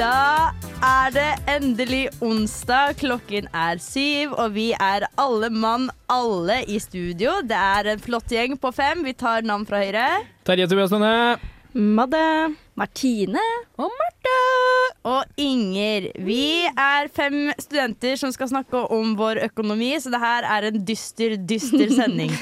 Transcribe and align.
Da 0.00 0.48
er 0.80 1.10
det 1.12 1.30
endelig 1.52 2.06
onsdag. 2.24 2.94
Klokken 3.02 3.50
er 3.52 3.76
syv, 3.84 4.32
og 4.32 4.54
vi 4.54 4.70
er 4.72 5.04
alle 5.20 5.50
mann, 5.52 5.90
alle 6.08 6.62
i 6.64 6.78
studio. 6.80 7.34
Det 7.44 7.58
er 7.58 7.90
en 7.92 8.00
flott 8.00 8.32
gjeng 8.32 8.56
på 8.56 8.70
fem. 8.72 9.02
Vi 9.04 9.12
tar 9.12 9.44
navn 9.44 9.66
fra 9.68 9.82
høyre. 9.82 10.06
Terje 10.48 10.70
Tobias 10.70 10.94
Lønne. 10.94 11.36
Madde. 11.76 12.24
Martine. 12.80 13.44
Og 13.76 13.92
Marte. 14.24 14.96
Og 15.08 15.24
Inger. 15.40 16.10
Vi 16.20 16.66
er 16.68 17.08
fem 17.08 17.48
studenter 17.56 18.18
som 18.20 18.32
skal 18.34 18.50
snakke 18.50 18.82
om 18.92 19.14
vår 19.16 19.40
økonomi, 19.46 19.94
så 20.00 20.10
det 20.12 20.20
her 20.20 20.44
er 20.44 20.66
en 20.68 20.76
dyster, 20.84 21.36
dyster 21.48 21.88
sending. 21.96 22.32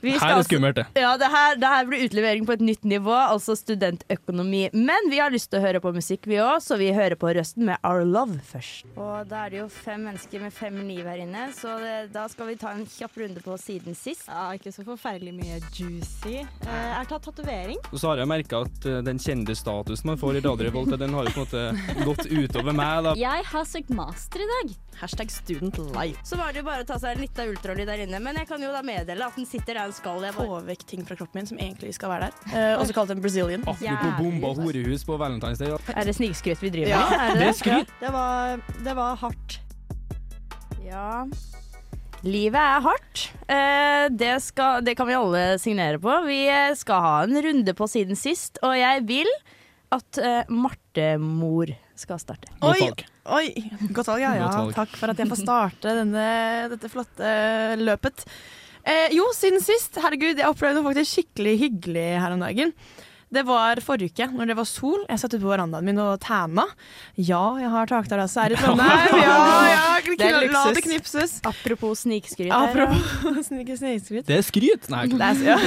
Vi 0.00 0.14
skal 0.14 0.20
Her 0.22 0.34
er 0.36 0.38
det 0.38 0.46
skummelt, 0.46 0.78
det. 0.78 1.02
Ja, 1.02 1.16
det 1.18 1.30
her, 1.32 1.56
det 1.58 1.72
her 1.72 1.88
blir 1.88 2.04
utlevering 2.06 2.46
på 2.46 2.54
et 2.54 2.62
nytt 2.62 2.84
nivå, 2.86 3.14
altså 3.14 3.56
studentøkonomi. 3.58 4.68
Men 4.74 5.10
vi 5.10 5.18
har 5.18 5.34
lyst 5.34 5.50
til 5.50 5.58
å 5.58 5.64
høre 5.64 5.82
på 5.82 5.90
musikk, 5.96 6.28
vi 6.30 6.38
òg, 6.38 6.60
så 6.62 6.78
vi 6.78 6.92
hører 6.94 7.18
på 7.18 7.32
Røsten 7.34 7.66
med 7.66 7.82
Our 7.82 8.04
Love 8.06 8.38
først. 8.46 8.86
Og 8.94 9.26
da 9.30 9.44
er 9.48 9.56
det 9.56 9.60
jo 9.64 9.66
fem 9.74 10.06
mennesker 10.06 10.44
med 10.44 10.54
fem 10.54 10.78
liv 10.86 11.02
her 11.10 11.24
inne, 11.24 11.48
så 11.56 11.74
det, 11.82 11.96
da 12.14 12.28
skal 12.30 12.52
vi 12.52 12.56
ta 12.62 12.76
en 12.76 12.86
kjapp 12.86 13.18
runde 13.24 13.42
på 13.42 13.58
siden 13.58 13.98
sist. 13.98 14.28
Ja, 14.30 14.46
ikke 14.54 14.70
så 14.74 14.86
forferdelig 14.86 15.34
mye 15.34 15.58
juicy. 15.74 16.44
Eh, 16.44 16.70
jeg 16.70 16.94
har 17.00 17.10
tatt 17.10 17.26
tatovering. 17.26 17.82
Og 17.90 17.98
så 17.98 18.12
har 18.12 18.22
jeg 18.22 18.30
merka 18.30 18.62
at 18.68 18.88
eh, 18.90 19.02
den 19.06 19.18
kjendisstatusen 19.22 20.12
man 20.12 20.20
får 20.20 20.38
i 20.38 20.44
Radio 20.46 20.70
Revolt, 20.70 20.94
den 21.00 21.18
har 21.18 21.23
jo 21.26 21.34
på 21.34 21.42
en 21.42 21.46
måte 21.46 22.04
gått 22.06 22.26
utover 22.30 22.76
meg. 22.76 23.04
da. 23.08 23.14
Jeg 23.18 23.46
har 23.50 23.68
søkt 23.68 23.92
master 23.94 24.44
i 24.44 24.48
dag. 24.50 24.74
Hashtag 25.00 25.32
student 25.34 25.78
life. 25.96 26.20
Så 26.24 26.38
var 26.38 26.52
det 26.54 26.62
jo 26.62 26.66
bare 26.68 26.84
å 26.84 26.88
ta 26.88 26.98
seg 27.02 27.18
en 27.18 27.24
av 27.42 27.50
ultralyd 27.50 27.88
der 27.90 28.04
inne, 28.06 28.20
men 28.22 28.38
jeg 28.38 28.48
kan 28.48 28.62
jo 28.62 28.70
da 28.74 28.82
meddele 28.86 29.26
at 29.26 29.38
den 29.38 29.48
sitter 29.48 29.74
der 29.74 29.88
den 29.90 29.96
skal. 29.96 30.22
Jeg 30.22 30.36
bare 30.36 30.50
Få 30.54 30.60
vekk 30.68 30.86
ting 30.86 31.02
fra 31.08 31.16
kroppen 31.18 31.40
min 31.40 31.48
som 31.50 31.58
egentlig 31.58 31.94
skal 31.96 32.12
være 32.12 32.28
der. 32.30 32.52
Eh, 32.54 32.76
også 32.78 32.94
kalt 32.96 33.10
en 33.14 33.22
Brazilian. 33.24 33.64
Apropos 33.66 34.14
bomba 34.20 34.52
horehus 34.60 35.02
på 35.08 35.18
Valentine's 35.18 35.58
Day. 35.58 35.74
Er 35.94 36.06
det 36.06 36.14
snikskryt 36.16 36.62
vi 36.62 36.70
driver 36.76 36.94
Ja, 36.94 37.02
med? 37.10 37.18
Er 37.18 37.32
Det 37.34 37.40
det 37.40 37.48
er 37.48 37.58
skryt. 37.58 37.94
Det 38.00 38.12
var, 38.14 38.62
det 38.84 38.96
var 38.96 39.18
hardt. 39.24 39.58
Ja. 40.84 41.24
Livet 42.24 42.56
er 42.60 42.80
hardt. 42.84 43.24
Eh, 43.52 44.06
det, 44.14 44.36
skal, 44.46 44.80
det 44.84 44.94
kan 44.96 45.08
vi 45.10 45.16
alle 45.18 45.42
signere 45.60 45.98
på. 46.00 46.12
Vi 46.28 46.38
eh, 46.48 46.72
skal 46.78 47.02
ha 47.04 47.16
en 47.26 47.36
runde 47.44 47.74
på 47.76 47.88
siden 47.90 48.16
sist, 48.16 48.60
og 48.64 48.72
jeg 48.78 49.02
vil 49.08 49.28
at 49.94 50.20
uh, 50.20 50.52
Marte-mor 50.52 51.72
skal 51.98 52.20
starte. 52.22 52.50
Godt 52.58 52.74
Oi. 52.74 52.88
valg. 52.88 53.06
Oi, 53.34 53.46
godt 53.94 54.10
valg, 54.10 54.24
ja. 54.24 54.34
ja. 54.36 54.48
Godt 54.48 54.58
valg. 54.60 54.74
Takk 54.80 54.98
for 55.00 55.14
at 55.14 55.22
jeg 55.22 55.30
får 55.30 55.40
starte 55.40 55.96
denne, 56.02 56.26
dette 56.74 56.90
flotte 56.92 57.32
løpet. 57.80 58.26
Eh, 58.84 59.14
jo, 59.16 59.30
siden 59.32 59.62
sist, 59.64 59.96
herregud, 60.02 60.36
jeg 60.36 60.50
opplevde 60.50 60.80
noe 60.80 60.90
faktisk 60.90 61.16
skikkelig 61.16 61.54
hyggelig 61.62 62.08
her 62.20 62.34
om 62.34 62.42
dagen. 62.44 62.74
Det 63.34 63.42
var 63.48 63.80
forrige 63.84 64.12
uke, 64.14 64.28
når 64.34 64.50
det 64.52 64.56
var 64.58 64.68
sol. 64.68 65.02
Jeg 65.10 65.20
satt 65.22 65.34
ute 65.34 65.42
på 65.42 65.50
verandaen 65.50 65.86
min 65.86 65.98
og 66.02 66.20
tæna. 66.22 66.64
Ja, 67.18 67.42
jeg 67.60 67.70
har 67.72 67.90
takterrasse 67.90 68.44
her 68.44 68.54
i 68.54 68.60
Trondheim. 68.60 69.18
Ja, 69.24 69.38
ja, 69.70 70.14
Det 70.18 70.26
er 70.28 70.46
La 70.52 70.64
det 70.74 70.82
knipses. 70.84 71.38
Apropos 71.48 72.04
snikskryt. 72.04 72.52
Apropos 72.54 73.46
snik 73.48 73.72
snikskryt. 73.78 74.26
Det 74.28 74.38
er 74.38 74.44
skryt! 74.46 74.88
Nei, 74.92 75.06
Det 75.10 75.20
er, 75.20 75.42
ja. 75.48 75.58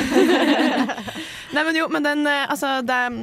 Nei, 1.56 1.64
men 1.64 1.78
jo, 1.80 1.88
men 1.92 2.04
den, 2.06 2.26
eh, 2.28 2.46
altså, 2.52 2.78
der, 2.86 3.14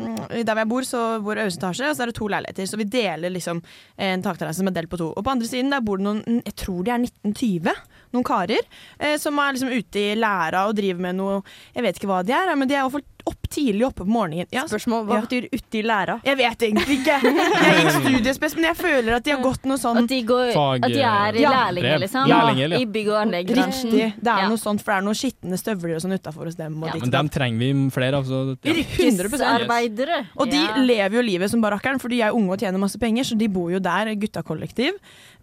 der 0.45 0.61
jeg 0.63 0.69
bor, 0.71 0.87
så 0.89 1.03
bor 1.25 1.39
øverste 1.39 1.61
etasje, 1.61 1.91
og 1.91 1.97
så 1.97 2.05
er 2.05 2.11
det 2.13 2.17
to 2.19 2.29
leiligheter. 2.33 2.69
Så 2.71 2.81
vi 2.81 2.89
deler 2.89 3.33
liksom 3.33 3.61
en 4.01 4.25
takterrasse 4.25 4.63
som 4.63 4.71
er 4.71 4.77
delt 4.77 4.91
på 4.93 5.01
to. 5.01 5.11
Og 5.13 5.25
på 5.25 5.35
andre 5.35 5.49
siden 5.49 5.73
der 5.75 5.85
bor 5.85 6.01
det 6.01 6.09
noen, 6.09 6.41
jeg 6.45 6.57
tror 6.65 6.85
de 6.87 6.95
er 6.95 7.05
1920, 7.05 7.75
noen 8.15 8.27
karer, 8.27 8.65
eh, 8.99 9.17
som 9.21 9.39
er 9.43 9.57
liksom 9.57 9.73
ute 9.75 10.05
i 10.13 10.15
læra 10.19 10.67
og 10.69 10.77
driver 10.79 11.03
med 11.09 11.19
noe 11.19 11.41
Jeg 11.75 11.85
vet 11.87 11.99
ikke 11.99 12.11
hva 12.11 12.23
de 12.27 12.35
er, 12.37 12.55
men 12.57 12.71
de 12.71 12.77
er 12.77 12.83
i 12.83 12.87
hvert 12.87 12.97
fall 12.99 13.11
opp 13.27 13.49
tidlig 13.49 13.87
oppe 13.87 14.05
på 14.05 14.11
morgenen. 14.11 14.47
Ja, 14.53 14.65
Spørsmål 14.69 15.07
hva 15.07 15.15
Ja. 15.15 15.21
betyr 15.25 15.49
uti 15.53 15.83
læra? 15.83 16.21
jeg 16.25 16.37
vet 16.37 16.59
egentlig 16.59 16.99
ikke. 17.01 17.17
Jeg 17.23 17.77
gikk 17.79 17.91
studiespes, 18.05 18.55
men 18.57 18.65
jeg 18.65 18.77
føler 18.77 19.15
at 19.17 19.25
de 19.25 19.31
har 19.31 19.41
gått 19.41 19.65
noe 19.65 19.77
sånn 19.79 19.99
At 20.03 20.09
de, 20.09 20.23
går, 20.23 20.53
Fag- 20.53 20.85
at 20.85 20.91
de 20.93 21.01
er 21.01 21.35
Ja. 21.41 21.51
lærlinger, 21.55 21.99
liksom. 22.05 22.29
Lærlinger, 22.29 22.69
ja. 22.71 22.79
I 22.79 22.85
bygg- 22.87 23.09
og 23.09 23.19
anleggsbransjen. 23.27 23.91
Riktig. 23.93 24.15
Det 24.21 24.29
er 24.35 24.43
Ja. 24.45 24.49
noe 24.49 24.57
sånt, 24.61 24.81
for 24.83 24.93
det 24.93 24.99
er 24.99 25.07
noen 25.07 25.15
skitne 25.17 25.57
støvler 25.59 25.95
og 25.97 26.03
sånn 26.03 26.19
utafor 26.19 26.45
hos 26.45 26.55
dem. 26.57 26.83
Og 26.83 26.87
Ja. 26.89 26.93
ditt 26.93 27.03
men 27.03 27.11
dem 27.11 27.29
trenger 27.29 27.59
vi 27.59 27.91
flere 27.91 28.15
av. 28.15 28.25
Så, 28.27 28.59
ja. 28.63 28.73
Yrkesarbeidere. 28.75 30.27
Og 30.37 30.51
de 30.51 30.57
Ja. 30.57 30.75
lever 30.77 31.15
jo 31.17 31.23
livet 31.23 31.51
som 31.51 31.61
barrakkeren, 31.63 32.01
for 32.01 32.09
de 32.09 32.21
er 32.23 32.31
unge 32.33 32.51
og 32.53 32.59
tjener 32.59 32.79
masse 32.79 32.99
penger, 32.99 33.25
så 33.25 33.37
de 33.39 33.47
bor 33.49 33.71
jo 33.71 33.79
der, 33.79 34.15
gutta 34.17 34.43
kollektiv, 34.43 34.93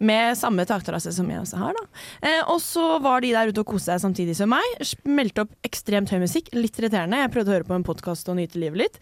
med 0.00 0.36
samme 0.36 0.64
takterrasse 0.66 1.12
som 1.12 1.28
jeg 1.28 1.38
også 1.40 1.58
har, 1.58 1.72
da. 1.72 1.86
Eh, 2.28 2.42
og 2.48 2.60
så 2.60 3.00
var 3.00 3.20
de 3.20 3.30
der 3.32 3.48
ute 3.48 3.58
og 3.60 3.66
koste 3.66 3.92
seg 3.98 4.00
samtidig 4.12 4.34
som 4.36 4.48
meg. 4.50 4.62
Meldte 5.06 5.40
opp 5.42 5.50
ekstremt 5.64 6.08
høy 6.10 6.18
musikk, 6.20 6.48
litt 6.52 6.76
irriterende. 6.76 7.14
Jeg 7.16 7.30
prøvde 7.30 7.48
å 7.48 7.54
høre 7.56 7.64
på 7.64 7.71
en 7.78 7.86
podkast 7.86 8.28
og 8.30 8.38
nyte 8.38 8.60
livet 8.60 8.84
litt. 8.84 8.98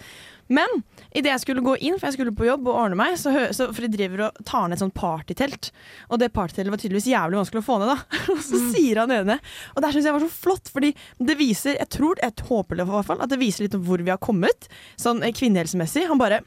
Men 0.50 0.81
idet 1.14 1.31
jeg 1.31 1.42
skulle 1.44 1.62
gå 1.62 1.76
inn, 1.78 1.94
for 1.98 2.08
jeg 2.08 2.16
skulle 2.16 2.34
på 2.34 2.48
jobb 2.48 2.66
og 2.66 2.78
ordne 2.82 2.98
meg, 2.98 3.14
så, 3.20 3.31
så 3.54 3.69
for 3.70 3.86
de 3.86 3.92
driver 3.92 4.25
og 4.26 4.41
tar 4.48 4.66
ned 4.66 4.78
et 4.78 4.82
sånt 4.82 4.97
partytelt. 4.98 5.70
Og 6.10 6.19
det 6.22 6.32
partyteltet 6.34 6.75
var 6.75 6.82
tydeligvis 6.82 7.10
jævlig 7.12 7.38
vanskelig 7.38 7.62
å 7.62 7.69
få 7.69 7.78
ned, 7.82 7.92
da. 7.92 8.19
Og 8.34 8.42
så 8.42 8.62
sier 8.72 9.03
han 9.03 9.14
ene 9.14 9.38
Og 9.76 9.82
det 9.84 9.92
syns 9.94 10.08
jeg 10.08 10.16
var 10.16 10.25
så 10.25 10.31
flott, 10.34 10.72
fordi 10.75 10.91
det 11.22 11.38
viser, 11.38 11.78
jeg 11.78 11.92
tror, 11.94 12.19
jeg 12.22 12.48
håper 12.50 12.81
det 12.81 12.86
i 12.86 12.91
hvert 12.91 13.10
fall, 13.12 13.22
at 13.22 13.31
det 13.31 13.38
viser 13.42 13.66
litt 13.66 13.78
om 13.78 13.84
hvor 13.86 14.03
vi 14.03 14.10
har 14.10 14.19
kommet, 14.22 14.66
sånn 15.00 15.22
eh, 15.22 15.34
kvinnehelsemessig. 15.37 16.08
Han 16.10 16.20
bare 16.20 16.42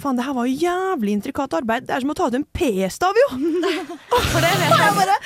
Faen, 0.00 0.16
det 0.16 0.24
her 0.24 0.32
var 0.36 0.48
jo 0.48 0.56
jævlig 0.56 1.12
intrikat 1.18 1.52
arbeid. 1.56 1.84
Det 1.84 1.92
er 1.92 2.04
som 2.04 2.12
å 2.12 2.16
ta 2.16 2.28
ut 2.30 2.36
en 2.38 2.46
P-stav, 2.56 3.18
jo! 3.20 3.28
For 4.32 4.40
det 4.40 4.52
vet 4.56 4.72
jeg 4.72 4.96
bare. 4.96 5.18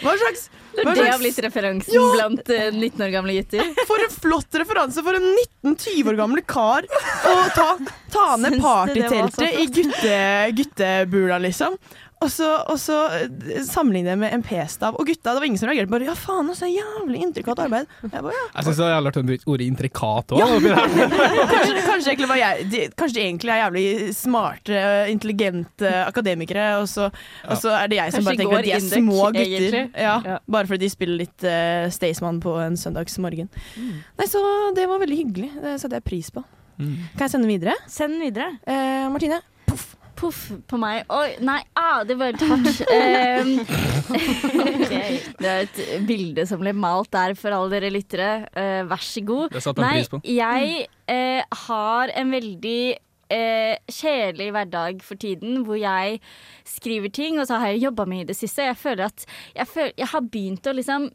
Hva 0.00 0.14
slags, 0.22 0.46
Det 0.84 1.06
har 1.10 1.18
blitt 1.18 1.38
referansen 1.44 2.08
blant 2.14 2.50
eh, 2.54 2.68
19 2.72 3.02
år 3.06 3.12
gamle 3.14 3.36
gutter. 3.38 3.72
For 3.90 4.04
en 4.04 4.12
flott 4.14 4.58
referanse 4.62 5.02
for 5.04 5.18
en 5.18 5.26
19-20 5.64 6.10
år 6.12 6.18
gammel 6.18 6.42
kar 6.48 6.86
å 7.28 7.34
ta, 7.54 7.68
ta 8.12 8.26
ned 8.40 8.58
partyteltet 8.62 9.58
i 9.62 9.66
gutte, 9.78 10.18
guttebula, 10.58 11.38
liksom. 11.42 11.76
Og 12.18 12.30
så, 12.34 12.46
og 12.66 12.78
så 12.82 12.96
sammenligner 13.68 14.16
jeg 14.16 14.18
med 14.18 14.32
en 14.34 14.42
P-stav. 14.42 14.96
Og 14.98 15.06
gutta, 15.06 15.36
det 15.36 15.42
var 15.42 15.46
ingen 15.46 15.60
som 15.60 15.68
reagerte. 15.70 15.90
Bare 15.92 16.08
'ja, 16.08 16.14
faen, 16.18 16.50
så 16.56 16.66
jævlig 16.66 17.20
intrikat 17.22 17.60
arbeid'. 17.62 17.86
Jeg 18.02 18.10
bare, 18.10 18.34
ja. 18.34 18.46
Jeg 18.56 18.64
syns 18.66 18.80
det 18.80 18.86
er 18.86 18.94
jævlig 18.96 19.12
artig 19.12 19.38
ordet 19.46 19.66
intrikat 19.68 20.34
òg. 20.34 20.40
kanskje, 21.54 21.82
kanskje, 21.86 22.10
egentlig 22.10 22.38
jeg, 22.40 22.66
de, 22.72 22.80
kanskje 22.98 23.14
de 23.14 23.22
egentlig 23.22 23.52
er 23.54 23.60
jævlig 23.62 24.14
smarte, 24.18 24.82
intelligente 25.14 25.92
akademikere, 26.06 26.66
og 26.82 26.88
så, 26.90 27.10
og 27.46 27.56
så 27.62 27.76
er 27.78 27.86
det 27.92 28.00
jeg 28.00 28.12
som 28.12 28.24
Kanskje 28.24 28.26
bare 28.26 28.42
tenker 28.42 28.58
at 28.58 28.64
de 28.64 28.72
er 28.72 28.82
indek, 28.82 28.98
små 28.98 29.30
gutter. 29.38 29.80
Ja, 29.94 30.16
Ja. 30.28 30.38
Bare 30.50 30.66
fordi 30.66 30.84
de 30.84 30.90
spiller 30.90 31.20
litt 31.22 31.44
uh, 31.46 31.86
Staysman 31.94 32.40
på 32.42 32.56
en 32.60 32.76
søndagsmorgen. 32.76 33.48
Nei, 33.78 34.26
Så 34.26 34.42
det 34.74 34.88
var 34.90 34.98
veldig 34.98 35.18
hyggelig. 35.22 35.52
Det 35.62 35.78
satte 35.80 36.00
jeg 36.00 36.04
pris 36.08 36.30
på. 36.34 36.42
Mm. 36.78 36.96
Kan 37.14 37.26
jeg 37.26 37.30
sende 37.30 37.46
den 37.46 37.54
videre? 37.54 37.74
Send 37.90 38.18
den 38.18 38.26
videre. 38.26 38.50
Eh, 38.66 39.06
Martine? 39.10 39.40
Poff 40.18 40.44
på 40.70 40.78
meg. 40.80 41.04
Oi, 41.14 41.38
nei, 41.46 41.60
ah, 41.78 42.02
det 42.06 42.18
var 42.18 42.32
helt 42.32 42.44
hardt. 42.50 42.80
okay. 44.66 45.18
det 45.40 45.50
er 45.52 45.66
et 45.66 45.82
bilde 46.08 46.46
som 46.50 46.62
ble 46.62 46.74
malt 46.76 47.12
der 47.14 47.36
for 47.38 47.54
alle 47.54 47.70
dere 47.76 47.92
lyttere. 47.94 48.30
Uh, 48.52 48.82
vær 48.90 49.04
så 49.04 49.24
god. 49.26 49.52
Det 49.54 49.62
satte 49.64 49.84
jeg 49.84 49.86
Nei, 49.86 49.98
pris 50.00 50.12
på. 50.14 50.22
jeg 50.26 50.88
uh, 51.12 51.60
har 51.68 52.16
en 52.18 52.34
veldig 52.34 52.80
eh, 53.32 53.76
kjedelig 53.92 54.48
hverdag 54.54 55.02
for 55.04 55.20
tiden, 55.20 55.62
hvor 55.66 55.78
jeg 55.78 56.18
skriver 56.68 57.12
ting, 57.12 57.38
og 57.40 57.46
så 57.48 57.60
har 57.60 57.72
jeg 57.72 57.84
jobba 57.86 58.06
mye 58.08 58.24
i 58.24 58.28
det 58.28 58.36
siste. 58.36 58.66
Jeg 58.66 58.78
føler 58.80 59.08
at 59.08 59.24
jeg, 59.54 59.68
føler, 59.68 59.92
jeg 59.98 60.10
har 60.12 60.28
begynt 60.32 60.68
å 60.68 60.76
liksom 60.76 61.08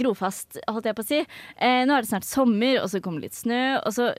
gro 0.00 0.14
fast, 0.18 0.60
holdt 0.68 0.90
jeg 0.90 0.98
på 0.98 1.06
å 1.06 1.08
si. 1.08 1.22
Eh, 1.56 1.84
nå 1.88 1.94
er 1.94 2.04
det 2.04 2.12
snart 2.12 2.28
sommer, 2.28 2.82
og 2.82 2.90
så 2.92 3.02
kommer 3.04 3.24
litt 3.24 3.36
snø, 3.38 3.78
og 3.84 3.94
så 3.94 4.12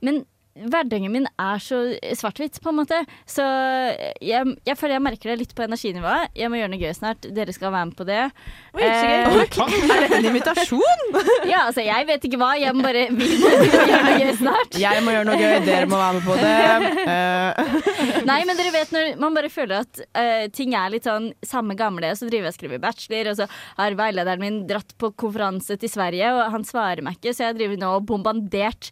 Men 0.00 0.24
hverdagen 0.58 1.12
min 1.12 1.26
er 1.38 1.60
så 1.62 1.78
svart-hvitt, 2.18 2.58
på 2.62 2.72
en 2.72 2.78
måte. 2.80 2.98
Så 3.28 3.44
jeg, 4.24 4.54
jeg 4.66 4.78
føler 4.78 4.96
jeg 4.96 5.04
merker 5.04 5.32
det 5.32 5.38
litt 5.44 5.54
på 5.56 5.64
energinivået. 5.64 6.32
Jeg 6.36 6.50
må 6.50 6.58
gjøre 6.58 6.72
noe 6.72 6.80
gøy 6.80 6.94
snart. 6.96 7.28
Dere 7.36 7.54
skal 7.54 7.72
være 7.72 7.90
med 7.90 7.96
på 7.98 8.06
det. 8.08 8.22
Oi. 8.74 8.82
Eh. 8.82 9.04
Er 9.20 9.38
dette 9.38 10.18
en 10.18 10.28
invitasjon? 10.32 11.04
ja, 11.52 11.66
altså, 11.68 11.84
jeg 11.86 12.08
vet 12.10 12.26
ikke 12.26 12.40
hva. 12.40 12.50
Jeg 12.60 12.74
må 12.76 12.84
bare 12.84 13.06
vi 13.14 13.28
må 13.40 13.52
gjøre 13.54 14.00
noe 14.02 14.16
gøy 14.24 14.34
snart. 14.40 14.78
Jeg 14.80 15.04
må 15.06 15.14
gjøre 15.14 15.28
noe 15.30 15.38
gøy, 15.40 15.56
dere 15.68 15.90
må 15.90 16.00
være 16.00 16.18
med 16.18 16.26
på 16.26 16.38
det. 16.40 17.06
Eh, 17.14 17.78
Nei, 18.30 18.40
men 18.48 18.58
dere 18.58 18.74
vet 18.74 18.94
når 18.94 19.08
man 19.22 19.38
bare 19.38 19.52
føler 19.52 19.86
at 19.86 20.02
uh, 20.02 20.44
ting 20.54 20.74
er 20.78 20.92
litt 20.92 21.08
sånn 21.08 21.30
samme 21.46 21.76
gamle, 21.78 22.12
så 22.18 22.28
driver 22.28 22.50
jeg 22.50 22.54
og 22.54 22.58
skriver 22.58 22.82
bachelor, 22.82 23.32
og 23.32 23.40
så 23.40 23.48
har 23.78 23.98
veilederen 23.98 24.42
min 24.42 24.60
dratt 24.68 24.94
på 25.00 25.12
konferanse 25.20 25.78
til 25.80 25.92
Sverige, 25.92 26.34
og 26.36 26.54
han 26.56 26.66
svarer 26.66 27.04
meg 27.06 27.18
ikke, 27.18 27.34
så 27.36 27.48
jeg 27.48 27.60
driver 27.60 27.80
nå 27.80 27.94
og 27.98 28.06
bombardert 28.10 28.90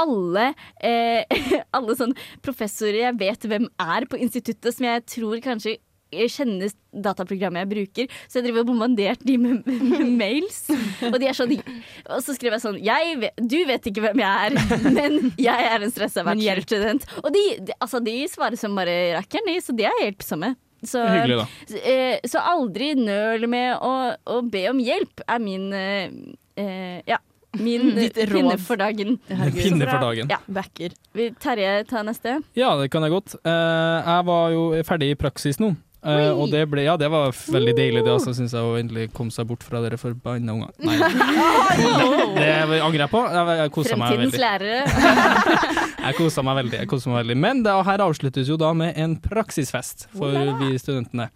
alle, 0.00 0.50
eh, 0.84 1.24
alle 1.76 1.96
sånn 1.98 2.14
professorer 2.44 3.02
jeg 3.06 3.18
vet 3.20 3.50
hvem 3.50 3.68
er 3.82 4.08
på 4.10 4.20
instituttet, 4.20 4.74
som 4.76 4.88
jeg 4.88 5.04
tror 5.16 5.42
kanskje 5.44 5.78
kjenner 6.14 6.70
dataprogrammet 6.94 7.64
jeg 7.64 7.70
bruker, 7.70 8.12
så 8.30 8.38
jeg 8.38 8.46
driver 8.46 8.62
og 8.62 8.68
bombardert 8.70 9.24
de 9.26 9.36
med, 9.42 9.66
med 9.66 10.12
mails. 10.22 10.62
Og 11.10 11.16
de 11.20 11.28
er 11.28 11.36
sånn 11.36 11.56
Og 11.58 12.20
så 12.24 12.36
skriver 12.36 12.56
jeg 12.56 12.62
sånn 12.62 12.78
jeg 12.84 13.16
vet, 13.24 13.42
Du 13.42 13.58
vet 13.68 13.88
ikke 13.90 14.04
hvem 14.04 14.22
jeg 14.22 14.46
er, 14.46 14.86
men 14.86 15.18
jeg 15.34 15.66
er 15.72 15.82
en 15.82 15.92
stressa 15.92 16.24
bachelorstudent. 16.26 17.08
Og 17.24 17.32
de, 17.34 17.44
de, 17.66 17.74
altså, 17.80 18.00
de 18.04 18.16
svarer 18.30 18.60
som 18.60 18.78
bare 18.78 19.16
rakkeren, 19.18 19.50
de, 19.50 19.58
så 19.60 19.74
de 19.76 19.88
er 19.88 20.00
hjelpsomme. 20.04 20.54
Så, 20.86 21.02
Hyggelig, 21.02 21.40
da. 21.40 21.46
så, 21.72 21.78
eh, 21.90 22.28
så 22.30 22.42
aldri 22.52 22.92
nøl 22.98 23.46
med 23.50 23.80
å, 23.82 23.92
å 24.28 24.42
be 24.46 24.66
om 24.70 24.80
hjelp, 24.82 25.24
er 25.26 25.40
min 25.42 25.70
eh, 25.74 26.12
eh, 26.60 27.00
Ja. 27.08 27.18
Min 27.62 27.94
pinne 28.14 28.58
for 28.62 28.80
dagen. 28.80 29.16
Pinne 29.28 29.88
for 29.88 30.02
dagen. 30.02 30.30
Ja. 30.32 30.40
Backer. 30.46 30.94
Vil 31.16 31.34
Terje 31.42 31.80
ta 31.88 32.04
neste? 32.06 32.40
Ja, 32.58 32.74
det 32.80 32.90
kan 32.92 33.06
jeg 33.06 33.14
godt. 33.14 33.36
Eh, 33.42 33.98
jeg 34.06 34.28
var 34.30 34.54
jo 34.54 34.70
ferdig 34.86 35.12
i 35.14 35.18
praksis 35.18 35.60
nå. 35.62 35.74
Uh, 36.06 36.30
og 36.38 36.52
det 36.52 36.60
ble, 36.70 36.84
ja, 36.86 36.92
det 37.00 37.08
var 37.10 37.32
veldig 37.34 37.72
deilig, 37.74 38.02
det 38.06 38.12
også, 38.12 38.30
syns 38.36 38.52
jeg, 38.54 38.62
å 38.62 38.76
endelig 38.78 39.08
komme 39.16 39.34
seg 39.34 39.48
bort 39.48 39.64
fra 39.66 39.80
dere 39.82 39.98
forbanna 39.98 40.54
ungene. 40.54 40.70
Nei, 40.86 41.00
det, 42.36 42.52
det 42.70 42.78
angrer 42.78 43.02
jeg 43.02 43.10
på. 43.10 43.22
Jeg, 43.26 43.56
jeg 43.58 43.72
kosa 43.74 43.98
meg 43.98 44.12
Fremtidens 44.12 44.36
veldig. 44.36 44.44
lærere. 44.44 45.82
Jeg 46.06 46.14
kosa 46.20 46.42
meg 46.46 46.54
veldig. 46.60 46.76
Jeg 46.78 46.86
kosa 46.86 47.10
meg 47.10 47.16
veldig. 47.24 47.34
Men 47.42 47.60
det 47.64 47.72
her 47.88 48.02
avsluttes 48.04 48.46
jo 48.46 48.54
da 48.60 48.68
med 48.78 48.94
en 49.02 49.16
praksisfest 49.18 50.04
for 50.14 50.36
vi 50.60 50.76
studentene. 50.78 51.26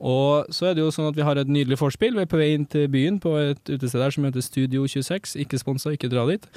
Og 0.00 0.48
så 0.52 0.70
er 0.70 0.74
det 0.76 0.82
jo 0.82 0.90
sånn 0.92 1.08
at 1.12 1.16
vi 1.16 1.24
har 1.26 1.38
et 1.38 1.50
nydelig 1.50 1.78
vorspiel. 1.80 2.16
Vi 2.18 2.24
er 2.24 2.30
på 2.30 2.40
vei 2.40 2.50
inn 2.56 2.66
til 2.70 2.88
byen 2.92 3.20
på 3.22 3.36
et 3.40 3.62
utested 3.70 4.00
der 4.02 4.14
som 4.14 4.26
heter 4.26 4.44
Studio 4.44 4.88
26. 4.90 5.36
Ikke 5.44 5.60
sponsa, 5.60 5.94
ikke 5.94 6.10
dra 6.12 6.26
dit. 6.28 6.48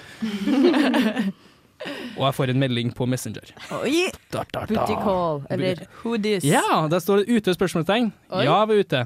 Og 2.17 2.23
jeg 2.25 2.33
får 2.33 2.51
en 2.51 2.59
melding 2.59 2.89
på 2.97 3.05
Messenger. 3.05 3.51
Oi! 3.77 4.07
Da, 4.33 4.41
da, 4.49 4.63
da. 4.65 4.65
Booty 4.71 4.97
call, 5.03 5.43
eller 5.53 5.83
Who 6.01 6.17
this? 6.17 6.47
Ja, 6.47 6.87
der 6.89 6.99
står 7.03 7.21
det 7.21 7.37
ute 7.37 7.53
spørsmålstegn. 7.53 8.09
Ja, 8.33 8.57
vi 8.65 8.79
er 8.79 8.81
ute. 8.87 9.03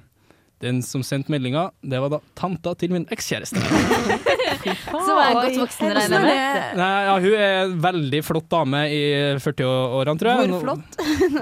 Den 0.61 0.79
som 0.85 1.03
sendte 1.03 1.33
meldinga, 1.33 1.71
det 1.81 1.99
var 1.99 2.13
da 2.13 2.21
tanta 2.37 2.75
til 2.77 2.93
min 2.93 3.07
ekskjæreste. 3.11 3.59
Som 5.07 5.19
er 5.21 5.35
godt 5.37 5.59
voksen, 5.61 5.91
regner 5.97 6.17
jeg 6.17 6.27
med. 6.27 6.77
Nei, 6.79 6.89
ja, 7.07 7.15
hun 7.23 7.35
er 7.47 7.57
en 7.63 7.75
veldig 7.83 8.21
flott 8.27 8.47
dame 8.51 8.83
i 8.91 9.01
40-årene, 9.41 10.17
tror 10.21 10.31
jeg. 10.31 10.51
Hvor 10.51 10.65
flott? 10.65 10.99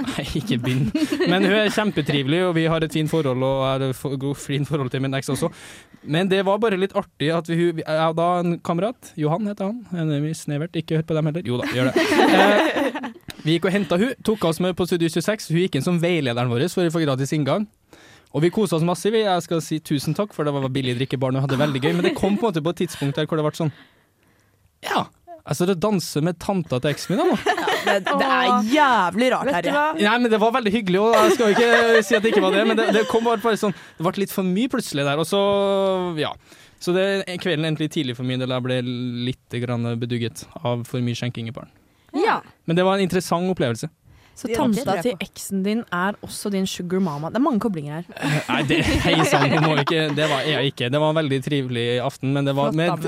Nei, 0.08 0.26
ikke 0.42 0.60
bind. 0.64 0.92
Men 1.26 1.48
hun 1.48 1.58
er 1.60 1.72
kjempetrivelig, 1.76 2.42
og 2.50 2.54
vi 2.58 2.66
har 2.72 2.86
et 2.86 2.98
fint 3.00 3.12
forhold, 3.12 3.46
og 3.46 3.64
jeg 3.64 3.72
har 3.72 3.88
et 3.90 4.44
fint 4.46 4.70
forhold 4.70 4.94
til 4.94 5.04
min 5.06 5.18
eks 5.20 5.34
også. 5.36 5.52
Men 6.04 6.30
det 6.32 6.44
var 6.48 6.62
bare 6.62 6.80
litt 6.80 6.96
artig 6.98 7.32
at 7.36 7.50
vi, 7.52 7.72
jeg 7.82 8.16
da 8.20 8.30
en 8.40 8.60
kamerat, 8.66 9.14
Johan 9.20 9.50
heter 9.50 9.72
han, 9.72 9.82
en 9.94 10.14
er 10.16 10.30
snevert, 10.38 10.78
ikke 10.80 11.00
hør 11.00 11.10
på 11.10 11.18
dem 11.18 11.32
heller. 11.32 11.50
Jo 11.50 11.60
da, 11.60 11.68
gjør 11.76 11.92
det. 11.92 12.08
Eh, 12.30 13.10
vi 13.44 13.56
gikk 13.56 13.70
og 13.70 13.74
henta 13.74 13.98
hun, 14.00 14.14
tok 14.26 14.44
oss 14.50 14.60
med 14.64 14.76
på 14.78 14.88
Studio 14.88 15.10
26. 15.12 15.52
Hun 15.54 15.64
gikk 15.64 15.78
inn 15.80 15.86
som 15.86 16.00
veilederen 16.02 16.52
vår 16.52 16.68
for 16.72 16.88
å 16.88 16.94
få 16.94 17.04
gratis 17.04 17.34
inngang. 17.36 17.68
Og 18.34 18.44
vi 18.46 18.52
kosa 18.54 18.78
oss 18.78 18.86
masse. 18.86 19.10
Jeg 19.10 19.46
skal 19.46 19.62
si 19.66 19.80
tusen 19.82 20.14
takk, 20.18 20.36
for 20.36 20.46
det 20.46 20.54
var 20.54 20.68
billig 20.74 20.98
drikkebarn 21.00 21.38
og 21.40 21.46
hadde 21.46 21.56
det 21.58 21.64
veldig 21.64 21.82
gøy. 21.82 21.94
Men 21.98 22.06
det 22.06 22.16
kom 22.18 22.36
på 22.38 22.46
en 22.46 22.52
måte 22.52 22.64
på 22.66 22.74
et 22.76 22.84
tidspunkt 22.84 23.18
der 23.18 23.26
hvor 23.30 23.40
det 23.40 23.48
ble 23.48 23.58
sånn 23.58 23.72
Ja, 24.86 25.08
altså 25.44 25.66
det 25.68 25.80
danser 25.82 26.24
med 26.24 26.38
tanta 26.40 26.78
til 26.80 26.94
eksen 26.94 27.16
min, 27.16 27.24
da. 27.24 27.34
nå. 27.34 27.66
Det, 27.80 27.96
det 28.06 28.28
er 28.28 28.70
jævlig 28.70 29.28
rart, 29.34 29.50
her, 29.50 29.66
ja 29.66 29.74
Terje. 29.74 30.06
Nei, 30.06 30.16
men 30.22 30.32
det 30.32 30.40
var 30.44 30.52
veldig 30.54 30.72
hyggelig, 30.76 31.00
og 31.02 31.14
jeg 31.16 31.36
skal 31.38 31.54
ikke 31.56 32.02
si 32.06 32.16
at 32.18 32.24
det 32.26 32.34
ikke 32.34 32.44
var 32.44 32.54
det, 32.54 32.64
men 32.68 32.78
det, 32.78 32.88
det 32.96 33.06
kom 33.10 33.24
bare, 33.26 33.40
bare 33.42 33.58
sånn 33.58 33.72
Det 33.98 34.04
ble 34.06 34.14
litt 34.26 34.34
for 34.36 34.46
mye 34.48 34.72
plutselig 34.72 35.08
der, 35.08 35.20
og 35.22 35.28
så 35.30 35.40
Ja. 36.20 36.34
Så 36.80 36.94
det, 36.96 37.06
kvelden 37.44 37.68
endte 37.68 37.84
litt 37.84 37.92
tidlig 37.92 38.14
for 38.16 38.24
min 38.28 38.40
del. 38.40 38.54
Jeg 38.56 38.64
ble 38.64 38.78
litt 39.28 39.56
grann 39.66 39.84
bedugget 40.00 40.46
av 40.64 40.86
for 40.88 41.04
mye 41.04 41.18
skjenking 41.18 41.50
i 41.52 41.56
baren. 41.56 41.72
Ja. 42.16 42.38
Men 42.70 42.78
det 42.78 42.86
var 42.88 42.96
en 42.96 43.04
interessant 43.04 43.52
opplevelse. 43.52 43.90
Så 44.40 44.48
Det 44.48 44.56
tanta 44.56 44.94
til 45.04 45.18
eksen 45.20 45.64
din 45.66 45.82
er 45.92 46.16
også 46.24 46.48
din 46.54 46.64
sugar 46.70 47.02
mama. 47.04 47.28
Det 47.28 47.36
er 47.42 47.44
mange 47.44 47.60
koblinger 47.60 47.98
her. 48.00 48.06
Nei, 48.54 48.62
det, 48.70 48.78
hei 49.04 49.18
sann, 49.28 49.50
hun 49.52 49.66
må 49.68 49.74
ikke 49.82 50.06
Det 50.16 50.28
var 50.32 50.46
jeg 50.48 50.72
ikke. 50.72 50.88
Det 50.94 51.02
var 51.04 51.12
en 51.12 51.20
veldig 51.20 51.40
trivelig 51.44 51.86
aften, 52.06 52.32
men 52.38 52.48
det 52.48 52.54
var 52.56 52.72
med 52.72 53.04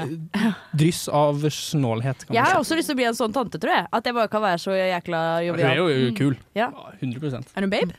dryss 0.75 1.05
av 1.07 1.39
snålhet. 1.55 2.25
Kan 2.27 2.35
Jeg 2.35 2.43
har 2.43 2.57
si. 2.57 2.59
også 2.65 2.79
lyst 2.81 2.91
til 2.91 2.97
å 2.97 2.99
bli 2.99 3.07
en 3.13 3.15
sånn 3.21 3.35
tante, 3.39 3.61
tror 3.63 3.77
jeg. 3.77 3.87
At 3.95 4.09
jeg 4.11 4.17
bare 4.19 4.27
kan 4.33 4.43
være 4.43 4.59
så 4.59 4.75
jækla 4.75 5.21
Hun 5.47 5.63
er 5.71 5.79
jo 5.79 5.89
kul. 6.19 6.35
Ja. 6.59 6.67
100% 6.99 7.55
Er 7.55 7.63
du 7.63 7.69
en 7.69 7.75
babe? 7.77 7.95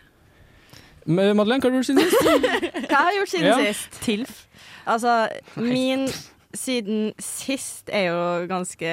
Madeleine, 1.07 1.59
hva 1.59 1.67
har 1.67 1.73
du 1.73 1.81
gjort 1.81 1.89
siden 1.89 2.05
sist? 2.07 2.29
Hva 2.93 2.99
har 3.01 3.11
jeg 3.11 3.23
gjort 3.23 3.33
siden 3.33 3.49
Ja. 3.49 3.57
sist? 3.73 3.97
Tilf. 4.05 4.37
Altså, 4.87 5.15
min 5.57 6.05
siden 6.57 7.13
sist 7.23 7.89
er 7.93 8.09
jo 8.11 8.21
ganske 8.51 8.93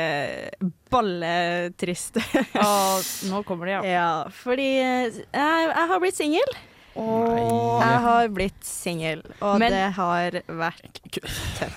balletrist. 0.91 2.17
Og 2.59 3.09
nå 3.29 3.43
kommer 3.47 3.69
det, 3.69 3.77
ja. 3.77 3.83
ja, 3.97 4.09
fordi 4.43 4.67
eh, 4.81 5.21
jeg, 5.33 5.69
jeg 5.69 5.87
har 5.93 6.03
blitt 6.03 6.19
singel. 6.19 6.57
Jeg 6.99 7.99
har 8.03 8.27
blitt 8.35 8.65
singel, 8.65 9.21
og 9.45 9.59
Men- 9.61 9.71
det 9.71 9.85
har 9.95 10.39
vært 10.47 10.81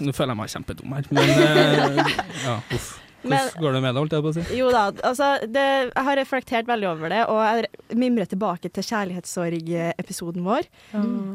Nå 0.02 0.10
føler 0.16 0.32
jeg 0.32 0.38
meg 0.40 0.50
kjempedum 0.50 0.94
her, 0.96 1.06
men 1.14 1.30
uh, 1.36 2.16
ja, 2.48 2.56
uff. 2.74 2.88
Men- 3.24 3.48
Hvordan 3.48 3.62
går 3.62 3.72
det 3.72 3.82
med 3.82 3.94
deg, 3.94 4.00
holdt 4.02 4.12
jeg 4.16 4.22
på 4.22 4.30
å 4.30 4.34
si? 4.34 4.56
Jo 4.58 4.70
da, 4.74 4.82
altså 4.90 5.26
det, 5.46 5.66
jeg 5.94 6.04
har 6.08 6.16
reflektert 6.18 6.66
veldig 6.66 6.88
over 6.90 7.08
det, 7.12 7.20
og 7.30 7.38
jeg 7.42 7.98
mimrer 8.02 8.26
tilbake 8.26 8.70
til 8.72 8.82
kjærlighetssorg-episoden 8.82 10.42
vår, 10.46 10.66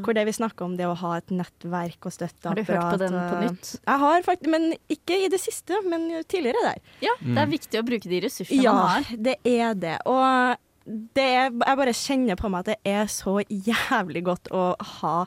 hvor 0.04 0.14
det 0.18 0.26
vi 0.28 0.36
snakker 0.36 0.66
om 0.68 0.76
det 0.80 0.88
å 0.90 0.96
ha 1.00 1.14
et 1.22 1.32
nettverk 1.34 2.08
og 2.10 2.16
støtteapparat. 2.16 2.46
Har 2.46 2.56
du 2.56 2.64
hørt 2.74 2.92
på 2.92 3.02
den 3.04 3.18
på 3.32 3.42
nytt? 3.46 3.72
Jeg 3.88 4.00
har 4.04 4.22
faktisk, 4.28 4.52
men 4.52 4.70
ikke 4.92 5.20
i 5.26 5.30
det 5.32 5.40
siste, 5.44 5.80
men 5.88 6.08
tidligere 6.28 6.64
der. 6.74 6.80
Ja, 7.06 7.16
det 7.24 7.38
er 7.46 7.52
viktig 7.52 7.82
å 7.82 7.86
bruke 7.88 8.10
de 8.12 8.22
ressursene 8.28 8.64
man 8.64 9.04
Ja, 9.08 9.18
det 9.18 9.38
er 9.46 9.74
det. 9.74 9.98
Og 10.06 10.58
det 10.88 11.24
er, 11.24 11.50
jeg 11.52 11.78
bare 11.82 11.94
kjenner 11.96 12.36
på 12.40 12.50
meg 12.52 12.64
at 12.64 12.74
det 12.74 12.80
er 12.98 13.06
så 13.12 13.40
jævlig 13.48 14.24
godt 14.28 14.52
å 14.56 14.70
ha 15.02 15.18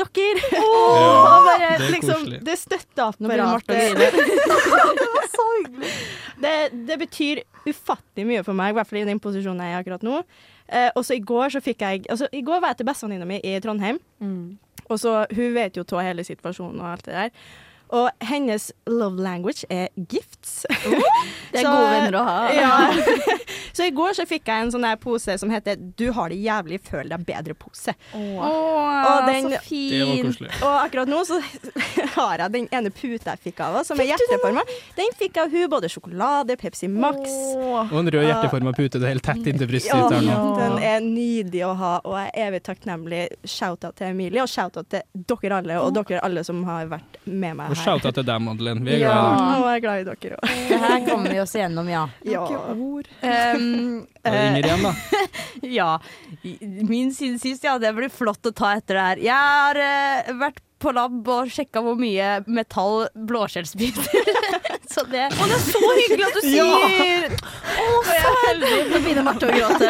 dere. 0.00 0.42
og 0.64 1.46
bare 1.46 1.70
det 1.80 1.90
liksom. 1.94 2.26
Det 2.44 2.56
støtteapparatet 2.58 3.98
Det 4.00 5.08
var 5.14 5.28
så 5.32 5.46
hyggelig. 5.58 5.92
Det, 6.44 6.54
det 6.88 6.98
betyr 7.04 7.42
ufattelig 7.64 8.26
mye 8.28 8.42
for 8.44 8.56
meg, 8.58 8.72
i 8.74 8.76
hvert 8.78 8.90
fall 8.90 9.00
i 9.02 9.06
den 9.08 9.20
posisjonen 9.22 9.64
jeg 9.64 9.74
er 9.76 9.82
akkurat 9.84 10.04
nå. 10.06 10.22
Eh, 10.68 10.90
også 10.96 11.16
i 11.18 11.22
går 11.24 11.52
så 11.52 11.60
fikk 11.60 11.82
jeg 11.84 12.06
Altså, 12.08 12.28
i 12.32 12.40
går 12.44 12.60
var 12.62 12.72
jeg 12.72 12.80
til 12.82 12.88
bestevenninna 12.88 13.28
mi 13.28 13.40
i 13.44 13.58
Trondheim. 13.60 14.00
Og 14.90 14.98
så, 15.00 15.24
Hun 15.32 15.54
vet 15.56 15.76
jo 15.76 15.84
av 15.92 16.02
hele 16.04 16.24
situasjonen 16.24 16.80
og 16.82 16.90
alt 16.94 17.06
det 17.06 17.14
der. 17.14 17.30
Og 17.94 18.08
hennes 18.26 18.72
love 18.90 19.20
language 19.22 19.64
er 19.70 19.88
gifts. 20.10 20.64
Det 20.72 21.60
er 21.60 21.62
Så- 21.66 21.70
gode 21.70 21.90
venner 21.92 22.16
å 22.18 22.24
ha. 22.26 22.38
Ja. 22.52 22.72
så 23.74 23.84
i 23.88 23.90
går 23.90 24.14
så 24.14 24.24
fikk 24.30 24.46
jeg 24.46 24.62
en 24.64 24.70
sånn 24.72 24.86
der 24.86 24.96
pose 25.02 25.34
som 25.38 25.50
heter 25.50 25.76
'Du 25.96 26.12
har 26.12 26.28
det 26.30 26.38
jævlig, 26.38 26.80
føl 26.80 27.08
deg 27.10 27.24
bedre'-pose. 27.26 27.94
Og 28.14 29.26
den- 29.26 29.50
så 29.50 29.60
fin. 29.62 29.90
Det 29.90 30.06
var 30.06 30.30
koselig. 30.30 30.50
Og 30.62 30.74
akkurat 30.84 31.08
nå 31.08 31.20
så 31.26 31.40
har 32.16 32.38
jeg 32.38 32.52
den 32.52 32.68
ene 32.72 32.90
puta 32.90 33.34
jeg 33.34 33.40
fikk 33.52 33.60
av 33.60 33.74
henne, 33.74 33.84
som 33.84 34.00
er 34.00 34.04
hjerteforma. 34.12 34.62
Den 34.96 35.10
fikk 35.18 35.36
av 35.42 35.50
hun 35.50 35.68
både 35.70 35.88
sjokolade, 35.90 36.56
Pepsi 36.60 36.88
Max. 36.88 37.18
Og 37.58 37.92
en 37.98 38.10
rød 38.14 38.24
hjerteforma 38.28 38.72
pute, 38.76 38.98
det 38.98 39.02
er 39.08 39.12
helt 39.14 39.22
tett 39.26 39.46
inntil 39.52 39.68
brystet 39.68 39.92
Ja, 39.94 40.08
den 40.08 40.78
er 40.82 41.00
nydelig 41.00 41.64
å 41.66 41.74
ha, 41.76 42.00
og 42.04 42.14
jeg 42.18 42.30
er 42.34 42.50
evig 42.50 42.62
takknemlig. 42.62 43.22
Shout-out 43.44 43.96
til 43.96 44.06
Emilie, 44.12 44.42
og 44.42 44.48
shout-out 44.48 44.88
til 44.88 45.02
dere 45.14 45.58
alle, 45.58 45.80
og 45.80 45.94
dere 45.94 46.20
alle 46.22 46.44
som 46.44 46.62
har 46.64 46.86
vært 46.86 47.18
med 47.26 47.56
meg 47.56 47.70
Og 47.70 47.76
her. 47.76 47.84
shout-out 47.84 48.14
til 48.14 48.24
deg, 48.24 48.40
Madeleine. 48.40 48.84
Vi 48.84 48.92
er 48.94 48.98
Ja, 48.98 49.14
glad 49.14 49.24
i 49.24 49.34
deg. 49.34 49.58
og 49.58 49.66
jeg 49.66 49.76
er 49.76 49.80
glad 49.80 50.00
i 50.00 50.04
dere 50.04 50.36
òg. 50.36 50.68
Det 50.68 50.80
her 50.80 51.00
kommer 51.08 51.30
vi 51.30 51.38
oss 51.40 51.54
igjennom, 51.54 51.88
ja. 51.88 52.04
Ja. 52.24 52.44
Um, 52.44 53.63
Er 54.24 54.36
Inger 54.48 54.68
igjen, 54.68 54.84
da. 54.84 54.94
ja. 55.78 55.90
Min 56.88 57.14
siden 57.14 57.38
sist, 57.42 57.64
ja. 57.64 57.78
Det 57.82 57.92
blir 57.96 58.12
flott 58.12 58.46
å 58.46 58.54
ta 58.54 58.74
etter 58.78 58.98
det 58.98 59.08
her. 59.08 59.24
Jeg 59.30 59.54
har 59.56 59.80
uh, 59.80 60.34
vært 60.42 60.62
på 60.84 60.92
lab 60.94 61.28
og 61.34 61.50
sjekka 61.52 61.82
hvor 61.84 61.96
mye 61.98 62.36
metall 62.46 63.06
blåskjell 63.28 63.66
spiser. 63.68 64.32
Så 64.94 65.02
det 65.10 65.24
Og 65.40 65.48
det 65.50 65.56
er 65.56 65.62
så 65.64 65.80
hyggelig 65.98 66.26
at 66.28 66.36
du 66.36 66.42
sier! 66.44 67.32
Nå 67.74 68.98
begynner 69.00 69.24
Marte 69.26 69.48
å 69.48 69.54
gråte. 69.56 69.88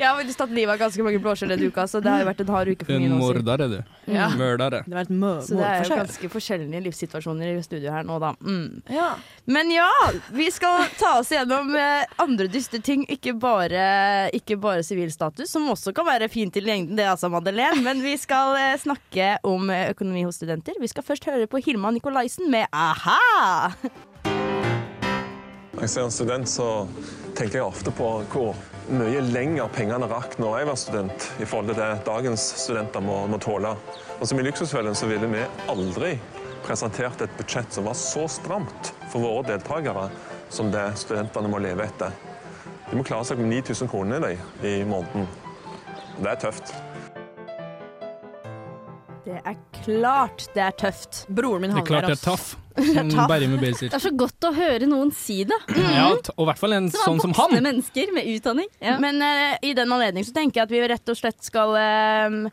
Jeg 0.00 0.06
har 0.06 0.16
faktisk 0.16 0.40
tatt 0.40 0.52
livet 0.56 0.72
av 0.74 0.80
ganske 0.80 1.04
mange 1.04 1.20
blåskjell 1.22 1.52
denne 1.52 1.68
uka, 1.70 1.84
så 1.90 2.00
det 2.02 2.10
har 2.10 2.22
jo 2.22 2.28
vært 2.30 2.40
en 2.42 2.52
hard 2.54 2.70
uke 2.72 2.86
for 2.88 2.94
En 2.96 3.02
min 3.04 3.12
også. 3.14 3.26
morder 3.26 3.64
er 3.66 3.72
du. 3.74 3.76
Ja. 4.10 4.26
Mørdere. 4.34 4.80
Det 4.86 4.96
var 4.96 5.04
et 5.06 5.12
mø 5.14 5.32
Så 5.46 5.58
det 5.58 5.66
er 5.68 5.84
jo 5.84 5.98
ganske 6.00 6.30
forskjellige 6.32 6.80
livssituasjoner 6.86 7.52
i 7.52 7.62
studio 7.62 7.92
her 7.94 8.06
nå, 8.08 8.16
da. 8.22 8.32
Mm. 8.42 8.80
Ja. 8.90 9.10
Men 9.46 9.70
ja, 9.74 9.90
vi 10.34 10.48
skal 10.50 10.88
ta 10.98 11.12
oss 11.20 11.30
gjennom 11.34 11.70
eh, 11.78 12.08
andre 12.22 12.48
dystre 12.50 12.80
ting, 12.82 13.04
ikke 13.12 13.36
bare, 13.38 13.84
ikke 14.36 14.58
bare 14.60 14.82
sivilstatus, 14.86 15.52
som 15.52 15.68
også 15.70 15.94
kan 15.96 16.08
være 16.08 16.30
fint 16.32 16.56
i 16.58 16.64
lengden, 16.64 16.96
det 16.98 17.06
altså, 17.12 17.30
Madeleine. 17.30 17.84
Men 17.86 18.02
vi 18.02 18.16
skal 18.18 18.56
eh, 18.58 18.74
snakke 19.10 19.38
om 19.42 19.70
eh, 19.70 19.90
økonomi 19.90 20.24
hos 20.24 20.36
studenter. 20.36 20.74
Vi 20.80 20.88
skal 20.88 21.02
først 21.02 21.24
høre 21.24 21.46
på 21.46 21.58
Hilma 21.58 21.90
Nikolaisen 21.90 22.50
med 22.50 22.66
a-ha! 22.72 23.74
Når 25.72 25.82
jeg 25.82 25.90
ser 25.90 26.04
en 26.04 26.10
student, 26.10 26.48
så 26.48 26.86
tenker 27.34 27.58
jeg 27.58 27.64
ofte 27.64 27.90
på 27.90 28.22
hvor 28.30 28.54
mye 28.90 29.20
lenger 29.32 29.68
pengene 29.72 30.06
rakk 30.06 30.36
når 30.38 30.58
jeg 30.58 30.66
var 30.68 30.76
student, 30.76 31.26
i 31.40 31.46
forhold 31.46 31.70
til 31.70 31.78
det 31.80 32.04
dagens 32.06 32.40
studenter 32.64 33.00
må, 33.00 33.26
må 33.26 33.38
tåle. 33.38 33.74
Og 34.20 34.28
som 34.28 34.38
i 34.38 34.44
Luksusfellen 34.44 34.94
så 34.94 35.08
ville 35.08 35.26
vi 35.30 35.46
aldri 35.68 36.18
presentert 36.66 37.22
et 37.24 37.34
budsjett 37.38 37.72
som 37.72 37.88
var 37.88 37.96
så 37.96 38.26
stramt 38.28 38.92
for 39.10 39.24
våre 39.24 39.46
deltakere 39.48 40.10
som 40.50 40.70
det 40.70 40.84
studentene 41.00 41.50
må 41.50 41.62
leve 41.62 41.86
etter. 41.86 42.12
De 42.90 42.98
må 42.98 43.06
klare 43.06 43.24
seg 43.24 43.40
med 43.40 43.50
9000 43.54 43.90
kroner 43.90 44.28
i, 44.34 44.82
måneden. 44.84 45.26
Det 46.20 46.28
er 46.28 46.42
tøft. 46.44 46.74
Det 49.30 49.42
er 49.46 49.56
klart 49.84 50.48
det 50.54 50.62
er 50.64 50.74
tøft. 50.74 51.22
Broren 51.28 51.62
min 51.62 51.70
Det 51.76 51.84
er 51.84 51.86
klart 51.86 52.08
det 52.10 52.16
er 52.18 52.24
taff. 52.24 52.56
Taff. 53.10 53.28
Berry 53.30 53.46
med 53.50 53.60
Basic. 53.62 53.90
Det 53.90 53.98
er 53.98 54.04
så 54.04 54.12
godt 54.16 54.46
å 54.48 54.52
høre 54.56 54.86
noen 54.90 55.10
si 55.14 55.40
det. 55.48 55.58
Ja, 55.76 56.08
og 56.14 56.42
i 56.44 56.48
hvert 56.50 56.60
fall 56.62 56.74
en 56.78 56.88
Som 56.92 57.18
sånn 57.18 57.20
som 57.26 57.34
voksne 57.36 57.58
han. 57.60 57.66
mennesker 57.68 58.12
med 58.16 58.28
utdanning. 58.34 58.68
Ja. 58.82 58.96
Men 59.02 59.20
uh, 59.24 59.56
i 59.66 59.72
den 59.76 59.92
anledning 59.92 60.26
så 60.26 60.34
tenker 60.36 60.60
jeg 60.62 60.68
at 60.68 60.74
vi 60.74 60.82
rett 60.94 61.12
og 61.12 61.18
slett 61.20 61.40
skal 61.44 61.74
uh, 61.76 62.50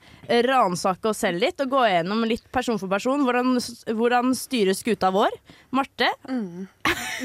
ransake 0.47 1.09
oss 1.11 1.23
selv 1.23 1.41
litt 1.43 1.59
og 1.63 1.71
gå 1.75 1.85
gjennom 1.89 2.25
litt 2.29 2.45
person 2.53 2.79
for 2.81 2.91
person. 2.91 3.23
Hvordan, 3.27 3.55
hvordan 3.97 4.33
styrer 4.37 4.75
skuta 4.77 5.11
vår. 5.15 5.33
Marte, 5.75 6.09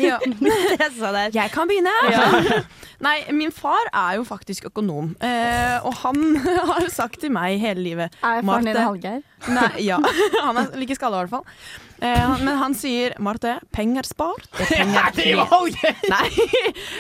Ja. 0.00 0.16
jeg 0.23 0.90
sa 0.99 1.11
det. 1.14 1.26
Jeg 1.37 1.50
kan 1.54 1.68
begynne. 1.71 1.92
Nei, 3.06 3.16
min 3.35 3.50
far 3.54 3.88
er 3.92 4.16
jo 4.21 4.25
faktisk 4.26 4.68
økonom, 4.71 5.12
eh, 5.23 5.78
og 5.87 5.94
han 6.04 6.37
har 6.71 6.87
sagt 6.92 7.18
til 7.23 7.32
meg 7.35 7.59
hele 7.62 7.82
livet 7.82 8.14
Er 8.23 8.42
faren 8.47 8.66
din 8.68 8.76
Marte- 8.76 8.85
Hallgeir? 8.87 9.23
Nei, 9.50 9.71
ja. 9.88 9.97
Han 10.47 10.61
er 10.61 10.68
like 10.78 10.94
skalla, 10.94 11.18
i 11.23 11.26
hvert 11.26 11.32
fall. 11.32 11.47
Eh, 12.02 12.32
men 12.42 12.56
han 12.59 12.75
sier 12.75 13.14
'Marte, 13.23 13.61
penger 13.73 14.02
spart, 14.09 14.49
det 14.59 14.64
er 14.66 14.73
penger 14.82 15.12
til'. 15.14 15.42
Nei. 16.14 16.30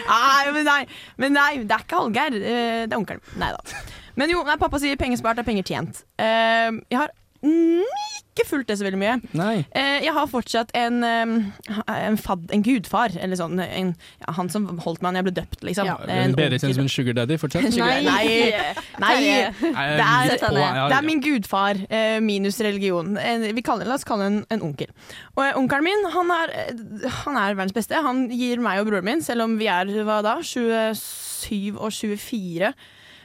nei, 0.06 0.52
men 0.54 0.64
nei, 0.68 0.82
men 1.18 1.32
nei, 1.34 1.50
det 1.66 1.74
er 1.74 1.82
ikke 1.86 1.98
Hallgeir. 2.04 2.36
eh, 2.38 2.84
det 2.86 2.92
er 2.92 3.00
onkelen. 3.00 3.20
Nei 3.42 3.50
da. 3.56 3.82
Men 4.14 4.30
jo, 4.30 4.42
nei, 4.46 4.56
pappa 4.60 4.78
sier 4.78 4.96
'penger 5.00 5.18
spart, 5.18 5.38
er 5.42 5.48
penger 5.48 5.66
tjent'. 5.66 6.04
Eh, 6.22 6.70
jeg 6.92 6.98
har 7.00 7.10
ikke 7.42 8.46
fulgt 8.48 8.68
det 8.70 8.78
så 8.80 8.86
veldig 8.86 8.98
mye. 9.00 9.14
Nei. 9.36 9.54
Eh, 9.76 10.04
jeg 10.06 10.12
har 10.16 10.28
fortsatt 10.30 10.70
en, 10.78 11.02
eh, 11.04 11.32
en, 11.92 12.16
fad, 12.20 12.46
en 12.54 12.62
gudfar, 12.64 13.12
eller 13.20 13.36
sånn. 13.36 13.58
En, 13.60 13.90
ja, 14.22 14.32
han 14.38 14.48
som 14.52 14.68
holdt 14.84 15.02
meg 15.04 15.12
da 15.12 15.20
jeg 15.20 15.26
ble 15.28 15.34
døpt, 15.40 15.64
liksom. 15.68 15.88
Ja. 15.90 15.96
En 16.08 16.36
Bedre 16.38 16.60
kjent 16.62 16.76
som 16.78 16.86
en 16.86 16.92
sugar 16.92 17.16
daddy, 17.18 17.36
fortsett. 17.42 17.68
Nei, 17.82 17.98
nei, 18.06 18.06
nei. 18.06 18.52
Nei, 19.02 19.16
Det 19.20 20.06
er- 20.06 20.88
Det 20.88 20.96
er 20.96 21.02
min 21.06 21.20
gudfar 21.24 21.82
eh, 21.90 22.20
minus 22.24 22.60
religion. 22.64 23.16
Vi 23.52 23.62
kaller, 23.66 23.86
la 23.90 23.98
oss 23.98 24.04
kalle 24.08 24.28
ham 24.28 24.38
en, 24.40 24.46
en 24.56 24.62
onkel. 24.70 24.88
Og 25.36 25.44
eh, 25.44 25.52
onkelen 25.58 25.84
min 25.90 26.08
han 26.14 26.30
er, 26.38 26.54
han 27.24 27.36
er 27.42 27.54
verdens 27.58 27.76
beste. 27.76 28.00
Han 28.06 28.28
gir 28.32 28.62
meg 28.64 28.80
og 28.80 28.88
broren 28.88 29.04
min, 29.10 29.22
selv 29.24 29.44
om 29.48 29.58
vi 29.60 29.68
er 29.72 29.90
hva 30.06 30.22
da, 30.24 30.38
27 30.40 31.04
og 31.78 31.90
24, 31.92 32.72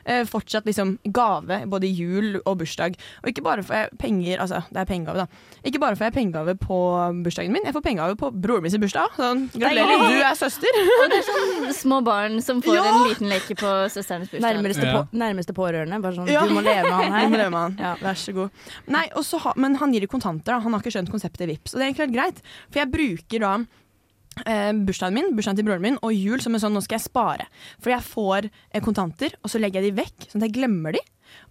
eh, 0.08 0.24
fortsatt 0.24 0.64
liksom 0.66 0.98
gave 1.12 1.66
både 1.68 1.90
jul 1.92 2.38
og 2.46 2.58
bursdag. 2.62 2.96
Og 3.24 3.28
ikke 3.30 3.44
bare 3.44 3.64
får 3.64 3.76
jeg 3.76 3.90
penger 4.00 4.40
Altså, 4.40 4.62
det 4.72 4.80
er 4.80 4.86
pengegave, 4.88 5.18
da. 5.18 5.26
Ikke 5.68 5.80
bare 5.84 5.96
får 6.00 6.06
jeg 6.08 6.14
pengegave 6.16 6.56
på 6.58 6.78
bursdagen 7.26 7.52
min, 7.52 7.66
jeg 7.66 7.74
får 7.76 7.84
pengegave 7.84 8.16
på 8.16 8.30
broren 8.32 8.64
min 8.64 8.72
sin 8.72 8.80
bursdag. 8.82 9.10
Sånn, 9.18 9.50
gratulerer, 9.52 10.06
du 10.08 10.22
er 10.24 10.36
søster. 10.40 10.80
Og 11.04 11.10
det 11.12 11.18
er 11.20 11.28
sånn 11.28 11.74
små 11.76 12.00
barn 12.08 12.40
som 12.42 12.62
får 12.64 12.76
Ja. 12.80 12.86
en 12.88 13.10
liten 13.10 13.28
leke 13.30 13.56
på 13.60 13.74
søsterens 13.92 14.30
bursdag. 14.32 14.48
Nærmeste, 14.56 14.86
Ja. 14.88 14.94
på, 15.04 15.18
nærmeste 15.18 15.54
pårørende. 15.54 16.00
Bare 16.02 16.14
sånn, 16.16 16.32
Ja. 16.32 16.46
du 16.48 16.54
må 16.56 16.64
leve 16.64 16.84
med 16.88 16.94
han 16.94 17.12
må 17.12 17.18
her. 17.18 17.38
leve 17.38 17.50
med 17.52 17.60
han. 17.60 17.78
Ja. 17.80 17.96
Vær 18.02 18.16
så 18.16 18.34
god. 18.34 18.50
Nei, 18.88 19.08
ha, 19.14 19.54
men 19.58 19.76
han 19.76 19.92
gir 19.94 20.04
i 20.04 20.08
kontanter. 20.08 20.54
Da. 20.56 20.60
Han 20.60 20.72
har 20.74 20.80
ikke 20.82 20.96
skjønt 20.96 21.12
konseptet 21.12 21.48
VIPS, 21.52 21.74
Og 21.76 21.80
det 21.80 21.84
er 21.84 21.92
egentlig 21.92 22.08
helt 22.08 22.16
greit. 22.16 22.42
For 22.72 22.80
jeg 22.80 22.92
bruker 22.92 23.40
da 23.44 23.58
eh, 24.46 24.72
bursdagen 24.88 25.14
min, 25.18 25.32
bursdagen 25.36 25.58
til 25.60 25.66
broren 25.68 25.82
min 25.82 25.98
og 26.02 26.14
jul 26.14 26.40
som 26.44 26.54
en 26.54 26.60
sånn 26.64 26.74
nå 26.78 26.82
skal 26.86 27.00
jeg 27.00 27.06
spare. 27.10 27.48
For 27.82 27.90
jeg 27.94 28.04
får 28.06 28.50
eh, 28.50 28.82
kontanter, 28.84 29.34
og 29.44 29.50
så 29.50 29.60
legger 29.62 29.82
jeg 29.82 29.94
de 29.96 30.02
vekk, 30.04 30.28
sånn 30.32 30.42
at 30.44 30.48
jeg 30.50 30.58
glemmer 30.60 30.94
de. 30.98 31.02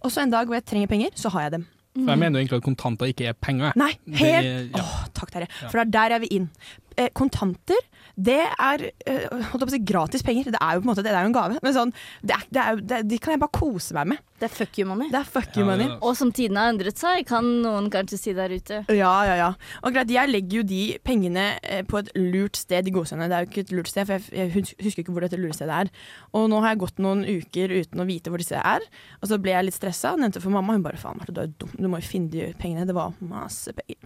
Og 0.03 0.11
så 0.13 0.21
en 0.23 0.31
dag 0.33 0.47
hvor 0.47 0.57
jeg 0.57 0.65
trenger 0.65 0.87
penger, 0.91 1.11
så 1.15 1.29
har 1.35 1.47
jeg 1.47 1.51
dem. 1.57 1.67
For 1.97 2.11
jeg 2.13 2.19
mener 2.21 2.37
jo 2.37 2.43
egentlig 2.45 2.57
at 2.61 2.65
kontanter 2.67 3.09
ikke 3.09 3.25
er 3.31 3.33
penger. 3.41 3.71
Nei, 3.75 3.91
helt 4.19 4.45
er- 4.45 4.67
ja. 4.69 4.83
Åh, 4.83 5.07
takk, 5.17 5.31
Terje. 5.33 5.47
For 5.65 5.79
det 5.79 5.87
er 5.87 5.93
der 5.95 6.13
jeg 6.15 6.21
vil 6.21 6.35
inn. 6.37 6.49
Eh, 6.97 7.09
kontanter, 7.13 7.79
det 8.17 8.39
er 8.49 8.81
eh, 9.05 9.27
holdt 9.29 9.61
jeg 9.61 9.61
på 9.61 9.67
å 9.67 9.73
si, 9.75 9.79
gratis 9.85 10.23
penger. 10.25 10.47
Det 10.55 10.57
er 10.57 10.73
jo 10.73 10.81
på 10.81 10.87
en 10.87 10.89
måte 10.89 11.03
det 11.05 11.11
er 11.13 11.21
jo 11.21 11.29
en 11.29 11.35
gave. 11.35 11.59
Men 11.61 11.75
sånn, 11.75 11.91
det 12.25 12.33
er, 12.33 12.45
det 12.49 12.61
er, 12.63 12.79
det, 12.91 13.01
de 13.11 13.19
kan 13.21 13.35
jeg 13.35 13.41
bare 13.43 13.53
kose 13.53 13.93
meg 13.93 14.07
med. 14.15 14.23
Det 14.37 14.45
er 14.45 14.53
fuck 14.53 14.75
you 14.77 14.85
money. 14.89 15.07
Det 15.13 15.17
er 15.19 15.27
fuck 15.29 15.47
Ja, 15.53 15.61
you 15.61 15.65
money. 15.65 15.85
det 15.85 15.93
er- 15.95 16.03
Og 16.05 16.15
som 16.17 16.31
tidene 16.33 16.61
har 16.61 16.73
endret 16.73 16.97
seg, 17.01 17.23
kan 17.29 17.45
noen 17.63 17.87
kanskje 17.93 18.17
si 18.21 18.33
der 18.37 18.49
ute. 18.53 18.79
Ja, 18.93 19.13
ja, 19.25 19.35
ja. 19.39 19.47
Og 19.83 19.93
greit, 19.93 20.09
jeg 20.13 20.29
legger 20.29 20.59
jo 20.59 20.63
de 20.69 20.81
pengene 21.05 21.45
eh, 21.63 21.81
på 21.89 21.99
et 22.01 22.11
lurt 22.17 22.57
sted 22.57 22.87
i 22.89 22.93
godsendene. 22.93 23.29
Det 23.29 23.37
er 23.37 23.45
jo 23.45 23.51
ikke 23.51 23.63
et 23.67 23.73
lurt 23.77 23.89
sted, 23.93 24.05
for 24.09 24.17
jeg, 24.17 24.29
jeg 24.33 24.67
husker 24.85 25.03
ikke 25.05 25.13
hvor 25.15 25.25
dette 25.25 25.37
lurestedet 25.41 25.77
er. 25.85 25.93
Og 26.37 26.49
nå 26.49 26.61
har 26.65 26.73
jeg 26.75 26.81
gått 26.85 27.01
noen 27.05 27.21
uker 27.25 27.73
uten 27.79 28.01
å 28.01 28.07
vite 28.09 28.33
hvor 28.33 28.41
disse 28.41 28.57
er. 28.57 28.81
Og 29.21 29.29
så 29.29 29.37
ble 29.41 29.53
jeg 29.53 29.69
litt 29.69 29.77
stressa, 29.77 30.15
nevnte 30.17 30.41
for 30.41 30.53
mamma. 30.53 30.73
Hun 30.77 30.85
bare 30.85 30.97
faen, 31.01 31.17
Marte, 31.21 31.33
du 31.37 31.41
er 31.45 31.53
dum. 31.57 31.73
Du 31.77 31.85
må 31.89 32.01
jo 32.01 32.09
finne 32.09 32.29
de 32.33 32.49
pengene. 32.61 32.85
Det 32.89 32.97
var 32.97 33.13
masse 33.21 33.73
penger. 33.77 34.01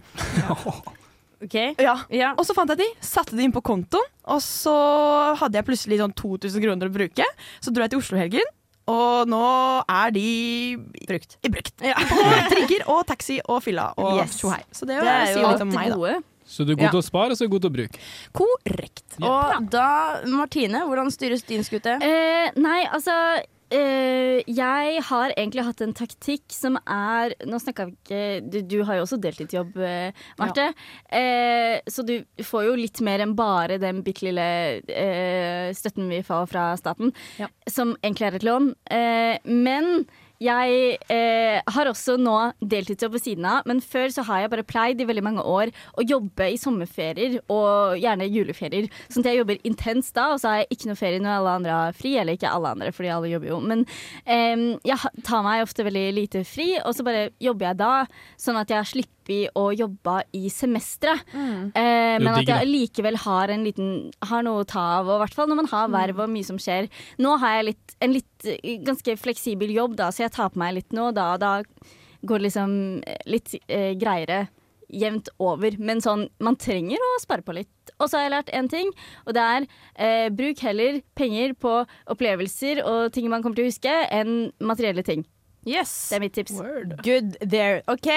Ok? 1.42 1.54
Ja. 1.82 1.96
Ja. 2.10 2.32
Og 2.38 2.46
så 2.46 2.54
fant 2.54 2.70
jeg 2.70 2.78
de, 2.78 2.88
satte 3.04 3.36
de 3.36 3.42
inn 3.46 3.52
på 3.54 3.62
kontoen, 3.66 4.04
og 4.30 4.40
så 4.44 4.72
hadde 5.40 5.58
jeg 5.58 5.66
plutselig 5.66 5.98
sånn 6.02 6.14
2000 6.14 6.62
kroner 6.62 6.90
å 6.90 6.94
bruke. 6.94 7.26
Så 7.60 7.72
dro 7.74 7.82
jeg 7.82 7.90
til 7.94 8.02
Oslo-helgen, 8.02 8.50
og 8.92 9.28
nå 9.30 9.40
er 9.90 10.10
de 10.14 10.26
Brukt. 11.08 11.36
i 11.42 11.50
brukt. 11.52 11.74
Ja. 11.86 11.94
trigger 12.52 12.84
og 12.90 13.04
taxi 13.10 13.40
og 13.48 13.62
fylla 13.62 13.92
og 13.96 14.20
Yes. 14.22 14.38
tjohei. 14.40 14.62
Så 14.74 14.86
det, 14.86 15.00
Det 15.02 15.08
er 15.08 15.34
jo 15.38 15.48
litt 15.48 15.60
om 15.66 15.72
meg, 15.74 15.92
gode. 15.94 16.12
da. 16.20 16.28
Så 16.52 16.66
du 16.66 16.72
er 16.72 16.76
god 16.76 16.84
Ja. 16.84 16.90
til 16.90 17.00
å 17.00 17.04
spare, 17.06 17.30
og 17.30 17.36
så 17.38 17.44
er 17.44 17.48
du 17.48 17.52
god 17.54 17.62
til 17.62 17.70
å 17.70 17.76
bruke. 17.76 17.98
Korrekt. 18.34 19.04
Og 19.22 19.70
da, 19.70 20.20
Martine, 20.26 20.82
hvordan 20.86 21.10
styres 21.14 21.42
din 21.46 21.62
skute? 21.64 21.94
Eh, 22.02 22.50
nei, 22.56 22.84
altså 22.92 23.14
eh, 23.72 24.42
Jeg 24.46 25.02
har 25.08 25.32
egentlig 25.36 25.64
hatt 25.66 25.80
en 25.84 25.94
taktikk 25.96 26.44
som 26.52 26.76
er 26.86 27.34
Nå 27.48 27.58
snakka 27.62 27.86
vi 27.88 27.94
ikke 27.96 28.22
du, 28.52 28.58
du 28.68 28.76
har 28.88 28.98
jo 29.00 29.04
også 29.06 29.18
deltidsjobb, 29.22 29.76
eh, 29.82 30.24
Marte. 30.40 30.68
Eh, 31.12 31.80
så 31.88 32.04
du 32.06 32.14
får 32.44 32.66
jo 32.68 32.74
litt 32.78 33.00
mer 33.04 33.24
enn 33.24 33.34
bare 33.38 33.78
den 33.82 34.02
bitte 34.06 34.26
lille 34.28 34.46
eh, 34.88 35.72
støtten 35.76 36.10
vi 36.12 36.22
får 36.26 36.48
fra 36.52 36.66
staten, 36.80 37.12
Ja. 37.40 37.48
som 37.68 37.96
egentlig 38.02 38.28
er 38.28 38.36
et 38.40 38.46
lån. 38.46 38.74
Eh, 38.90 39.38
men 39.48 40.04
jeg 40.42 40.98
eh, 41.12 41.58
har 41.74 41.90
også 41.90 42.16
nå 42.20 42.36
deltidsjobb 42.58 43.16
ved 43.16 43.24
siden 43.24 43.46
av, 43.48 43.66
men 43.68 43.82
før 43.84 44.12
så 44.14 44.24
har 44.26 44.42
jeg 44.42 44.52
bare 44.52 44.66
pleid 44.66 45.02
i 45.02 45.06
veldig 45.08 45.24
mange 45.24 45.44
år 45.46 45.72
å 45.98 46.04
jobbe 46.06 46.48
i 46.52 46.58
sommerferier 46.60 47.38
og 47.52 47.98
gjerne 48.00 48.28
juleferier. 48.30 48.90
Sånn 49.08 49.24
at 49.24 49.32
jeg 49.32 49.42
jobber 49.42 49.62
intenst 49.68 50.14
da, 50.18 50.30
og 50.34 50.42
så 50.42 50.50
har 50.50 50.62
jeg 50.62 50.76
ikke 50.76 50.90
noe 50.90 51.00
ferie 51.00 51.22
når 51.22 51.38
alle 51.38 51.56
andre 51.60 51.78
har 51.78 51.96
fri. 51.98 52.14
Eller 52.18 52.38
ikke 52.38 52.50
alle 52.52 52.74
andre, 52.74 52.92
fordi 52.94 53.12
alle 53.14 53.32
jobber 53.32 53.52
jo. 53.52 53.60
Men 53.72 53.86
eh, 54.24 54.66
jeg 54.88 55.24
tar 55.26 55.46
meg 55.46 55.64
ofte 55.66 55.86
veldig 55.86 56.06
lite 56.18 56.44
fri, 56.48 56.72
og 56.82 56.96
så 56.96 57.06
bare 57.06 57.30
jobber 57.42 57.70
jeg 57.70 57.82
da, 57.82 57.94
sånn 58.40 58.60
at 58.60 58.72
jeg 58.72 58.92
slipper 58.94 59.12
å 59.58 59.64
jobbe 59.74 60.18
i 60.36 60.50
semesteret. 60.52 61.24
Eh, 61.34 62.18
men 62.22 62.30
at 62.32 62.48
jeg 62.48 62.68
likevel 62.68 63.16
har 63.24 63.52
liten 63.62 64.10
Har 64.28 64.44
noe 64.46 64.62
å 64.62 64.68
ta 64.68 64.82
av, 64.98 65.08
og 65.08 65.16
i 65.16 65.22
hvert 65.24 65.36
fall 65.36 65.50
når 65.50 65.60
man 65.62 65.70
har 65.72 65.92
verv 65.92 66.22
og 66.24 66.32
mye 66.32 66.46
som 66.46 66.60
skjer. 66.60 66.88
Nå 67.22 67.36
har 67.42 67.58
jeg 67.58 67.68
litt, 67.72 67.96
en 68.04 68.16
litt 68.16 68.48
eh, 68.48 68.78
ganske 68.84 69.16
fleksibel 69.20 69.72
jobb, 69.74 69.96
da, 70.00 70.10
så 70.12 70.26
jeg 70.26 70.34
tar 70.36 70.52
på 70.52 70.62
meg 70.62 70.78
litt 70.78 70.96
nå 70.96 71.10
og 71.10 71.18
da. 71.18 71.34
Da 71.40 71.54
går 72.22 72.38
det 72.38 72.48
liksom 72.48 72.74
eh, 73.06 73.22
litt 73.30 73.54
eh, 73.66 73.92
greiere 73.98 74.46
jevnt 74.92 75.30
over. 75.42 75.76
Men 75.80 76.02
sånn, 76.04 76.26
man 76.42 76.58
trenger 76.60 77.00
å 77.00 77.12
spare 77.22 77.44
på 77.44 77.54
litt. 77.56 77.92
Og 77.98 78.08
så 78.08 78.18
har 78.18 78.26
jeg 78.26 78.34
lært 78.36 78.54
én 78.54 78.70
ting, 78.70 78.90
og 79.26 79.36
det 79.36 79.42
er 79.42 79.68
eh, 79.96 80.28
bruk 80.34 80.62
heller 80.64 81.00
penger 81.18 81.54
på 81.58 81.78
opplevelser 82.12 82.82
og 82.86 83.12
ting 83.14 83.30
man 83.32 83.44
kommer 83.44 83.58
til 83.58 83.68
å 83.68 83.72
huske, 83.72 83.94
enn 84.12 84.50
materielle 84.62 85.04
ting. 85.06 85.24
Yes. 85.62 85.90
Det 86.10 86.16
er 86.16 86.22
mitt 86.24 86.34
tips. 86.34 86.56
Good 87.06 87.36
there. 87.38 87.82
OK, 87.90 88.08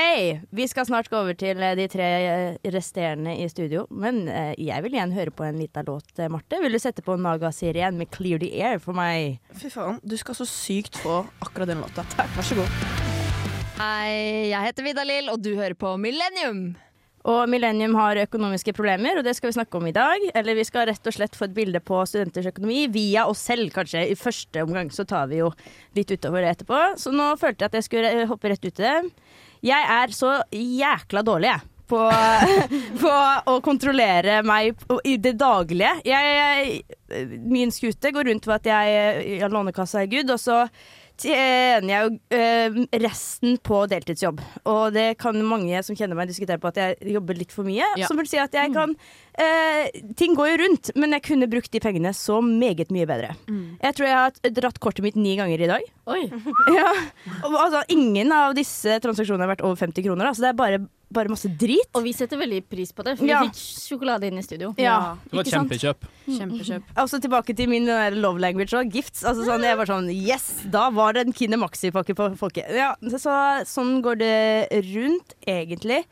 vi 0.50 0.66
skal 0.68 0.88
snart 0.90 1.10
gå 1.12 1.20
over 1.20 1.38
til 1.38 1.62
eh, 1.62 1.76
de 1.78 1.86
tre 1.92 2.08
eh, 2.26 2.72
resterende 2.74 3.36
i 3.38 3.46
studio. 3.52 3.86
Men 3.94 4.24
eh, 4.28 4.56
jeg 4.58 4.82
vil 4.86 4.98
igjen 4.98 5.14
høre 5.14 5.34
på 5.36 5.46
en 5.46 5.60
liten 5.62 5.86
låt, 5.86 6.10
Marte. 6.34 6.58
Vil 6.64 6.74
du 6.74 6.82
sette 6.82 7.06
på 7.06 7.18
Naga-serien 7.22 7.98
med 7.98 8.10
'Clear 8.10 8.42
the 8.42 8.50
Air' 8.58 8.82
for 8.82 8.98
meg? 8.98 9.38
Fy 9.54 9.70
faen, 9.70 10.02
du 10.02 10.18
skal 10.18 10.40
så 10.42 10.48
sykt 10.50 10.98
få 10.98 11.22
akkurat 11.46 11.70
den 11.70 11.86
låta. 11.86 12.08
Vær 12.18 12.42
så 12.42 12.58
god. 12.58 13.14
Hei, 13.76 14.50
jeg 14.50 14.66
heter 14.66 14.86
Vidar 14.88 15.06
Lill, 15.06 15.30
og 15.30 15.42
du 15.44 15.54
hører 15.54 15.78
på 15.78 15.98
Millennium. 16.02 16.78
Og 17.26 17.50
Millennium 17.50 17.96
har 17.98 18.20
økonomiske 18.22 18.74
problemer, 18.78 19.18
og 19.18 19.26
det 19.26 19.34
skal 19.38 19.50
vi 19.50 19.56
snakke 19.58 19.80
om 19.80 19.88
i 19.90 19.96
dag. 19.96 20.28
Eller 20.38 20.58
vi 20.60 20.66
skal 20.68 20.86
rett 20.92 21.10
og 21.10 21.16
slett 21.16 21.38
få 21.38 21.48
et 21.48 21.56
bilde 21.58 21.82
på 21.82 22.04
studenters 22.06 22.52
økonomi 22.52 22.84
via 22.94 23.26
oss 23.30 23.42
selv, 23.48 23.72
kanskje. 23.74 24.04
I 24.12 24.18
første 24.20 24.62
omgang 24.66 24.92
så 24.94 25.08
tar 25.10 25.32
vi 25.32 25.42
jo 25.42 25.50
litt 25.98 26.12
utover 26.14 26.46
det 26.46 26.52
etterpå. 26.54 26.82
Så 27.02 27.14
nå 27.16 27.32
følte 27.42 27.66
jeg 27.66 27.74
at 27.74 27.80
jeg 27.80 27.88
skulle 27.88 28.12
eh, 28.14 28.28
hoppe 28.30 28.52
rett 28.54 28.68
ut 28.68 28.84
i 28.84 28.86
det. 28.86 28.98
Jeg 29.66 29.88
er 29.96 30.14
så 30.14 30.36
jækla 30.54 31.26
dårlig, 31.26 31.56
jeg. 31.56 31.72
På, 31.86 32.00
på 33.04 33.16
å 33.50 33.56
kontrollere 33.66 34.40
meg 34.46 34.78
i 35.06 35.18
det 35.22 35.36
daglige. 35.42 35.96
Jeg, 36.06 36.38
jeg, 37.10 37.42
min 37.46 37.74
skute 37.74 38.14
går 38.14 38.30
rundt 38.30 38.46
ved 38.50 38.56
at 38.60 38.70
jeg, 38.70 39.26
jeg 39.40 39.54
Lånekassa 39.54 40.02
er 40.02 40.14
good, 40.14 40.34
og 40.34 40.42
så 40.42 40.64
tjener 41.22 41.90
jeg 41.90 42.06
jo 42.06 42.38
eh, 42.38 42.80
resten 43.04 43.58
på 43.64 43.84
deltidsjobb. 43.92 44.42
Og 44.72 44.96
det 44.96 45.08
kan 45.22 45.38
mange 45.48 45.82
som 45.86 45.98
kjenner 45.98 46.18
meg 46.18 46.30
diskutere 46.32 46.60
på 46.62 46.72
at 46.72 46.80
jeg 46.82 47.16
jobber 47.16 47.38
litt 47.40 47.54
for 47.56 47.68
mye. 47.68 47.88
Ja. 48.00 48.10
Som 48.10 48.20
vil 48.22 48.30
si 48.30 48.40
at 48.42 48.56
jeg 48.56 48.74
kan 48.76 48.96
eh, 49.40 49.92
Ting 50.20 50.36
går 50.38 50.52
jo 50.52 50.60
rundt, 50.64 50.92
men 51.00 51.16
jeg 51.16 51.26
kunne 51.28 51.50
brukt 51.52 51.72
de 51.74 51.82
pengene 51.84 52.14
så 52.16 52.42
meget 52.44 52.92
mye 52.94 53.08
bedre. 53.10 53.34
Jeg 53.48 53.98
tror 53.98 54.10
jeg 54.10 54.20
har 54.20 54.56
dratt 54.60 54.82
kortet 54.84 55.06
mitt 55.06 55.20
ni 55.20 55.36
ganger 55.40 55.62
i 55.66 55.72
dag. 55.72 55.92
Oi. 56.12 56.24
Ja. 56.76 56.92
Og, 57.46 57.54
altså, 57.60 57.84
ingen 57.94 58.32
av 58.36 58.56
disse 58.58 58.98
transaksjonene 59.04 59.46
har 59.46 59.54
vært 59.54 59.64
over 59.66 59.78
50 59.80 60.04
kroner. 60.06 60.28
Altså, 60.30 60.44
det 60.46 60.50
er 60.52 60.58
bare, 60.60 60.80
bare 61.12 61.30
masse 61.30 61.50
drit. 61.58 61.90
Og 61.96 62.04
vi 62.04 62.14
setter 62.14 62.38
veldig 62.38 62.64
pris 62.70 62.92
på 62.92 63.04
det, 63.04 63.18
for 63.20 63.26
Ja. 63.26 63.42
vi 63.44 63.50
fikk 63.50 63.60
sjokolade 64.00 64.24
inn 64.28 64.38
i 64.38 64.44
studio. 64.46 64.74
Ja, 64.78 65.16
Det 65.24 65.34
var 65.34 65.42
et 65.42 65.54
kjempekjøp 65.54 65.86
kjempekjøp. 65.86 66.12
Kjempekjøp. 66.28 66.84
Også 66.98 67.20
tilbake 67.22 67.56
til 67.56 67.70
min 67.70 67.86
der 67.86 68.12
love 68.12 68.40
language 68.40 68.74
og 68.74 68.90
gifts. 68.92 69.24
Altså 69.24 69.46
sånn, 69.46 69.62
jeg 69.64 69.78
var 69.78 69.86
sånn 69.86 70.10
Yes! 70.12 70.64
Da 70.70 70.90
var 70.90 71.14
det 71.14 71.28
en 71.28 71.34
Kine 71.34 71.58
Maxi-pakke 71.62 72.16
på 72.16 72.30
folket. 72.38 72.70
Ja, 72.74 72.96
så, 73.04 73.20
så, 73.20 73.36
sånn 73.70 74.02
går 74.02 74.18
det 74.18 74.84
rundt, 74.94 75.36
egentlig. 75.48 76.04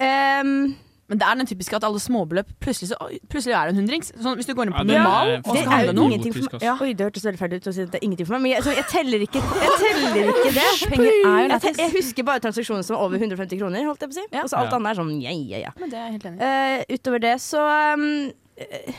Ehm, 0.00 0.74
Men 1.08 1.18
det 1.20 1.26
er 1.28 1.34
den 1.36 1.46
typiske 1.46 1.76
at 1.76 1.84
alle 1.84 2.00
småbeløp 2.00 2.48
plutselig, 2.64 2.88
så, 2.88 2.96
plutselig 3.28 3.52
er 3.52 3.68
det 3.68 3.74
en 3.74 3.80
hundrings. 3.82 4.08
Sånn, 4.24 4.38
hvis 4.40 4.46
du 4.48 4.54
går 4.56 4.70
inn 4.70 4.72
på 4.72 4.78
Ja, 4.80 4.84
det 4.88 4.94
er 4.96 5.02
normal 5.04 5.32
og 5.34 5.50
skal 5.58 5.68
handle 5.74 5.92
noe. 5.98 6.06
ingenting 6.08 6.32
for 6.32 6.46
meg. 6.56 6.62
Ja. 6.64 6.76
Oi, 6.80 6.88
det 6.96 7.04
hørtes 7.04 7.26
veldig 7.28 7.40
fælt 7.42 7.56
ut 7.58 7.68
å 7.68 7.74
si 7.76 7.82
at 7.84 7.90
det 7.92 7.98
er 8.00 8.06
ingenting 8.08 8.28
for 8.30 8.36
meg, 8.38 8.42
men 8.46 8.52
jeg, 8.54 8.64
så 8.64 8.72
jeg, 8.72 8.86
teller, 8.88 9.24
ikke, 9.26 9.42
jeg 9.44 9.74
teller 9.82 10.30
ikke 10.32 10.54
det. 10.56 10.66
Penger 10.94 11.10
er 11.12 11.36
jo 11.42 11.50
lættis. 11.52 11.82
jeg 11.84 11.92
husker 11.98 12.28
bare 12.30 12.40
transaksjoner 12.46 12.86
som 12.88 12.96
var 12.96 13.04
over 13.04 13.20
150 13.20 13.60
kroner, 13.60 13.84
holdt 13.90 14.00
jeg 14.06 14.14
på 14.14 14.16
å 14.16 14.20
si. 14.22 14.26
Ja. 14.32 14.42
Og 14.46 14.48
så 14.54 14.60
alt 14.62 14.72
Ja. 14.72 14.78
annet 14.80 14.94
er 14.94 15.00
sånn 15.02 15.12
ja, 15.20 15.34
ja, 15.52 15.58
ja. 15.66 15.74
Men 15.82 15.92
det 15.92 15.98
er 16.00 16.06
jeg 16.08 16.16
helt 16.16 16.28
enig. 16.32 16.40
Eh, 16.48 16.96
utover 16.96 17.24
det 17.26 17.34
så 17.44 17.64
um, 17.98 18.06
eh, 18.56 18.94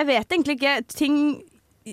Jeg 0.00 0.06
vet 0.10 0.34
egentlig 0.34 0.58
ikke 0.58 0.74
ting 0.98 1.18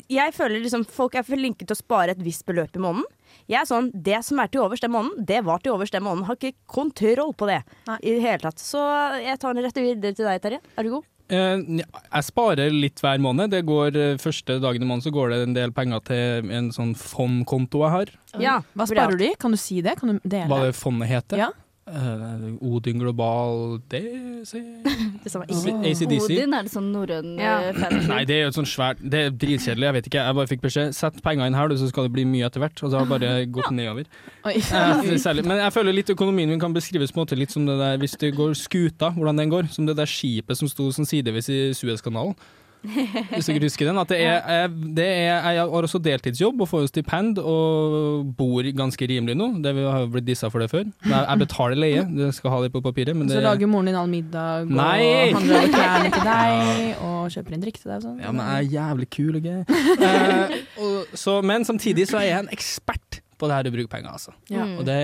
Jeg 0.09 0.33
føler 0.33 0.63
liksom 0.65 0.87
folk 0.89 1.13
er 1.19 1.21
flinke 1.27 1.61
til 1.67 1.75
å 1.75 1.77
spare 1.77 2.15
et 2.17 2.23
visst 2.25 2.47
beløp 2.49 2.73
i 2.73 2.81
måneden. 2.81 3.05
Jeg 3.51 3.61
er 3.61 3.69
sånn, 3.69 3.89
Det 3.93 4.19
som 4.25 4.39
er 4.39 4.51
til 4.51 4.63
overs 4.63 4.83
den 4.83 4.93
måneden, 4.93 5.25
det 5.25 5.41
var 5.45 5.59
til 5.63 5.73
overs 5.73 5.91
den 5.91 6.03
måneden. 6.03 6.27
Har 6.27 6.37
ikke 6.39 6.55
kontroll 6.67 7.33
på 7.33 7.49
det 7.49 7.63
Nei. 7.87 7.97
i 8.01 8.15
det 8.15 8.21
hele 8.21 8.43
tatt. 8.45 8.61
Så 8.61 8.79
jeg 9.23 9.39
tar 9.39 9.53
den 9.53 9.65
rett 9.65 9.81
videre 9.81 10.15
til 10.15 10.25
deg, 10.29 10.41
Terje. 10.43 10.61
Er 10.77 10.83
du 10.87 10.93
god? 10.97 11.09
Eh, 11.33 11.61
jeg 11.79 12.25
sparer 12.27 12.73
litt 12.73 12.99
hver 13.01 13.21
måned. 13.23 13.53
Det 13.53 13.63
går 13.65 13.95
eh, 13.95 14.17
Første 14.21 14.59
dagen 14.61 14.83
i 14.83 14.87
måneden 14.87 15.05
så 15.07 15.13
går 15.15 15.31
det 15.31 15.39
en 15.47 15.55
del 15.55 15.71
penger 15.75 16.03
til 16.09 16.51
en 16.51 16.69
sånn 16.75 16.93
fondkonto 16.99 17.83
jeg 17.85 17.93
har. 17.95 18.13
Ja. 18.41 18.55
Hva 18.75 18.87
sparer 18.89 19.17
du 19.17 19.25
i? 19.29 19.33
Kan 19.39 19.55
du 19.55 19.59
si 19.61 19.81
det? 19.85 19.95
Kan 19.99 20.15
du 20.15 20.19
dele? 20.23 20.49
Hva 20.51 20.65
det 20.67 20.75
fondet 20.77 21.11
heter? 21.11 21.45
Ja. 21.45 21.51
Eh, 21.85 22.43
Odin 22.63 22.99
Global 22.99 23.79
DC. 23.91 24.55
ACDC? 25.27 26.23
Odin, 26.23 26.53
er 26.55 26.63
det 26.63 26.71
sånn 26.71 26.87
norrøn 26.93 27.33
Ja. 27.35 27.57
eh, 27.59 27.73
fantasy? 27.75 28.07
Nei, 28.07 28.21
det 28.29 28.37
er 28.37 28.41
jo 28.45 28.51
et 28.53 28.57
sånt 28.57 28.71
svært 28.71 29.01
Det 29.03 29.19
er 29.19 29.33
dritkjedelig, 29.35 29.87
jeg 29.89 29.95
vet 29.97 30.07
ikke. 30.07 30.23
Jeg 30.23 30.37
bare 30.39 30.51
fikk 30.53 30.63
beskjed 30.63 30.95
Sett 30.95 31.19
penger 31.25 31.49
inn 31.51 31.57
her, 31.59 31.67
du, 31.67 31.75
så 31.81 31.89
skal 31.91 32.07
det 32.07 32.13
bli 32.15 32.23
mye 32.29 32.47
etter 32.47 32.63
hvert. 32.63 32.79
Og 32.79 32.93
så 32.93 33.01
har 33.01 33.03
det 33.07 33.11
bare 33.11 33.33
gått 33.51 33.71
nedover. 33.75 34.07
Oi. 34.47 34.55
Eh. 34.55 35.43
Men 35.43 35.59
jeg 35.65 35.75
føler 35.75 35.99
litt 35.99 36.13
økonomien 36.15 36.49
min 36.55 36.63
kan 36.63 36.73
beskrives 36.75 37.11
på 37.11 37.19
en 37.19 37.25
måte 37.25 37.39
litt 37.39 37.51
som 37.51 37.67
det 37.67 37.75
der 37.81 37.99
hvis 37.99 38.15
det 38.21 38.31
går 38.37 38.55
skuta, 38.55 39.11
hvordan 39.17 39.43
den 39.43 39.51
går. 39.51 39.67
Som 39.75 39.85
det 39.89 39.97
der 39.99 40.07
skipet 40.07 40.59
som 40.59 40.71
sto 40.71 40.87
sånn 40.95 41.07
sidevis 41.09 41.51
i 41.51 41.61
Suezkanalen. 41.75 42.35
Hvis 43.33 43.47
dere 43.47 43.63
husker 43.63 43.87
den. 43.87 43.99
At 44.01 44.11
det 44.11 44.19
er, 44.19 44.33
jeg, 44.43 44.71
det 44.97 45.05
er, 45.07 45.47
jeg 45.55 45.61
har 45.61 45.87
også 45.87 46.01
deltidsjobb 46.03 46.63
og 46.65 46.69
får 46.69 46.83
jo 46.83 46.89
stipend 46.91 47.39
og 47.39 48.33
bor 48.37 48.67
ganske 48.75 49.07
rimelig 49.09 49.35
nå. 49.39 49.47
Det 49.63 49.73
vi 49.77 49.85
har 49.87 50.03
jo 50.03 50.11
blitt 50.17 50.27
dissa 50.27 50.49
for 50.53 50.63
det 50.63 50.69
før. 50.73 50.85
Jeg, 51.07 51.39
betaler 51.43 51.79
leie, 51.79 52.03
det 52.19 52.29
skal 52.37 52.55
ha 52.55 52.61
det 52.65 52.73
på 52.75 52.83
papiret. 52.83 53.15
Men 53.15 53.31
Så 53.31 53.39
det, 53.39 53.45
lager 53.47 53.71
moren 53.71 53.91
din 53.91 53.99
all 53.99 54.11
middag 54.11 54.67
og 54.67 54.75
Nei! 54.75 55.31
handler 55.33 55.67
klærne 55.73 56.13
til 56.13 56.29
deg 56.33 57.03
og 57.07 57.19
kjøper 57.33 57.57
inn 57.57 57.65
drikke 57.65 57.83
til 57.83 57.91
deg 57.93 57.97
og 58.01 58.07
sånn. 58.09 58.21
Ja, 58.23 58.35
men 58.35 58.45
jeg 58.45 58.67
er 58.67 58.71
jævlig 58.77 59.09
kul 59.17 59.39
og 59.39 59.47
gøy. 59.49 59.61
Eh, 60.03 60.57
og, 60.83 61.17
så, 61.17 61.39
men 61.45 61.67
samtidig 61.67 62.09
så 62.11 62.19
er 62.19 62.29
jeg 62.29 62.45
en 62.45 62.51
ekspert 62.53 63.21
på 63.39 63.49
det 63.49 63.57
her 63.59 63.69
å 63.69 63.75
bruke 63.75 63.91
penger, 63.91 64.15
altså. 64.15 64.33
Ja. 64.51 64.65
Mm. 64.67 64.75
Og 64.79 64.87
det 64.87 64.97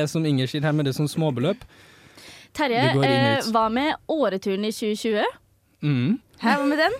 er 0.00 0.08
som 0.10 0.24
Inger 0.28 0.48
sier 0.50 0.64
her, 0.64 0.74
med 0.76 0.88
det 0.88 0.96
sånn 0.96 1.08
småbeløp. 1.10 1.62
Terje, 2.56 2.86
Det 2.96 3.08
eh, 3.08 3.50
hva 3.52 3.66
med 3.72 3.96
åreturen 4.12 4.64
i 4.64 4.72
2020? 4.72 5.26
Mm. 5.86 6.16
Hæ, 6.42 6.52
hva 6.58 6.64
med 6.68 6.80
den? 6.82 6.96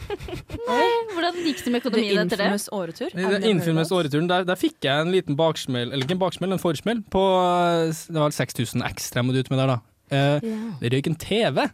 Hvordan 1.13 1.41
gikk 1.45 1.59
det 1.65 1.73
med 1.75 1.83
økonomien 1.83 2.21
etter 2.23 2.41
det? 2.41 2.47
infamous 2.47 2.69
åretur. 2.73 3.11
I 3.13 3.27
den 3.35 3.45
Infamous 3.51 3.91
åreturen, 3.93 4.29
der, 4.31 4.47
der 4.49 4.57
fikk 4.57 4.87
jeg 4.87 5.05
en 5.05 5.13
liten 5.13 5.37
baksmell, 5.37 5.91
eller 5.91 6.07
ikke 6.07 6.17
en 6.17 6.23
baksmell, 6.23 6.55
en 6.57 6.63
forsmell, 6.63 7.03
på 7.13 7.25
eh, 7.43 7.91
Det 8.15 8.23
var 8.23 8.33
6000 8.33 8.87
ekstra 8.87 9.21
jeg 9.21 9.29
måtte 9.29 9.45
ut 9.45 9.53
med 9.53 9.61
der, 9.61 9.75
da. 9.75 9.79
Eh, 10.17 10.49
det 10.81 10.95
røyk 10.95 11.11
en 11.11 11.19
TV 11.21 11.67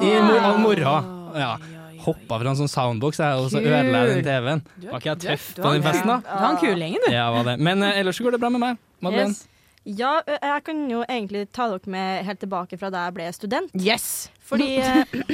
i 0.00 0.14
mor 0.24 0.40
av 0.48 0.62
morgen. 0.62 1.12
Ja. 1.36 1.52
Hoppa 2.00 2.38
fra 2.40 2.54
en 2.54 2.56
sånn 2.62 2.70
soundbox 2.72 3.20
jeg, 3.20 3.36
og 3.42 3.50
så 3.52 3.60
ødela 3.60 4.04
jeg 4.06 4.22
den 4.22 4.24
TV-en. 4.30 4.62
Var 4.86 5.02
ikke 5.02 5.10
jeg 5.10 5.22
tøff 5.26 5.48
på 5.58 5.74
den 5.74 5.84
festen, 5.84 6.08
da? 6.14 6.20
Du 6.24 6.44
har 6.46 6.54
en 6.54 6.60
kul 6.62 6.84
gjeng, 6.86 6.96
du. 7.04 7.08
Ja, 7.12 7.26
var 7.34 7.50
det. 7.50 7.58
Men 7.60 7.84
eh, 7.84 8.00
ellers 8.00 8.16
så 8.16 8.24
går 8.24 8.38
det 8.38 8.40
bra 8.46 8.54
med 8.54 8.64
meg. 8.64 8.80
Madeleine. 9.04 9.36
Yes. 9.36 9.46
Ja, 9.88 10.18
jeg 10.26 10.64
kan 10.66 10.82
jo 10.90 11.00
egentlig 11.08 11.46
ta 11.56 11.70
dere 11.70 11.90
med 11.92 12.24
helt 12.26 12.42
tilbake 12.42 12.76
fra 12.80 12.90
da 12.92 13.06
jeg 13.06 13.16
ble 13.16 13.30
student. 13.32 13.72
Yes! 13.80 14.28
Fordi 14.44 14.74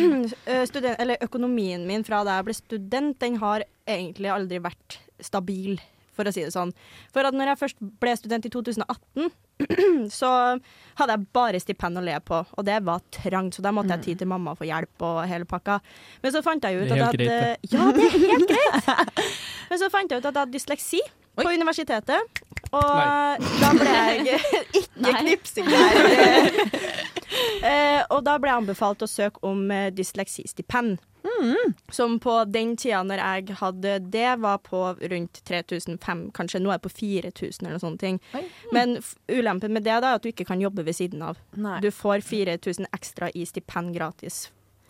student, 0.71 1.01
eller 1.03 1.19
økonomien 1.25 1.87
min 1.89 2.05
fra 2.07 2.23
da 2.27 2.39
jeg 2.39 2.47
ble 2.47 2.55
student, 2.55 3.19
den 3.23 3.41
har 3.43 3.65
egentlig 3.91 4.31
aldri 4.31 4.61
vært 4.63 5.01
stabil, 5.25 5.81
for 6.17 6.29
å 6.29 6.33
si 6.33 6.45
det 6.47 6.55
sånn. 6.55 6.71
For 7.13 7.27
at 7.27 7.35
når 7.37 7.51
jeg 7.53 7.61
først 7.65 7.83
ble 8.01 8.15
student 8.17 8.47
i 8.47 8.53
2018, 8.55 9.35
så 10.21 10.31
hadde 11.01 11.17
jeg 11.17 11.27
bare 11.35 11.61
stipend 11.65 11.99
å 11.99 12.05
le 12.07 12.15
på, 12.25 12.39
og 12.47 12.67
det 12.69 12.79
var 12.87 13.03
trangt, 13.19 13.59
så 13.59 13.65
da 13.67 13.75
måtte 13.75 13.97
jeg 13.97 14.05
tid 14.07 14.23
til 14.23 14.31
mamma 14.31 14.55
for 14.57 14.69
hjelp 14.69 15.07
og 15.11 15.23
hele 15.27 15.49
pakka. 15.49 15.81
Men 16.23 16.37
så 16.37 16.45
fant 16.47 16.65
jeg 16.65 16.85
ut 16.85 16.93
at 16.95 17.01
jeg 17.01 17.07
hadde 17.11 17.57
Ja, 17.73 17.91
det 17.97 18.09
er 18.09 18.19
helt 18.31 18.51
greit! 18.53 19.23
Men 19.73 19.83
så 19.83 19.91
fant 19.93 20.13
jeg 20.13 20.21
ut 20.23 20.29
at 20.29 20.31
jeg 20.31 20.43
hadde 20.45 20.55
dysleksi 20.55 21.03
på 21.37 21.51
universitetet, 21.53 22.45
og 22.73 23.47
da 23.61 23.73
ble 23.77 23.97
jeg 24.27 24.41
Ikke 24.81 25.19
knipsing 25.23 25.71
her. 25.71 26.01
Eh, 27.67 28.01
og 28.15 28.21
da 28.25 28.37
ble 28.39 28.49
jeg 28.49 28.63
anbefalt 28.63 29.03
å 29.03 29.09
søke 29.11 29.43
om 29.45 29.65
uh, 29.73 29.89
dysleksistipend. 29.93 31.01
Som 31.93 32.19
på 32.23 32.45
den 32.45 32.77
tida 32.77 33.03
når 33.05 33.23
jeg 33.23 33.57
hadde 33.61 33.99
det, 34.13 34.29
var 34.41 34.61
på 34.65 34.83
rundt 35.01 35.41
3005, 35.49 36.23
kanskje 36.37 36.61
nå 36.63 36.71
er 36.71 36.79
jeg 36.79 36.85
på 36.87 36.93
4000 37.01 37.67
eller 37.67 37.77
noe 37.77 37.83
sånt. 37.83 38.01
ting. 38.01 38.21
Oi. 38.37 38.45
Men 38.73 38.99
ulempen 39.29 39.75
med 39.75 39.87
det 39.87 39.99
da, 39.99 40.15
er 40.15 40.21
at 40.21 40.25
du 40.25 40.31
ikke 40.31 40.47
kan 40.49 40.63
jobbe 40.63 40.87
ved 40.87 40.97
siden 40.97 41.25
av. 41.27 41.41
Nei. 41.59 41.81
Du 41.85 41.91
får 41.91 42.25
4000 42.27 42.89
ekstra 42.95 43.31
i 43.35 43.45
stipend 43.49 43.95
gratis. 43.97 44.47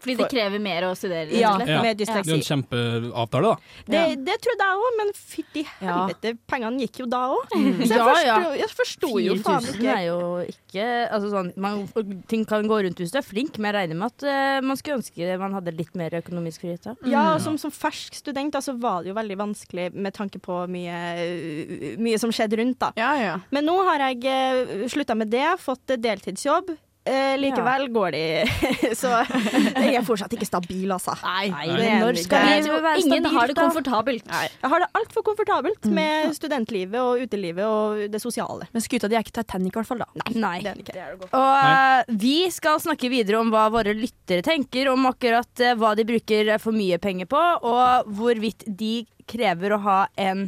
Fordi 0.06 0.16
det 0.22 0.28
krever 0.30 0.62
mer 0.62 0.86
å 0.88 0.92
studere? 0.98 1.28
Ja. 1.34 1.56
Ja. 1.66 1.82
med 1.82 1.98
Det 1.98 2.06
er 2.08 2.22
jo 2.30 2.36
en 2.38 2.44
kjempeavtale, 2.46 3.52
da. 3.52 3.56
Det, 3.90 4.02
det 4.26 4.36
trodde 4.44 4.68
jeg 4.70 4.82
òg, 4.86 4.98
men 5.00 5.12
fytti 5.16 5.64
Ja. 5.66 5.96
helvete, 6.06 6.34
pengene 6.48 6.86
gikk 6.86 7.02
jo 7.02 7.08
da 7.10 7.22
òg. 7.34 7.50
Så 7.50 7.90
jeg 7.90 7.90
Ja, 7.90 8.06
ja. 8.22 8.36
forsto, 8.38 8.54
jeg 8.60 8.70
forsto 8.76 9.10
jo 9.22 9.36
faen 9.42 9.66
4000 9.66 9.76
ikke 9.76 9.96
er 9.96 10.04
jo 10.06 10.20
ikke 10.46 10.86
altså 11.16 11.30
sånn, 11.32 11.52
man, 11.56 11.82
Ting 12.30 12.44
kan 12.48 12.66
gå 12.68 12.78
rundt 12.86 13.00
hvis 13.02 13.12
du 13.12 13.18
er 13.18 13.26
flink, 13.26 13.58
men 13.58 13.72
jeg 13.72 13.76
regner 13.80 13.98
med 13.98 14.14
at 14.14 14.26
uh, 14.26 14.66
man 14.66 14.78
skulle 14.78 15.00
ønske 15.00 15.38
man 15.40 15.56
hadde 15.56 15.74
litt 15.76 15.94
mer 15.98 16.14
økonomisk 16.20 16.62
frihet. 16.62 16.82
da. 16.86 16.94
Ja, 17.10 17.24
og 17.34 17.42
som, 17.44 17.58
som 17.60 17.72
fersk 17.74 18.14
student 18.14 18.54
da, 18.54 18.62
så 18.64 18.76
var 18.78 19.02
det 19.02 19.10
jo 19.10 19.16
veldig 19.18 19.36
vanskelig 19.40 19.90
med 19.94 20.14
tanke 20.16 20.40
på 20.42 20.62
mye, 20.70 21.96
mye 22.02 22.20
som 22.22 22.32
skjedde 22.34 22.60
rundt. 22.60 22.78
da. 22.82 22.92
Ja, 22.98 23.12
ja. 23.20 23.34
Men 23.50 23.66
nå 23.68 23.76
har 23.88 24.06
jeg 24.08 24.24
uh, 24.26 24.86
slutta 24.92 25.16
med 25.18 25.32
det, 25.32 25.46
fått 25.62 25.94
eh, 25.94 26.00
deltidsjobb. 26.00 26.74
Eh, 27.06 27.36
likevel 27.38 27.86
går 27.94 28.14
de 28.16 28.22
Så 29.00 29.10
jeg 29.84 29.94
er 29.94 30.04
fortsatt 30.06 30.32
ikke 30.34 30.48
stabil, 30.48 30.90
altså. 30.90 31.14
Nei, 31.22 31.50
det 31.70 31.86
er 31.86 32.00
når 32.02 32.18
skal 32.22 32.46
vi 32.46 32.70
være 32.72 32.82
være 32.86 33.02
Ingen 33.04 33.28
har 33.30 33.50
det 33.50 33.56
komfortabelt. 33.58 34.24
komfortabelt. 34.26 34.60
Jeg 34.62 34.72
har 34.72 34.82
det 34.82 34.88
altfor 35.00 35.26
komfortabelt 35.26 35.88
med 35.96 36.34
studentlivet 36.36 36.98
og 37.00 37.22
utelivet 37.22 37.64
og 37.66 38.02
det 38.12 38.20
sosiale. 38.22 38.66
Men 38.74 38.84
skuta 38.84 39.10
di 39.10 39.18
er 39.18 39.24
ikke 39.24 39.36
Titanic, 39.40 39.74
i 39.74 39.78
hvert 39.80 39.90
fall. 39.90 40.02
da. 40.02 40.34
Nei. 40.34 40.58
Det 40.64 40.72
er 40.72 40.82
ikke. 40.82 41.30
Og 41.30 41.56
Nei. 41.62 42.18
vi 42.26 42.36
skal 42.54 42.82
snakke 42.82 43.10
videre 43.12 43.40
om 43.40 43.52
hva 43.54 43.68
våre 43.74 43.94
lyttere 43.96 44.44
tenker 44.46 44.90
om 44.92 45.06
akkurat 45.10 45.62
eh, 45.62 45.76
hva 45.78 45.94
de 45.98 46.06
bruker 46.08 46.56
for 46.62 46.76
mye 46.76 46.98
penger 47.02 47.30
på, 47.30 47.42
og 47.66 48.10
hvorvidt 48.18 48.66
de 48.66 49.04
krever 49.30 49.74
å 49.74 49.82
ha 49.86 49.98
en 50.20 50.46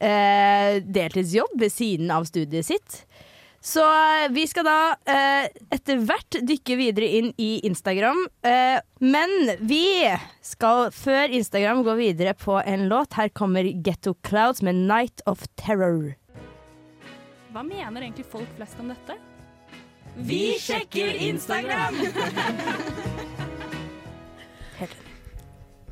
eh, 0.00 0.82
deltidsjobb 0.82 1.56
ved 1.60 1.72
siden 1.72 2.12
av 2.12 2.26
studiet 2.28 2.68
sitt. 2.68 3.02
Så 3.66 3.82
eh, 3.82 4.28
vi 4.30 4.44
skal 4.46 4.62
da 4.68 4.78
eh, 5.10 5.48
etter 5.74 5.98
hvert 6.06 6.38
dykke 6.46 6.76
videre 6.78 7.08
inn 7.18 7.32
i 7.42 7.56
Instagram. 7.66 8.20
Eh, 8.46 8.78
men 9.02 9.32
vi 9.66 10.06
skal 10.44 10.92
før 10.94 11.34
Instagram 11.34 11.82
gå 11.86 11.96
videre 11.98 12.36
på 12.38 12.60
en 12.62 12.86
låt. 12.92 13.18
Her 13.18 13.32
kommer 13.34 13.66
Getto 13.66 14.14
Clouds 14.22 14.62
med 14.62 14.78
'Night 14.86 15.24
of 15.26 15.48
Terror'. 15.58 16.14
Hva 17.50 17.64
mener 17.66 18.06
egentlig 18.06 18.28
folk 18.30 18.46
flest 18.54 18.78
om 18.78 18.94
dette? 18.94 19.18
Vi 20.16 20.54
sjekker 20.62 21.18
Instagram! 21.32 21.98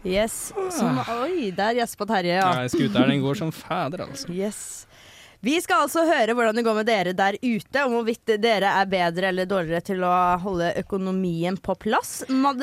Yes. 0.05 0.53
Som, 0.77 0.99
oi, 1.25 1.49
der 1.57 1.79
gjespa 1.79 2.05
Terje, 2.05 2.35
ja. 2.37 2.49
Ja, 2.61 2.69
Skuta 2.69 3.07
den 3.09 3.23
går 3.25 3.39
som 3.41 3.49
fader, 3.49 4.03
altså. 4.05 4.29
Yes. 4.29 4.85
Vi 5.45 5.59
skal 5.61 5.85
altså 5.85 6.07
høre 6.09 6.33
hvordan 6.37 6.57
det 6.57 6.65
går 6.65 6.77
med 6.79 6.87
dere 6.89 7.13
der 7.17 7.37
ute, 7.43 7.83
om 7.85 7.99
hvorvidt 7.99 8.35
dere 8.41 8.71
er 8.81 8.89
bedre 8.89 9.29
eller 9.29 9.49
dårligere 9.49 9.85
til 9.85 10.05
å 10.07 10.13
holde 10.41 10.71
økonomien 10.81 11.59
på 11.61 11.77
plass. 11.83 12.23
Mad 12.33 12.63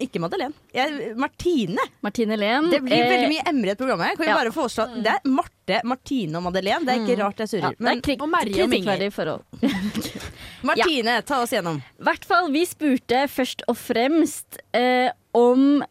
ikke 0.00 0.22
Madeleine. 0.22 0.56
Jeg, 0.72 1.12
Martine. 1.20 1.84
Martine 2.04 2.38
Len. 2.40 2.70
Det 2.72 2.80
blir 2.86 2.96
eh, 2.96 3.10
veldig 3.10 3.30
mye 3.34 3.44
Emre 3.52 3.72
i 3.72 3.74
et 3.74 3.82
program 3.82 4.04
her. 4.06 4.16
Kan 4.16 4.24
vi 4.24 4.30
ja. 4.30 4.38
bare 4.40 4.54
foreslå 4.54 4.86
Det 5.04 5.12
er 5.12 5.28
Marte, 5.28 5.80
Martine 5.92 6.40
og 6.40 6.46
Madeleine. 6.48 6.86
Det 6.88 6.94
er 6.94 7.04
ikke 7.04 7.18
rart 7.20 7.42
jeg 7.42 7.50
ja, 7.50 7.52
surrer. 7.52 7.76
det 7.76 7.92
er 7.92 8.00
Men 8.00 8.24
Og 8.24 8.32
Merje 8.32 8.66
og 8.66 8.76
Inger. 8.78 9.06
Martine. 9.12 10.02
Martine, 10.72 11.18
ta 11.28 11.42
oss 11.44 11.52
gjennom. 11.52 11.82
I 12.00 12.06
hvert 12.08 12.28
fall, 12.28 12.48
vi 12.54 12.64
spurte 12.68 13.26
først 13.28 13.66
og 13.68 13.76
fremst 13.76 14.62
eh, 14.72 15.10
om 15.36 15.82
eh, 15.82 15.90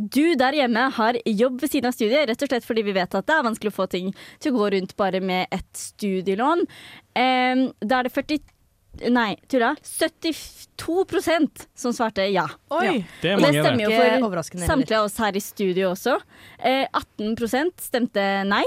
du 0.00 0.34
der 0.40 0.56
hjemme 0.58 0.88
har 0.96 1.18
jobb 1.24 1.60
ved 1.62 1.70
siden 1.72 1.88
av 1.90 1.94
studiet, 1.96 2.26
rett 2.28 2.42
og 2.44 2.50
slett 2.50 2.66
fordi 2.66 2.82
vi 2.86 2.96
vet 2.96 3.14
at 3.14 3.26
det 3.28 3.36
er 3.36 3.46
vanskelig 3.46 3.72
å 3.72 3.78
få 3.78 3.86
ting 3.92 4.10
til 4.42 4.52
å 4.52 4.58
gå 4.58 4.72
rundt 4.76 4.96
bare 5.00 5.20
med 5.24 5.46
et 5.54 5.70
studielån. 5.78 6.66
Eh, 7.16 7.68
da 7.80 8.00
er 8.00 8.08
det 8.08 8.14
40 8.14 8.42
Nei, 9.10 9.34
tulla. 9.50 9.72
72% 9.82 11.64
som 11.74 11.92
svarte 11.92 12.28
ja. 12.30 12.44
Oi! 12.70 13.04
Det 13.22 13.32
er 13.32 13.36
Og 13.36 13.42
det 13.42 13.50
stemmer 13.56 13.80
det. 13.80 13.82
jo 13.82 13.90
for 14.30 14.66
samtlige 14.68 15.00
av 15.00 15.08
oss 15.08 15.18
her 15.18 15.34
i 15.34 15.42
studio 15.42 15.90
også. 15.90 16.14
Eh, 16.62 16.86
18% 17.18 17.82
stemte 17.82 18.22
nei. 18.46 18.62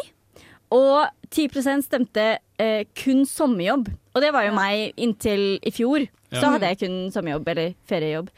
Og 0.75 1.07
10 1.31 1.81
stemte 1.85 2.25
eh, 2.59 2.83
kun 2.97 3.23
sommerjobb. 3.25 3.87
Og 3.87 4.23
det 4.23 4.33
var 4.35 4.47
jo 4.47 4.55
meg 4.57 4.91
inntil 4.99 5.59
i 5.63 5.71
fjor. 5.71 6.07
Ja. 6.29 6.41
Så 6.41 6.49
hadde 6.51 6.71
jeg 6.71 6.79
kun 6.81 6.95
sommerjobb 7.13 7.47
eller 7.53 7.75
feriejobb. 7.87 8.31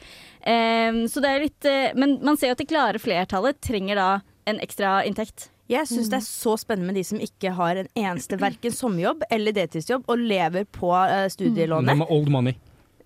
Um, 0.46 1.00
så 1.10 1.22
det 1.22 1.30
er 1.30 1.42
litt 1.42 1.66
uh, 1.66 1.90
Men 1.98 2.18
man 2.24 2.38
ser 2.38 2.52
jo 2.52 2.54
at 2.54 2.62
det 2.62 2.68
klare 2.70 3.00
flertallet 3.02 3.58
trenger 3.60 3.98
da 3.98 4.10
en 4.48 4.60
ekstra 4.62 5.00
inntekt. 5.04 5.50
Jeg 5.70 5.86
syns 5.86 6.08
det 6.10 6.18
er 6.18 6.26
så 6.26 6.56
spennende 6.58 6.90
med 6.90 6.96
de 6.98 7.04
som 7.06 7.20
ikke 7.22 7.52
har 7.54 7.78
en 7.78 7.90
eneste 7.94 8.38
verken 8.40 8.74
sommerjobb 8.74 9.22
eller 9.30 9.54
deltidsjobb 9.54 10.08
og 10.10 10.18
lever 10.18 10.64
på 10.66 10.90
De 10.90 11.28
studielånet. 11.30 11.98
med 12.00 12.10
old 12.10 12.30
money. 12.32 12.56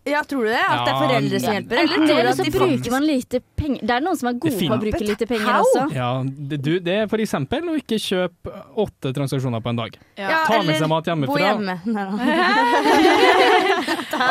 Ja, 0.04 0.20
tror 0.28 0.44
du 0.44 0.50
det? 0.52 0.60
At 0.60 0.84
det 0.84 0.92
er 0.92 0.98
foreldre 1.00 1.38
som 1.40 1.54
hjelper? 1.56 1.78
Eller 1.80 1.88
tror 1.94 2.06
du 2.06 2.12
eller 2.12 2.30
at 2.30 2.36
så 2.36 2.44
de 2.44 2.50
bruker 2.52 2.90
man 2.92 3.04
lite 3.08 3.40
penger. 3.56 3.80
Det 3.88 3.94
er 3.94 4.00
noen 4.04 4.16
som 4.20 4.28
er 4.28 4.32
gode 4.42 4.58
på 4.60 4.74
å 4.76 4.78
bruke 4.82 5.00
lite 5.00 5.24
penger 5.30 5.48
How? 5.48 5.62
også. 5.64 5.82
Ja, 5.96 6.08
det, 6.50 6.58
du, 6.60 6.76
det 6.84 6.94
er 7.04 7.08
for 7.08 7.16
eksempel 7.24 7.64
å 7.72 7.74
ikke 7.80 7.96
kjøpe 8.04 8.52
åtte 8.84 9.14
transaksjoner 9.16 9.64
på 9.64 9.68
en 9.72 9.80
dag. 9.80 9.96
Ja, 10.20 10.44
Ta 10.44 10.60
med 10.60 10.76
seg 10.76 10.92
mat 10.92 11.08
Bo 11.08 11.12
hjemmefra. 11.14 11.40
hjemme. 11.48 11.80
Nei, 11.88 12.04
da. 12.04 12.12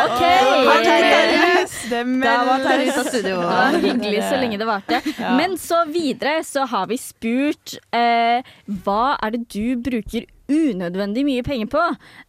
OK! 0.04 0.22
Da 1.94 2.32
var 2.48 2.64
Terje 2.64 2.90
ute 2.92 3.00
av 3.00 3.04
studio. 3.10 3.38
Det 3.38 3.50
var 3.50 3.76
hyggelig 3.84 4.22
så 4.30 4.38
lenge 4.42 4.60
det 4.62 4.68
varte. 4.70 5.02
Ja. 5.24 5.36
Men 5.38 5.54
så 5.62 5.84
videre 5.88 6.40
så 6.46 6.66
har 6.68 6.88
vi 6.90 6.98
spurt 7.00 7.76
eh, 7.96 8.42
hva 8.84 9.16
er 9.24 9.36
det 9.36 9.44
du 9.54 9.76
bruker 9.86 10.26
unødvendig 10.52 11.24
mye 11.28 11.44
penger 11.46 11.70
på? 11.72 11.84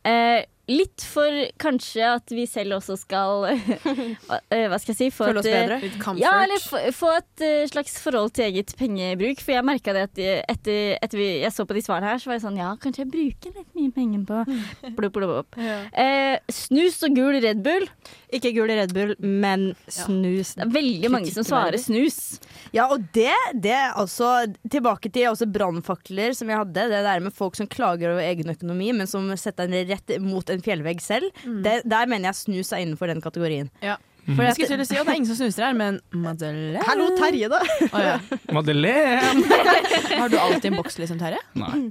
Eh, 0.07 0.45
litt 0.71 1.05
for 1.05 1.29
kanskje 1.61 2.07
at 2.17 2.33
vi 2.33 2.47
selv 2.49 2.79
også 2.79 2.97
skal 3.01 3.45
hva, 4.29 4.39
eh, 4.49 4.77
skal 4.81 4.93
jeg 4.95 4.99
si? 4.99 5.09
Få 5.15 5.29
Føle 5.29 5.43
oss 5.43 5.49
eh, 5.49 5.57
bedre. 5.59 5.79
Litt 5.83 5.99
comfort. 6.01 6.23
Ja, 6.23 6.33
eller 6.45 6.93
få, 6.95 7.13
et 7.19 7.45
eh, 7.45 7.67
slags 7.71 7.99
forhold 8.03 8.33
til 8.37 8.49
eget 8.49 8.75
pengebruk. 8.79 9.43
For 9.45 9.57
jeg 9.57 9.67
merka 9.67 9.95
det 9.97 10.07
at 10.09 10.23
etter, 10.55 10.97
etter 10.99 11.21
vi, 11.21 11.29
jeg 11.43 11.55
så 11.55 11.67
på 11.69 11.77
de 11.77 11.85
svarene 11.85 12.13
her, 12.13 12.23
så 12.23 12.31
var 12.31 12.39
jeg 12.39 12.47
sånn 12.47 12.61
Ja, 12.61 12.73
kanskje 12.81 13.05
jeg 13.05 13.13
bruker 13.13 13.59
litt 13.59 13.77
mye 13.77 13.95
penger 13.95 14.25
på 14.31 14.43
blubb, 14.97 15.13
blubb, 15.19 15.35
blubb. 15.35 15.61
Eh, 16.05 16.37
Snus 16.53 16.97
og 17.07 17.15
gul 17.17 17.37
Red 17.43 17.61
Bull. 17.65 17.85
Ikke 18.35 18.53
gul 18.57 18.71
Red 18.71 18.93
Bull, 18.97 19.15
men 19.21 19.73
snus. 19.91 20.55
Det 20.57 20.65
er 20.67 20.73
veldig 20.75 21.11
mange 21.13 21.33
som 21.35 21.47
svarer 21.47 21.79
snus. 21.81 22.39
Ja, 22.75 22.89
og 22.91 23.05
det, 23.15 23.31
det 23.63 23.71
er 23.71 23.93
altså 24.01 24.49
Tilbake 24.71 25.11
til 25.15 25.29
også 25.31 25.47
brannfakler 25.51 26.35
som 26.35 26.51
jeg 26.51 26.59
hadde. 26.59 26.89
Det 26.91 27.03
der 27.07 27.23
med 27.23 27.35
folk 27.37 27.55
som 27.59 27.69
klager 27.71 28.11
over 28.15 28.25
egen 28.25 28.51
økonomi, 28.51 28.91
men 28.97 29.07
som 29.11 29.29
setter 29.39 29.71
den 29.71 29.87
rett 29.93 30.17
mot 30.23 30.51
en 30.51 30.65
fjellvegg 30.65 31.03
selv. 31.05 31.31
Det, 31.45 31.81
der 31.87 32.11
mener 32.11 32.33
jeg 32.33 32.41
snus 32.41 32.73
er 32.75 32.83
innenfor 32.83 33.13
den 33.13 33.23
kategorien. 33.25 33.71
Ja. 33.85 33.97
For 34.25 34.41
Jeg 34.41 34.57
skulle 34.57 34.71
til 34.73 34.81
å 34.81 34.87
si 34.89 34.97
at 34.97 35.05
det 35.05 35.13
er 35.13 35.19
ingen 35.19 35.29
som 35.29 35.37
snuser 35.37 35.67
her, 35.67 35.75
men 35.77 35.99
Madeleine 36.17 36.81
Hallo, 36.89 37.11
Terje, 37.19 37.51
da! 37.53 37.59
Oh, 37.91 37.99
ja. 38.01 38.15
Madeleine! 38.57 39.43
Har 40.17 40.33
du 40.33 40.39
alltid 40.41 40.71
en 40.71 40.79
boks, 40.81 40.97
liksom, 41.03 41.21
Terje? 41.21 41.43
Nei, 41.61 41.91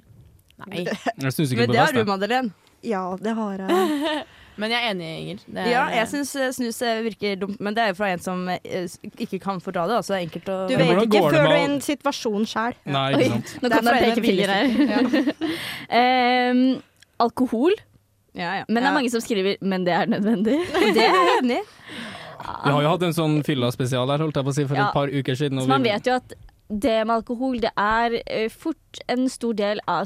Nei. 0.64 0.86
jeg 0.88 1.36
snuser 1.36 1.54
ikke 1.54 1.62
men 1.62 1.70
på 1.70 1.76
det 1.76 1.84
har 1.84 1.94
du, 1.94 2.02
Madeleine. 2.10 2.56
Ja, 2.84 3.04
det 3.22 3.36
har 3.38 3.62
jeg. 3.62 4.24
Men 4.58 4.70
jeg 4.72 4.80
er 4.86 4.92
enig, 4.94 5.08
Inger. 5.22 5.40
Det 5.48 5.58
er- 5.64 5.70
Ja, 5.72 5.84
jeg 5.90 6.08
syns 6.12 6.36
eh, 6.36 6.52
snus 6.52 6.82
eh, 6.82 7.02
virker 7.04 7.36
dumt, 7.42 7.60
men 7.60 7.74
det 7.74 7.82
er 7.84 7.88
jo 7.88 7.94
fra 7.96 8.10
en 8.14 8.20
som 8.20 8.48
eh, 8.50 8.88
ikke 9.18 9.40
kan 9.42 9.60
fordra 9.60 9.88
det. 9.90 9.96
Altså, 10.02 10.14
enkelt 10.20 10.46
å 10.54 10.58
Du 10.70 10.76
vet 10.78 10.92
ikke 10.94 11.08
går 11.20 11.30
før 11.32 11.48
du 11.48 11.54
er 11.54 11.58
i 11.58 11.64
en 11.72 11.80
situasjon 11.82 12.46
sjæl. 12.46 12.74
Nei, 12.86 13.08
ikke 13.14 13.30
sant. 13.32 13.56
Nå 13.64 13.70
kan 13.70 13.90
jeg 13.90 14.16
peke 14.16 14.46
fra 14.46 14.60
her. 14.62 16.52
um, 16.52 16.82
alkohol. 17.26 17.74
ja, 18.36 18.52
ja. 18.62 18.64
Men 18.68 18.82
det 18.84 18.90
er 18.90 18.94
mange 18.98 19.10
som 19.14 19.22
skriver 19.22 19.58
'men 19.62 19.84
det 19.86 19.94
er 19.94 20.06
nødvendig'. 20.06 20.62
Det 20.96 21.04
er 21.04 21.14
jeg 21.14 21.38
enig 21.44 21.58
i. 21.60 21.64
Vi 22.66 22.72
har 22.72 22.82
jo 22.82 22.90
hatt 22.90 23.04
en 23.04 23.14
sånn 23.16 23.44
fylla-spesial 23.44 24.10
her, 24.12 24.18
holdt 24.20 24.36
jeg 24.36 24.44
på 24.46 24.52
å 24.52 24.56
si, 24.56 24.66
for 24.68 24.76
Ja. 24.76 24.88
et 24.88 24.94
par 24.94 25.08
uker 25.08 25.36
siden. 25.36 25.58
og 25.60 25.64
Så 25.66 25.68
man 25.70 25.84
vi- 25.84 25.90
vet 25.92 26.06
jo 26.06 26.14
at 26.14 26.34
det 26.70 27.06
med 27.08 27.16
alkohol 27.16 27.60
det 27.60 27.72
er 27.78 28.50
fort 28.50 29.00
en 29.08 29.30
stor 29.30 29.54
del 29.54 29.80
av 29.88 30.06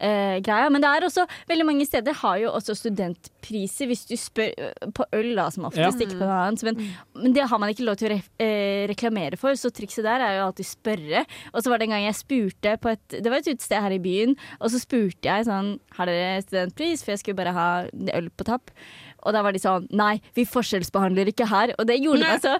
studentgreia. 0.00 0.70
Men 0.70 0.82
det 0.82 0.90
er 0.90 1.06
også 1.06 1.24
veldig 1.48 1.66
mange 1.66 1.86
steder 1.86 2.14
har 2.22 2.38
jo 2.42 2.50
også 2.52 2.74
studentpriser 2.76 3.86
hvis 3.90 4.04
du 4.08 4.14
spør 4.18 4.52
eh, 4.58 4.90
på 4.94 5.04
øl, 5.16 5.34
da, 5.38 5.48
som 5.50 5.64
oftest, 5.68 6.00
Ja. 6.00 6.06
ikke 6.06 6.18
på 6.18 6.24
noe 6.26 6.40
annet. 6.46 6.62
Men, 6.66 6.92
men 7.22 7.32
det 7.36 7.46
har 7.48 7.58
man 7.62 7.70
ikke 7.72 7.86
lov 7.86 7.96
til 8.00 8.10
å 8.10 8.14
re 8.14 8.20
eh, 8.42 8.86
reklamere 8.90 9.36
for, 9.40 9.56
så 9.58 9.70
trikset 9.74 10.04
der 10.06 10.20
er 10.20 10.36
jo 10.38 10.46
alltid 10.48 10.68
spørre. 10.68 11.24
Og 11.52 11.62
så 11.62 11.70
var 11.72 11.78
det 11.78 11.88
en 11.88 11.96
gang 11.96 12.06
jeg 12.08 12.18
spurte 12.20 12.76
på 12.82 12.92
et 12.92 13.18
Det 13.22 13.30
var 13.30 13.38
et 13.40 13.48
utested 13.52 13.80
her 13.82 13.92
i 13.96 14.02
byen, 14.02 14.36
og 14.60 14.70
så 14.72 14.80
spurte 14.82 15.26
jeg 15.30 15.46
sånn 15.48 15.76
Har 15.96 16.06
dere 16.10 16.42
studentpris? 16.44 17.02
For 17.04 17.14
jeg 17.14 17.22
skulle 17.22 17.38
bare 17.40 17.54
ha 17.56 17.68
øl 18.16 18.30
på 18.30 18.44
tapp. 18.48 18.70
Og 19.26 19.34
da 19.34 19.42
var 19.42 19.56
de 19.56 19.60
sånn 19.62 19.86
Nei, 19.98 20.20
vi 20.36 20.44
forskjellsbehandler 20.48 21.30
ikke 21.32 21.48
her. 21.50 21.72
Og 21.80 21.86
det 21.88 21.98
gjorde 21.98 22.22
meg 22.22 22.44
så 22.44 22.54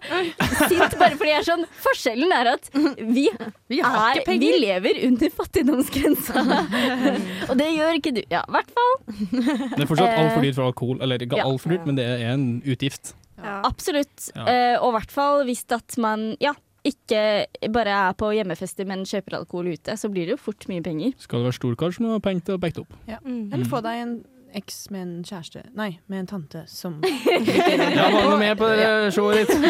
sint, 0.67 0.97
bare 0.99 1.15
fordi 1.17 1.31
jeg 1.31 1.41
er 1.43 1.47
sånn 1.47 1.65
Forskjellen 1.85 2.35
er 2.37 2.51
at 2.57 2.71
vi, 2.75 3.27
Vi 3.71 3.81
har 3.85 3.97
er, 4.01 4.21
ikke 4.21 4.27
penger. 4.33 4.43
vi 4.43 4.65
lever 4.67 5.01
under 5.09 5.35
fattigdomsgrensa. 5.39 6.45
og 7.51 7.55
det 7.61 7.71
gjør 7.77 8.01
ikke 8.01 8.15
du. 8.19 8.23
Ja, 8.33 8.43
i 8.49 8.57
hvert 8.59 8.75
fall. 8.77 8.95
Det 9.07 9.85
er 9.85 9.91
fortsatt 9.91 10.19
altfor 10.21 10.45
dyrt 10.47 10.59
for 10.59 10.67
alkohol. 10.73 11.01
Eller 11.07 11.23
ikke 11.27 11.39
Ja. 11.41 11.47
altfor 11.49 11.75
dyrt, 11.77 11.87
men 11.87 11.99
det 12.01 12.07
er 12.17 12.27
en 12.35 12.47
utgift. 12.67 13.15
Absolutt. 13.47 14.31
Ja. 14.35 14.47
Eh, 14.49 14.77
og 14.81 14.91
i 14.91 14.97
hvert 14.99 15.13
fall 15.13 15.45
hvis 15.47 15.65
at 15.75 15.97
man 16.03 16.31
ja, 16.43 16.55
ikke 16.87 17.47
bare 17.75 17.93
er 18.11 18.15
på 18.19 18.31
hjemmefester, 18.35 18.87
men 18.89 19.05
kjøper 19.09 19.41
alkohol 19.41 19.73
ute, 19.75 19.97
så 19.99 20.09
blir 20.13 20.27
det 20.29 20.37
jo 20.37 20.41
fort 20.49 20.67
mye 20.71 20.83
penger. 20.87 21.13
Skal 21.19 21.43
du 21.43 21.49
være 21.49 21.59
storkar, 21.59 21.93
så 21.95 22.03
må 22.05 22.13
du 22.13 22.17
ha 22.17 22.23
penger 22.25 22.47
til 22.49 22.57
å 22.59 22.63
backe 22.63 22.79
det 22.81 22.87
opp. 22.87 22.97
Ja. 23.11 23.19
Mm. 23.27 23.53
Eller 23.53 23.69
få 23.71 23.83
deg 23.85 24.03
en 24.05 24.17
eks 24.55 24.91
med 24.95 25.03
en 25.03 25.25
kjæreste 25.27 25.63
Nei, 25.77 25.99
med 26.07 26.23
en 26.23 26.29
tante 26.31 26.63
som 26.71 26.99
Ja, 27.97 28.09
var 28.13 28.31
du 28.31 28.37
med 28.41 28.59
på 28.59 28.69
det 28.73 28.89
showet 29.17 29.43
ditt? 29.43 29.55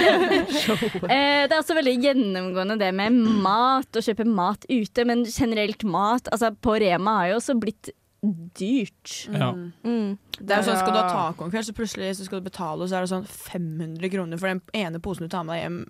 Eh, 1.07 1.45
det 1.47 1.55
er 1.55 1.61
også 1.61 1.77
veldig 1.77 1.95
gjennomgående 2.03 2.77
det 2.81 2.91
med 2.97 3.15
mat, 3.43 3.89
å 3.97 4.03
kjøpe 4.03 4.27
mat 4.29 4.65
ute, 4.69 5.05
men 5.07 5.25
generelt 5.29 5.85
mat. 5.87 6.29
Altså 6.33 6.51
på 6.53 6.75
Rema 6.83 7.21
har 7.21 7.31
jo 7.31 7.39
også 7.39 7.57
blitt 7.61 7.91
dyrt. 8.59 9.29
Ja. 9.33 9.53
Mm. 9.85 10.17
Det 10.39 10.53
er 10.53 10.63
jo 10.63 10.69
sånn, 10.71 10.81
Skal 10.81 10.95
du 10.95 11.01
ha 11.01 11.11
taco 11.11 11.47
en 11.47 11.53
kveld, 11.53 11.69
så 11.69 11.77
plutselig 11.77 12.17
så 12.19 12.27
skal 12.27 12.43
du 12.43 12.49
betale, 12.49 12.83
og 12.83 12.91
så 12.91 12.99
er 12.99 13.07
det 13.07 13.13
sånn 13.13 13.29
500 13.29 14.13
kroner 14.13 14.41
for 14.41 14.51
den 14.51 14.63
ene 14.77 15.03
posen 15.03 15.27
du 15.27 15.33
tar 15.33 15.47
med 15.47 15.57
deg 15.57 15.65
hjem 15.67 15.81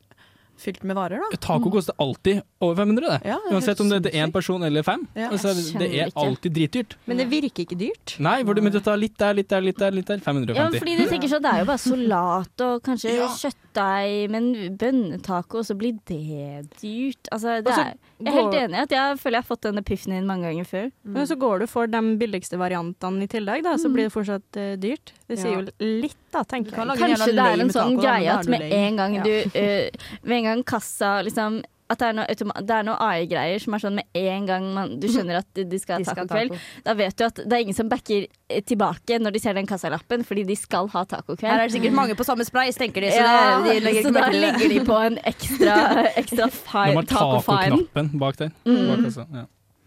fylt 0.61 0.83
med 0.87 0.97
varer. 0.97 1.21
da 1.33 1.39
Taco 1.41 1.71
koster 1.71 1.95
alltid 2.03 2.43
over 2.61 2.77
500, 2.77 3.11
det. 3.11 3.21
Ja, 3.31 3.39
det 3.45 3.55
Uansett 3.55 3.81
om 3.81 3.91
det 3.91 4.01
er 4.13 4.25
én 4.25 4.33
person 4.33 4.63
eller 4.67 4.83
fem. 4.87 5.07
Ja. 5.15 5.31
Altså, 5.31 5.53
det 5.79 5.89
er 5.91 6.09
ikke. 6.11 6.25
alltid 6.25 6.57
dritdyrt. 6.59 6.97
Men 7.07 7.21
det 7.21 7.29
virker 7.31 7.65
ikke 7.67 7.79
dyrt. 7.79 8.17
Nei, 8.23 8.39
for 8.45 8.55
du 8.55 8.63
må 8.65 8.73
ta 8.77 8.97
litt 8.97 9.17
der, 9.19 9.35
litt 9.35 9.49
der, 9.53 9.65
litt 9.65 9.79
der. 9.79 9.93
litt 9.93 10.07
der 10.07 10.19
550. 10.25 10.57
Ja, 10.57 10.69
fordi 10.81 10.97
du 10.97 11.05
tenker 11.11 11.29
sånn, 11.29 11.43
Det 11.47 11.53
er 11.53 11.63
jo 11.63 11.69
bare 11.71 11.85
salat 11.85 12.67
og 12.67 12.83
kanskje 12.87 13.15
kjøttdeig, 13.43 14.31
men 14.31 14.53
bønnetaco, 14.81 15.63
så 15.67 15.77
blir 15.79 15.99
det 16.09 16.67
dyrt. 16.81 17.31
Altså, 17.33 17.61
det 17.61 17.67
Og 17.67 17.73
så 17.75 17.87
er, 17.91 18.06
jeg 18.19 18.31
er 18.33 18.37
helt 18.39 18.55
enig 18.57 18.79
i 18.79 18.83
at 18.87 18.93
jeg 18.97 19.19
føler 19.21 19.37
jeg 19.37 19.45
har 19.45 19.49
fått 19.51 19.67
den 19.67 19.81
epiphanien 19.83 20.27
mange 20.29 20.49
ganger 20.49 20.69
før. 20.71 20.87
Men 21.05 21.27
så 21.29 21.37
går 21.37 21.61
du 21.61 21.67
for 21.69 21.91
de 21.93 22.01
billigste 22.21 22.57
variantene 22.61 23.27
i 23.27 23.31
tillegg, 23.31 23.63
da, 23.67 23.75
så 23.77 23.91
blir 23.93 24.09
det 24.09 24.15
fortsatt 24.15 24.57
uh, 24.61 24.73
dyrt. 24.81 25.13
Det 25.29 25.37
sier 25.41 25.53
Ja. 25.53 25.61
jo 25.61 25.91
litt, 26.03 26.17
da, 26.33 26.43
tenker 26.49 26.73
jeg. 26.73 26.99
Kanskje 27.03 27.33
det 27.37 27.47
er 27.47 27.65
en 27.67 27.73
sånn 27.75 27.99
greie 28.01 28.33
at 28.33 28.49
med 28.49 28.65
en 28.73 28.97
gang 29.03 29.19
du 29.25 29.33
uh, 29.53 30.07
Med 30.23 30.39
en 30.39 30.49
gang 30.51 30.65
kassa 30.65 31.19
liksom 31.27 31.61
at 31.87 32.01
det 32.01 32.07
er 32.09 32.17
noe, 32.19 32.53
det 32.67 32.75
er 32.75 32.87
noe 32.87 32.97
AI-greier 32.99 33.63
som 33.63 33.77
er 33.77 33.83
sånn 33.85 33.99
med 34.01 34.19
en 34.19 34.47
gang 34.49 34.65
man, 34.75 34.95
du 35.01 35.07
skjønner 35.13 35.41
at 35.41 35.49
de, 35.55 35.65
de 35.71 35.79
skal 35.79 35.99
ha 35.99 36.03
De 36.03 36.09
tacokveld. 36.11 36.57
Da 36.87 36.95
vet 36.99 37.17
du 37.19 37.25
at 37.29 37.43
det 37.45 37.59
er 37.59 37.65
ingen 37.67 37.79
som 37.79 37.91
backer 37.93 38.27
eh, 38.27 38.63
tilbake 38.67 39.21
når 39.23 39.37
de 39.37 39.43
ser 39.43 39.59
den 39.59 39.69
kassalappen, 39.71 40.25
fordi 40.27 40.47
de 40.49 40.57
skal 40.59 40.91
ha 40.95 41.05
tacokveld. 41.07 41.47
Her 41.47 41.63
er 41.63 41.71
det 41.71 41.77
sikkert 41.79 41.97
mange 41.99 42.19
på 42.19 42.27
samme 42.27 42.47
spleis, 42.49 42.79
tenker 42.81 43.07
de. 43.07 43.13
Så, 43.15 43.23
ja, 43.23 43.59
det, 43.65 43.77
de 43.87 44.03
så 44.03 44.15
da 44.17 44.27
legger 44.35 44.73
de 44.75 44.81
på 44.87 45.01
en 45.11 45.21
ekstra, 45.33 45.77
ekstra 46.23 46.49
De 46.51 46.59
fine, 46.59 46.97
har 46.99 47.11
taco-fine. 47.13 47.69
tacoknappen 47.71 48.11
bak 48.23 48.41
der. 48.43 48.55
Mm. 48.67 49.07
Bak 49.07 49.31
ja. 49.41 49.47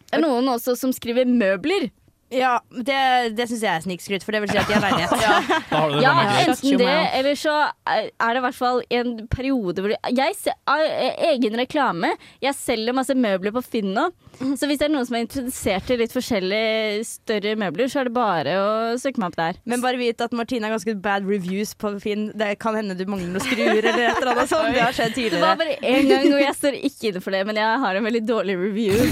Er 0.10 0.24
noen 0.24 0.48
også 0.50 0.74
som 0.80 0.94
skriver 0.96 1.28
møbler. 1.30 1.90
Ja, 2.30 2.60
det, 2.70 2.98
det 3.38 3.48
syns 3.50 3.64
jeg 3.66 3.72
er 3.74 3.84
snikskryt, 3.86 4.26
for 4.26 4.36
det 4.36 4.44
vil 4.44 4.52
si 4.52 4.60
at 4.62 4.70
de 4.70 4.76
har 4.78 4.84
leilighet. 4.86 5.24
ja. 5.24 5.60
har 5.72 5.96
Ja, 6.04 6.14
enten 6.44 6.82
det, 6.82 6.98
eller 7.18 7.40
så 7.40 7.56
er 7.90 8.10
det 8.12 8.42
i 8.42 8.44
hvert 8.46 8.60
fall 8.60 8.84
en 8.94 9.16
periode 9.32 9.82
hvor 9.82 9.96
Jeg 10.14 10.36
ser 10.38 10.58
eh, 10.70 11.24
egen 11.34 11.58
reklame. 11.58 12.14
Jeg 12.44 12.58
selger 12.58 12.94
masse 12.98 13.18
møbler 13.18 13.56
på 13.56 13.66
Finn 13.66 13.96
nå. 13.98 14.10
Så 14.60 14.68
hvis 14.70 14.80
det 14.80 14.88
er 14.88 14.94
noen 14.94 15.08
som 15.08 15.18
er 15.18 15.26
interessert 15.26 15.90
i 15.92 15.98
litt 16.00 16.14
forskjellige 16.16 17.04
større 17.08 17.56
møbler, 17.60 17.90
så 17.92 18.02
er 18.02 18.10
det 18.10 18.16
bare 18.16 18.56
å 18.62 18.70
søke 19.02 19.22
meg 19.22 19.32
opp 19.32 19.40
der. 19.40 19.60
Men 19.70 19.84
bare 19.84 20.00
vit 20.00 20.24
at 20.24 20.36
Martine 20.36 20.68
har 20.68 20.76
ganske 20.76 20.96
bad 21.04 21.28
reviews 21.28 21.76
på 21.80 21.92
Finn. 22.04 22.30
Det 22.40 22.54
kan 22.64 22.78
hende 22.80 22.98
du 22.98 23.06
mangler 23.10 23.34
noen 23.34 23.46
skruer 23.46 23.84
eller 23.84 24.06
et 24.08 24.22
eller 24.22 24.34
annet 24.34 24.52
sånt. 24.52 24.72
Det 24.80 24.84
har 24.86 24.96
skjedd 24.96 25.16
tidligere. 25.18 25.40
Det 25.40 25.46
var 25.48 25.60
bare 25.60 25.78
én 25.82 26.10
gang, 26.10 26.28
og 26.32 26.44
jeg 26.44 26.58
står 26.58 26.80
ikke 26.80 27.12
inne 27.12 27.24
for 27.26 27.36
det, 27.36 27.44
men 27.50 27.60
jeg 27.60 27.84
har 27.84 28.00
en 28.00 28.10
veldig 28.10 28.24
dårlig 28.28 28.58
review. 28.60 28.98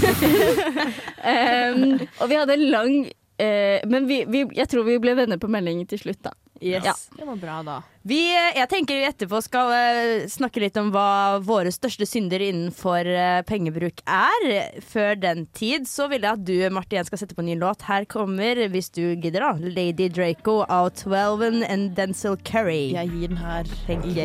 um, 1.32 1.86
og 2.22 2.30
vi 2.30 2.38
hadde 2.38 2.56
en 2.56 2.68
lang 2.72 2.94
uh, 3.08 3.78
Men 3.90 4.08
vi, 4.08 4.22
vi, 4.28 4.44
jeg 4.56 4.70
tror 4.70 4.86
vi 4.88 4.98
ble 5.02 5.16
venner 5.18 5.40
på 5.40 5.50
melding 5.52 5.84
til 5.90 6.06
slutt, 6.06 6.22
da. 6.24 6.34
Yes. 6.60 6.84
Ja. 6.84 6.94
Det 7.18 7.24
var 7.24 7.36
bra, 7.36 7.62
da. 7.62 7.76
Vi, 8.08 8.20
jeg 8.32 8.68
tenker 8.70 8.96
vi 8.96 9.04
etterpå 9.06 9.40
skal 9.44 9.72
eh, 9.76 10.26
snakke 10.30 10.62
litt 10.62 10.76
om 10.80 10.88
hva 10.94 11.38
våre 11.44 11.70
største 11.74 12.06
synder 12.08 12.42
innenfor 12.42 13.06
eh, 13.06 13.42
pengebruk 13.46 14.02
er. 14.08 14.48
Før 14.82 15.14
den 15.20 15.46
tid 15.54 15.86
så 15.90 16.08
vil 16.10 16.24
jeg 16.24 16.38
at 16.38 16.44
du, 16.48 16.56
Martin, 16.74 17.04
skal 17.06 17.22
sette 17.22 17.36
på 17.36 17.44
en 17.44 17.50
ny 17.52 17.58
låt. 17.60 17.84
Her 17.88 18.08
kommer, 18.10 18.64
hvis 18.72 18.90
du 18.94 19.02
gidder, 19.14 19.44
da, 19.44 19.52
Lady 19.60 20.08
Draco 20.10 20.62
av 20.66 20.90
Twelven 20.98 21.62
and 21.68 21.94
Denzil 21.98 22.38
Curry. 22.48 22.94
Jeg 22.96 23.12
gir 23.14 23.28
den 23.34 23.42
her 23.44 23.64
Thank 23.86 24.04
you. 24.04 24.18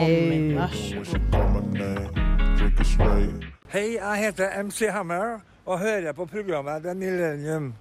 Hei, 3.74 3.96
jeg 3.98 4.18
heter 4.22 4.64
MC 4.64 4.88
Hammer 4.94 5.42
og 5.66 5.80
hører 5.80 6.14
på 6.14 6.26
programmet 6.26 6.84
The 6.84 6.94
Millennium. 6.94 7.74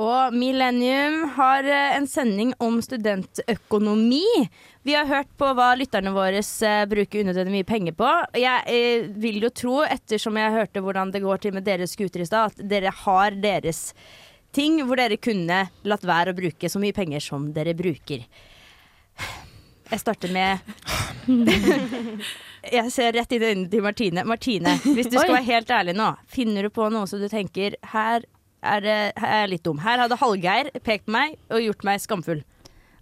Og 0.00 0.32
Millennium 0.32 1.26
har 1.36 1.66
eh, 1.68 1.96
en 1.98 2.06
sending 2.08 2.54
om 2.62 2.78
studentøkonomi. 2.82 4.24
Vi 4.86 4.94
har 4.96 5.08
hørt 5.10 5.28
på 5.36 5.50
hva 5.56 5.74
lytterne 5.76 6.14
våre 6.14 6.40
eh, 6.40 6.84
bruker 6.88 7.24
unødvendig 7.24 7.58
mye 7.58 7.68
penger 7.68 7.96
på. 7.98 8.08
Jeg 8.40 8.64
eh, 8.72 9.10
vil 9.20 9.42
jo 9.44 9.52
tro, 9.52 9.76
ettersom 9.84 10.40
jeg 10.40 10.56
hørte 10.56 10.84
hvordan 10.84 11.12
det 11.12 11.24
går 11.24 11.44
til 11.44 11.56
med 11.56 11.68
deres 11.68 11.96
skuter 11.98 12.24
i 12.24 12.28
stad, 12.30 12.54
at 12.54 12.64
dere 12.70 12.94
har 13.02 13.36
deres 13.42 13.90
ting 14.56 14.80
hvor 14.86 14.98
dere 14.98 15.20
kunne 15.20 15.66
latt 15.86 16.08
være 16.08 16.32
å 16.32 16.38
bruke 16.38 16.72
så 16.72 16.80
mye 16.82 16.96
penger 16.96 17.22
som 17.22 17.50
dere 17.54 17.76
bruker. 17.76 18.24
Jeg 19.90 20.00
starter 20.00 20.32
med 20.32 20.58
Jeg 22.76 22.90
ser 22.92 23.14
rett 23.16 23.32
inn 23.34 23.42
i 23.42 23.48
øynene 23.52 23.70
til 23.72 23.84
Martine. 23.84 24.24
Martine, 24.24 24.74
hvis 24.84 25.08
du 25.10 25.16
skal 25.18 25.34
være 25.34 25.48
helt 25.48 25.70
ærlig 25.74 25.94
nå, 25.98 26.12
finner 26.30 26.64
du 26.64 26.72
på 26.72 26.88
noe 26.92 27.08
som 27.10 27.20
du 27.20 27.28
tenker 27.32 27.76
her 27.92 28.24
er, 28.62 29.12
er 29.14 29.50
litt 29.50 29.64
dum. 29.66 29.80
Her 29.82 30.04
hadde 30.04 30.18
Hallgeir 30.20 30.72
pekt 30.84 31.06
på 31.08 31.16
meg 31.16 31.36
og 31.50 31.62
gjort 31.64 31.86
meg 31.88 32.02
skamfull. 32.02 32.42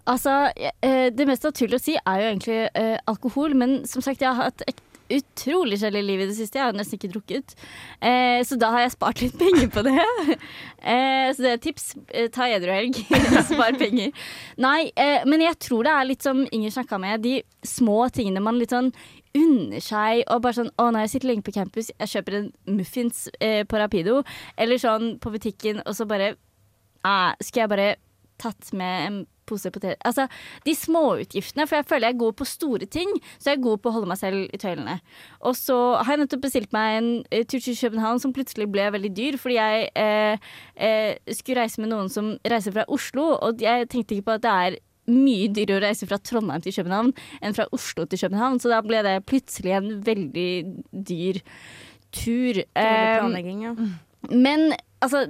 Altså, 0.09 0.49
eh, 0.57 1.09
det 1.13 1.27
mest 1.29 1.45
naturlige 1.45 1.77
å 1.77 1.83
si 1.83 1.95
er 1.99 2.21
jo 2.21 2.29
egentlig 2.31 2.61
eh, 2.73 2.95
alkohol, 3.09 3.53
men 3.57 3.83
som 3.89 4.01
sagt, 4.01 4.23
jeg 4.23 4.31
har 4.31 4.49
hatt 4.49 4.63
et 4.65 4.79
utrolig 5.09 5.79
kjedelig 5.81 6.05
liv 6.05 6.21
i 6.21 6.27
det 6.29 6.35
siste. 6.37 6.59
Jeg 6.59 6.69
har 6.69 6.77
nesten 6.77 6.99
ikke 6.99 7.11
drukket. 7.13 7.55
Eh, 8.01 8.39
så 8.45 8.57
da 8.61 8.71
har 8.75 8.85
jeg 8.85 8.93
spart 8.93 9.23
litt 9.23 9.37
penger 9.39 9.69
på 9.73 9.83
det. 9.87 9.95
eh, 10.93 11.29
så 11.33 11.45
det 11.45 11.53
er 11.55 11.61
tips. 11.63 11.87
Eh, 12.13 12.29
ta 12.33 12.49
edruhelg. 12.49 12.99
Spar 13.49 13.77
penger. 13.79 14.13
Nei, 14.61 14.91
eh, 14.93 15.25
men 15.29 15.45
jeg 15.45 15.57
tror 15.65 15.87
det 15.87 15.95
er 15.95 16.09
litt 16.11 16.25
som 16.25 16.43
Inger 16.45 16.75
snakka 16.77 17.01
med, 17.01 17.25
de 17.25 17.39
små 17.65 18.03
tingene 18.13 18.43
man 18.43 18.59
litt 18.61 18.73
sånn 18.75 18.93
unner 19.37 19.83
seg 19.83 20.23
og 20.27 20.43
bare 20.43 20.57
sånn 20.61 20.71
Å, 20.79 20.89
nei, 20.93 21.05
jeg 21.05 21.15
sitter 21.15 21.31
lenge 21.31 21.45
på 21.45 21.55
campus, 21.55 21.91
jeg 21.93 22.13
kjøper 22.13 22.37
en 22.39 22.51
muffins 22.79 23.25
eh, 23.39 23.63
på 23.67 23.81
Rapido, 23.81 24.21
eller 24.57 24.81
sånn 24.81 25.17
på 25.21 25.33
butikken, 25.33 25.83
og 25.85 25.97
så 25.97 26.07
bare 26.09 26.33
eh, 26.33 27.33
Skulle 27.41 27.65
jeg 27.65 27.73
bare 27.73 27.89
tatt 28.39 28.71
med 28.77 29.05
en 29.07 29.19
pose 29.49 29.71
poteter 29.73 29.97
Altså, 30.05 30.27
de 30.65 30.75
småutgiftene, 30.77 31.67
for 31.67 31.79
jeg 31.79 31.87
føler 31.89 32.09
jeg 32.09 32.15
er 32.15 32.23
god 32.23 32.37
på 32.39 32.47
store 32.47 32.89
ting, 32.89 33.15
så 33.37 33.51
jeg 33.51 33.59
er 33.59 33.63
god 33.65 33.81
på 33.81 33.91
å 33.91 33.95
holde 33.97 34.11
meg 34.11 34.19
selv 34.21 34.43
i 34.45 34.59
tøylene. 34.61 34.99
Og 35.49 35.57
så 35.57 35.77
har 35.97 36.13
jeg 36.13 36.23
nettopp 36.23 36.43
bestilt 36.45 36.75
meg 36.75 36.99
en 36.99 37.09
eh, 37.31 37.45
tur 37.49 37.61
til 37.63 37.77
København 37.79 38.21
som 38.23 38.35
plutselig 38.35 38.69
ble 38.71 38.89
veldig 38.95 39.13
dyr, 39.17 39.39
fordi 39.41 39.57
jeg 39.57 39.89
eh, 40.03 40.51
eh, 40.75 41.33
skulle 41.33 41.65
reise 41.65 41.81
med 41.81 41.91
noen 41.93 42.11
som 42.13 42.35
reiser 42.53 42.75
fra 42.75 42.85
Oslo, 42.91 43.31
og 43.39 43.65
jeg 43.65 43.89
tenkte 43.89 44.17
ikke 44.17 44.29
på 44.29 44.37
at 44.37 44.45
det 44.45 44.55
er 44.67 44.79
mye 45.13 45.49
dyrere 45.53 45.79
å 45.79 45.85
reise 45.87 46.09
fra 46.09 46.19
Trondheim 46.21 46.63
til 46.65 46.75
København 46.79 47.13
enn 47.41 47.57
fra 47.57 47.67
Oslo 47.75 48.05
til 48.05 48.21
København, 48.23 48.59
så 48.61 48.71
da 48.73 48.81
ble 48.85 49.01
det 49.05 49.15
plutselig 49.29 49.75
en 49.77 49.89
veldig 50.05 50.51
dyr 50.91 51.41
tur. 52.15 52.61
Dårlig 52.61 52.67
Eh, 52.75 53.17
planlegging, 53.19 53.65
ja. 53.67 53.73
men 54.29 54.71
altså, 55.03 55.25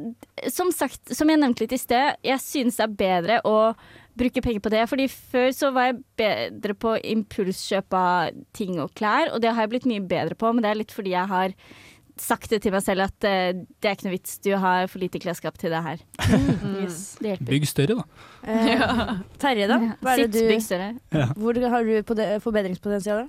som 0.51 0.71
sagt, 0.75 1.01
som 1.15 1.29
jeg 1.29 1.41
nevnte 1.41 1.65
litt 1.65 1.75
i 1.75 1.81
sted, 1.81 2.19
jeg 2.25 2.43
synes 2.43 2.79
det 2.79 2.85
er 2.85 2.99
bedre 3.03 3.41
å 3.47 3.57
bruke 4.19 4.43
penger 4.43 4.63
på 4.63 4.71
det. 4.73 4.85
Fordi 4.91 5.07
før 5.11 5.51
så 5.55 5.71
var 5.75 5.89
jeg 5.89 6.01
bedre 6.19 6.75
på 6.75 6.95
impulskjøp 7.13 7.95
av 7.95 8.41
ting 8.57 8.79
og 8.81 8.93
klær, 8.97 9.33
og 9.33 9.43
det 9.43 9.53
har 9.53 9.65
jeg 9.65 9.73
blitt 9.75 9.89
mye 9.89 10.03
bedre 10.03 10.37
på, 10.39 10.51
men 10.53 10.65
det 10.65 10.73
er 10.73 10.81
litt 10.81 10.95
fordi 10.95 11.15
jeg 11.15 11.31
har 11.31 11.55
sagt 12.23 12.51
det 12.53 12.61
til 12.63 12.73
meg 12.75 12.83
selv 12.85 13.07
at 13.07 13.27
uh, 13.27 13.51
det 13.55 13.89
er 13.89 13.97
ikke 13.97 14.07
noe 14.07 14.15
vits, 14.15 14.37
du 14.45 14.51
har 14.59 14.87
for 14.91 15.01
lite 15.01 15.21
klesskap 15.21 15.59
til 15.61 15.73
det 15.73 15.81
her. 15.85 16.01
Yes. 16.79 17.17
Det. 17.19 17.37
Bygg 17.43 17.67
større, 17.67 17.99
da. 17.99 18.25
Eh, 18.47 19.13
Terje, 19.41 19.67
da? 19.69 19.79
Hva 19.99 20.15
er 20.15 20.25
det 20.27 20.45
bygg 20.47 20.61
du, 20.61 20.65
større. 20.65 20.89
hvor 21.35 21.59
har 21.73 21.85
du 21.87 21.93
på 22.05 22.17
det, 22.17 22.27
forbedringspotensial? 22.43 23.27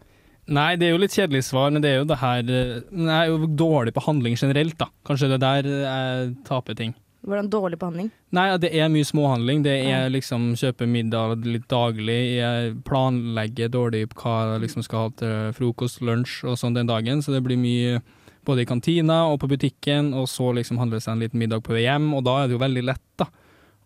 Nei, 0.50 0.72
det 0.80 0.88
er 0.88 0.94
jo 0.94 1.02
litt 1.02 1.14
kjedelig 1.14 1.44
svar, 1.46 1.70
men 1.74 1.82
det 1.82 1.92
er 1.92 2.00
jo 2.00 2.08
det 2.10 2.18
her 2.20 2.40
eh, 2.42 2.80
Jeg 2.82 3.12
er 3.16 3.30
jo 3.30 3.50
dårlig 3.58 3.94
på 3.96 4.04
handling 4.06 4.38
generelt, 4.40 4.76
da. 4.80 4.90
Kanskje 5.06 5.30
det 5.30 5.38
er 5.38 5.46
der 5.46 5.70
jeg 5.84 6.34
taper 6.48 6.78
ting. 6.78 6.96
Hvordan 7.20 7.50
dårlig 7.52 7.76
behandling? 7.80 8.08
Nei, 8.32 8.46
det 8.62 8.70
er 8.72 8.88
mye 8.88 9.04
småhandling. 9.04 9.64
Det 9.66 9.74
er 9.92 10.08
liksom 10.12 10.54
kjøpe 10.56 10.86
middag 10.88 11.42
litt 11.44 11.66
daglig. 11.68 12.16
Jeg 12.38 12.78
planlegger 12.88 13.68
dårlig 13.72 14.06
på 14.14 14.22
hva 14.22 14.36
jeg 14.54 14.62
liksom 14.64 14.86
skal 14.86 15.04
ha 15.04 15.10
til 15.20 15.52
frokost, 15.58 16.00
lunsj 16.06 16.38
og 16.48 16.56
sånn 16.60 16.78
den 16.78 16.88
dagen, 16.88 17.20
så 17.20 17.34
det 17.34 17.42
blir 17.44 17.60
mye 17.60 18.00
både 18.46 18.64
i 18.64 18.68
kantina 18.68 19.22
og 19.30 19.40
på 19.42 19.50
butikken, 19.50 20.12
og 20.16 20.28
så 20.30 20.50
liksom 20.56 20.80
handle 20.80 21.00
seg 21.02 21.14
en 21.14 21.24
liten 21.24 21.40
middag 21.40 21.64
på 21.66 21.74
vei 21.76 21.84
hjem, 21.86 22.12
og 22.16 22.24
da 22.26 22.40
er 22.40 22.48
det 22.48 22.56
jo 22.56 22.64
veldig 22.64 22.84
lett, 22.88 23.08
da. 23.20 23.28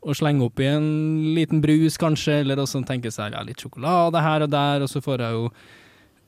Å 0.05 0.13
slenge 0.13 0.45
oppi 0.45 0.67
en 0.69 0.91
liten 1.37 1.63
brus, 1.65 1.97
kanskje, 2.01 2.43
eller 2.43 2.61
også 2.61 2.83
tenke 2.85 3.13
seg 3.13 3.33
ja, 3.33 3.41
litt 3.47 3.63
sjokolade 3.63 4.21
her 4.21 4.45
og 4.45 4.53
der, 4.53 4.85
og 4.85 4.91
så 4.93 5.01
får 5.05 5.25
jeg 5.25 5.39
jo 5.39 5.49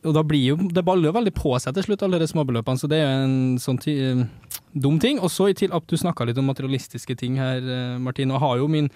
og 0.07 0.15
da 0.15 0.23
blir 0.27 0.53
jo, 0.53 0.57
det 0.71 0.85
baller 0.87 1.09
jo 1.09 1.17
veldig 1.17 1.33
på 1.35 1.57
seg 1.63 1.75
til 1.75 1.87
slutt, 1.89 2.05
alle 2.07 2.21
de 2.23 2.29
småbeløpene, 2.31 2.79
så 2.79 2.89
det 2.91 3.01
er 3.03 3.09
jo 3.09 3.23
en 3.25 3.57
sånn 3.59 3.81
ti, 3.83 3.95
eh, 4.07 4.61
dum 4.71 5.01
ting. 5.03 5.19
Og 5.19 5.33
så 5.35 5.49
i 5.51 5.57
til 5.57 5.73
at 5.75 5.87
du 5.89 5.97
snakka 5.99 6.29
litt 6.29 6.39
om 6.39 6.47
materialistiske 6.47 7.17
ting 7.19 7.41
her, 7.41 7.59
Martin, 7.59 8.05
Martine, 8.05 8.37
og 8.37 8.45
har 8.45 8.61
jo 8.61 8.69
min, 8.71 8.91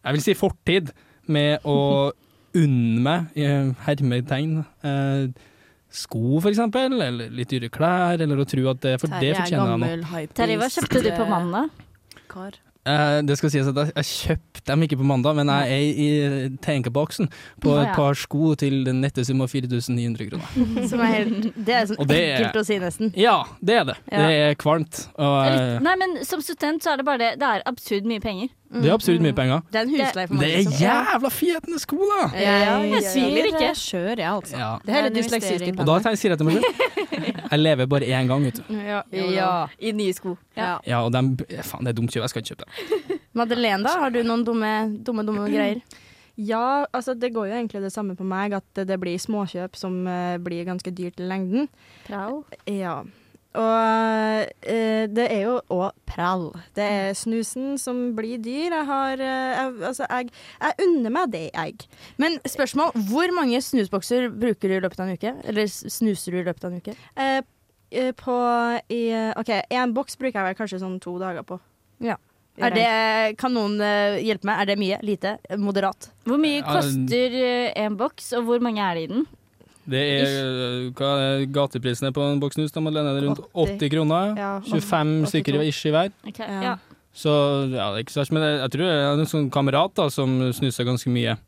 jeg 0.00 0.16
vil 0.16 0.24
si 0.24 0.36
fortid, 0.38 0.94
med 1.26 1.64
å 1.66 2.12
unne 2.56 3.00
meg, 3.02 3.24
i 3.34 3.46
hermetegn, 3.84 4.60
eh, 4.86 5.28
sko 5.96 6.36
for 6.44 6.52
eksempel, 6.52 6.98
eller 7.00 7.32
litt 7.32 7.48
dyre 7.54 7.70
klær, 7.72 8.20
eller 8.20 8.42
å 8.44 8.46
tro 8.48 8.68
at 8.74 8.84
det, 8.84 8.94
for 9.02 9.08
Terje 9.16 9.32
det 9.32 9.40
fortjener 9.40 9.72
jeg 9.72 9.80
nå. 9.80 9.90
gammel, 10.04 10.30
Terje, 10.36 10.60
hva 10.60 10.70
kjøpte 10.76 11.02
du 11.06 11.10
på 11.16 11.28
mandag? 11.32 11.82
Kar. 12.30 12.62
Eh, 12.86 13.16
det 13.26 13.34
skal 13.34 13.50
sies 13.50 13.66
at 13.66 13.74
jeg, 13.80 13.90
jeg 13.96 14.06
kjøpte 14.12 14.62
dem 14.68 14.82
ikke 14.86 14.98
på 15.00 15.06
mandag, 15.08 15.34
men 15.34 15.48
jeg 15.50 15.72
er 15.74 15.96
i 16.04 16.50
tenkeboksen 16.62 17.26
på 17.64 17.72
et 17.82 17.88
par 17.96 18.14
sko 18.14 18.52
til 18.60 18.84
den 18.86 19.00
nette 19.02 19.24
sum 19.26 19.40
av 19.42 19.50
4900 19.50 20.28
kroner. 20.28 20.86
Som 20.92 21.02
er 21.02 21.10
helt, 21.16 21.48
det 21.66 21.74
er 21.80 21.88
sånn 21.90 21.98
det 22.06 22.20
er- 22.20 22.36
ekkelt 22.36 22.60
å 22.60 22.64
si, 22.68 22.78
nesten. 22.84 23.10
Ja, 23.18 23.40
det 23.58 23.80
er 23.80 23.88
det. 23.90 23.96
Ja. 24.12 24.20
Det 24.22 24.38
er 24.44 24.54
kvalmt. 24.62 25.02
Og, 25.18 25.34
eh, 25.48 25.80
Nei, 25.82 25.96
men 26.04 26.14
som 26.28 26.44
student 26.46 26.86
så 26.86 26.92
er 26.94 27.02
det 27.02 27.08
bare 27.10 27.22
det. 27.24 27.32
Det 27.42 27.50
er 27.56 27.66
absurd 27.66 28.06
mye 28.06 28.22
penger. 28.22 28.54
Det 28.66 28.90
er 28.90 28.94
absurd 28.96 29.22
mye 29.22 29.34
penger. 29.36 29.60
Det 29.72 29.78
er 29.78 29.84
en 29.86 29.92
husleie 29.94 30.28
for 30.28 30.40
Det 30.42 30.48
er 30.50 30.62
liksom. 30.64 30.78
jævla 30.82 31.30
fietende 31.30 31.78
sko, 31.80 31.98
da! 32.10 32.22
Jeg 32.40 33.02
sviler 33.06 33.50
ikke. 33.52 33.68
Kjør, 33.78 34.08
jeg, 34.18 34.30
altså. 34.30 34.56
Ja. 34.58 34.70
Det 34.82 34.92
er 34.92 34.98
hele 35.00 35.12
dysleksiske. 35.14 35.74
Og 35.78 35.86
da 35.86 36.14
sier 36.16 36.34
jeg 36.34 36.40
til 36.40 36.48
meg 36.48 36.58
selv 36.58 36.96
Jeg 37.52 37.60
lever 37.60 37.86
bare 37.86 38.08
én 38.10 38.30
gang, 38.30 38.42
vet 38.44 38.58
du. 38.58 38.74
Ja. 38.74 39.02
ja. 39.12 39.50
I 39.78 39.92
nye 39.96 40.16
sko. 40.16 40.34
Ja. 40.56 40.76
Ja, 40.86 41.04
og 41.06 41.12
dem, 41.14 41.36
faen, 41.62 41.86
det 41.86 41.94
er 41.94 42.00
dumt 42.00 42.10
kjøp. 42.10 42.24
Jeg 42.24 42.34
skal 42.34 42.42
ikke 42.42 42.56
kjøpe 42.56 42.66
dem. 42.66 43.20
Madeleine, 43.38 43.86
da? 43.86 43.94
Har 44.02 44.10
du 44.14 44.20
noen 44.26 44.42
dumme, 44.46 44.72
dumme, 45.06 45.26
dumme 45.26 45.46
greier? 45.54 45.80
Ja, 46.36 46.84
altså 46.92 47.14
det 47.16 47.30
går 47.32 47.48
jo 47.48 47.56
egentlig 47.56 47.80
det 47.86 47.92
samme 47.94 48.16
på 48.16 48.26
meg, 48.28 48.52
at 48.58 48.82
det 48.88 48.98
blir 49.00 49.16
småkjøp 49.20 49.78
som 49.78 50.02
eh, 50.10 50.36
blir 50.42 50.66
ganske 50.68 50.92
dyrt 50.92 51.22
i 51.22 51.28
lengden. 51.30 51.70
Prao. 52.08 52.42
Ja. 52.68 52.98
Og 53.56 54.68
eh, 54.68 55.06
det 55.08 55.26
er 55.32 55.42
jo 55.46 55.56
òg 55.72 55.96
prall. 56.08 56.48
Det 56.76 56.84
er 56.84 57.16
snusen 57.18 57.76
som 57.80 58.12
blir 58.16 58.40
dyr. 58.42 58.74
Jeg 58.74 58.86
har 58.88 59.22
eh, 59.22 59.56
jeg, 59.56 59.74
Altså, 59.90 60.06
jeg, 60.10 60.30
jeg 60.60 60.86
unner 60.86 61.14
meg 61.16 61.32
det, 61.34 61.44
jeg. 61.54 61.88
Men 62.20 62.38
spørsmål, 62.46 62.94
hvor 63.10 63.34
mange 63.36 63.60
snusbokser 63.64 64.28
bruker 64.34 64.72
du 64.72 64.78
i 64.78 64.82
løpet 64.84 65.02
av 65.02 65.08
en 65.08 65.18
uke? 65.18 65.34
Eller 65.48 65.70
snuser 65.70 66.36
du 66.36 66.40
i 66.42 66.46
løpet 66.46 66.68
av 66.68 66.72
en 66.72 66.82
uke? 66.84 66.96
Eh, 67.16 67.40
eh, 67.90 68.12
på 68.16 68.38
i 68.92 69.02
OK, 69.36 69.52
én 69.72 69.96
boks 69.96 70.20
bruker 70.20 70.40
jeg 70.40 70.50
vel 70.50 70.60
kanskje 70.60 70.82
sånn 70.84 71.00
to 71.02 71.16
dager 71.22 71.46
på. 71.46 71.60
Ja. 72.04 72.18
Er 72.56 72.72
det, 72.72 73.36
kan 73.36 73.52
noen 73.52 73.76
eh, 73.84 74.16
hjelpe 74.24 74.48
meg? 74.48 74.62
Er 74.62 74.70
det 74.70 74.78
mye? 74.80 74.98
Lite? 75.04 75.34
Moderat? 75.60 76.08
Hvor 76.24 76.40
mye 76.40 76.62
koster 76.64 77.34
én 77.36 77.74
en 77.84 77.98
boks, 78.00 78.30
og 78.38 78.46
hvor 78.48 78.64
mange 78.64 78.80
er 78.80 78.96
det 78.96 79.02
i 79.04 79.10
den? 79.10 79.26
Det 79.86 80.02
er, 80.02 80.90
hva 80.98 81.10
er 81.22 81.46
gateprisen 81.54 82.08
er 82.08 82.14
på 82.16 82.24
en 82.26 82.40
boks 82.42 82.58
snus? 82.58 82.72
da, 82.74 82.82
Madeleine? 82.82 83.12
Er 83.14 83.20
det 83.20 83.28
rundt 83.28 83.42
80. 83.54 83.76
80 83.78 83.92
kroner? 83.94 84.32
Ja, 84.38 84.52
25 84.66 85.16
stykker 85.30 85.60
82. 85.60 85.68
ish 85.70 85.86
i 85.86 85.94
hver. 85.94 86.12
Okay, 86.26 86.46
Ja. 86.50 86.62
ja. 86.72 86.76
Så 87.16 87.32
ja, 87.72 87.86
det 87.94 87.96
er 87.96 88.02
ikke 88.04 88.12
så 88.12 88.20
verst. 88.20 88.32
Men 88.36 88.42
jeg, 88.44 88.56
jeg 88.60 88.72
tror 88.74 88.88
jeg 88.90 89.04
har 89.08 89.20
en 89.22 89.30
sånn 89.30 89.46
kamerat 89.54 89.94
da, 89.96 90.10
som 90.12 90.34
snuser 90.52 90.84
ganske 90.84 91.08
mye. 91.08 91.38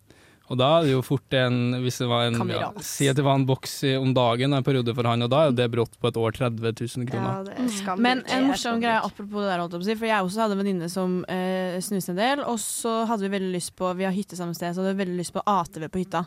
Og 0.49 0.57
da 0.57 0.69
er 0.79 0.87
det 0.87 0.93
jo 0.95 1.03
fort 1.05 1.35
en 1.37 1.77
Hvis 1.85 1.99
det 2.01 2.07
var 2.09 2.23
en 2.31 2.39
ja, 2.49 2.71
Si 2.81 3.05
at 3.11 3.19
det 3.19 3.25
var 3.27 3.37
en 3.37 3.45
boks 3.45 3.75
om 3.99 4.15
dagen 4.17 4.57
en 4.57 4.65
periode 4.65 4.95
for 4.97 5.05
han, 5.05 5.21
og 5.27 5.29
da 5.29 5.43
er 5.45 5.53
det 5.53 5.67
brått 5.75 5.99
på 6.01 6.09
et 6.09 6.17
år 6.17 6.33
30 6.39 6.73
000 6.73 7.11
kroner. 7.11 7.43
det 7.51 7.59
er. 7.59 8.01
Men 8.01 8.23
en 8.25 8.47
er 8.47 8.47
morsom 8.49 8.81
greie 8.81 8.97
apropos 8.97 9.45
det 9.45 9.51
der, 9.51 9.61
holdt 9.61 9.77
jeg 9.77 9.83
på 9.83 9.85
å 9.85 9.91
si, 9.91 9.99
for 10.01 10.09
jeg 10.09 10.25
også 10.25 10.41
hadde 10.47 10.57
en 10.57 10.63
venninne 10.63 10.89
som 10.89 11.19
eh, 11.29 11.77
snuste 11.85 12.15
en 12.15 12.23
del, 12.23 12.41
og 12.49 12.57
så 12.65 13.03
hadde 13.11 13.29
vi 13.29 13.35
veldig 13.37 13.53
lyst 13.59 13.75
på 13.77 13.93
Vi 14.01 14.09
har 14.09 14.17
hytte 14.17 14.41
samme 14.41 14.57
sted, 14.57 14.73
så 14.73 14.81
hadde 14.81 14.95
vi 14.97 15.03
veldig 15.05 15.19
lyst 15.21 15.37
på 15.37 15.45
ATV 15.45 15.85
på 15.93 16.01
hytta. 16.01 16.25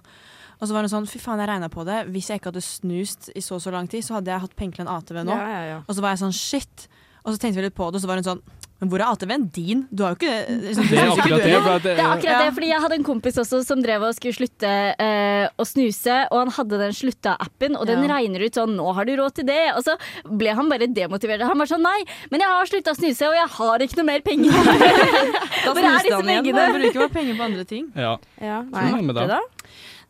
Og 0.61 0.67
så 0.69 0.73
var 0.77 0.85
det 0.85 0.91
sånn, 0.93 1.07
fy 1.09 1.17
faen, 1.19 1.39
jeg 1.41 1.49
regna 1.49 1.69
på 1.73 1.83
det. 1.87 2.05
Hvis 2.13 2.27
jeg 2.29 2.37
ikke 2.39 2.51
hadde 2.53 2.61
snust 2.61 3.31
i 3.35 3.41
så 3.41 3.55
og 3.57 3.61
så 3.65 3.71
lang 3.73 3.87
tid, 3.89 4.05
så 4.05 4.19
hadde 4.19 4.29
jeg 4.29 4.39
hatt 4.45 4.55
penger 4.55 4.75
til 4.81 4.85
en 4.87 4.93
ATV 4.95 5.23
nå. 5.25 5.33
Ja, 5.33 5.47
ja, 5.49 5.61
ja. 5.73 5.79
Og 5.87 5.95
så 5.97 6.01
var 6.05 6.13
jeg 6.13 6.21
sånn, 6.21 6.35
shit. 6.37 6.87
Og 7.25 7.33
så 7.33 7.37
tenkte 7.41 7.57
vi 7.61 7.67
litt 7.67 7.75
på 7.77 7.85
det, 7.91 7.97
og 7.97 8.01
så 8.03 8.07
var 8.09 8.17
hun 8.21 8.23
sånn 8.25 8.41
Men 8.81 8.89
hvor 8.89 8.97
er 8.97 9.11
ATV-en 9.13 9.43
din? 9.53 9.83
Du 9.93 10.01
har 10.01 10.15
jo 10.15 10.17
ikke 10.17 10.37
liksom, 10.63 10.87
Det 10.89 10.97
er 10.97 11.09
akkurat 11.11 11.43
det. 11.43 11.51
Det, 11.53 11.81
Det 11.83 12.01
er 12.01 12.07
akkurat 12.15 12.39
det, 12.41 12.53
fordi 12.55 12.69
jeg 12.71 12.81
hadde 12.81 12.95
en 12.97 13.03
kompis 13.05 13.35
også 13.37 13.59
som 13.63 13.81
drev 13.85 14.01
og 14.07 14.15
skulle 14.17 14.33
slutte 14.33 14.71
eh, 14.97 15.45
å 15.53 15.65
snuse, 15.69 16.15
og 16.31 16.37
han 16.39 16.49
hadde 16.55 16.79
den 16.81 16.95
slutta-appen, 16.97 17.77
og 17.77 17.85
den 17.85 18.01
Ja. 18.01 18.15
regner 18.17 18.41
ut 18.41 18.57
sånn 18.57 18.73
'nå 18.73 18.95
har 18.97 19.05
du 19.05 19.13
råd 19.21 19.35
til 19.37 19.45
det', 19.45 19.77
og 19.77 19.83
så 19.85 19.93
ble 20.25 20.55
han 20.57 20.67
bare 20.67 20.87
demotivert. 20.89 21.45
Han 21.45 21.59
var 21.61 21.69
sånn 21.69 21.85
'nei, 21.85 22.01
men 22.31 22.39
jeg 22.41 22.49
har 22.49 22.65
slutta 22.65 22.91
å 22.91 22.97
snuse, 22.97 23.21
og 23.29 23.37
jeg 23.37 23.49
har 23.53 23.77
ikke 23.85 23.97
noe 24.01 24.09
mer 24.09 24.21
penger'. 24.21 24.49
Da 25.61 25.73
Hvor 25.73 25.77
er 25.77 25.85
snuste 25.85 26.03
disse 26.09 26.15
han 26.17 26.25
igjen. 26.25 26.43
pengene? 26.43 26.65
Jeg 26.65 26.73
bruker 26.81 26.99
bare 27.05 27.13
penger 27.13 27.35
på 27.37 27.43
andre 27.43 27.63
ting. 27.65 27.91
ja. 27.95 28.17
Ja. 28.41 28.63
Hva 28.63 29.13
det 29.13 29.27
da? 29.29 29.39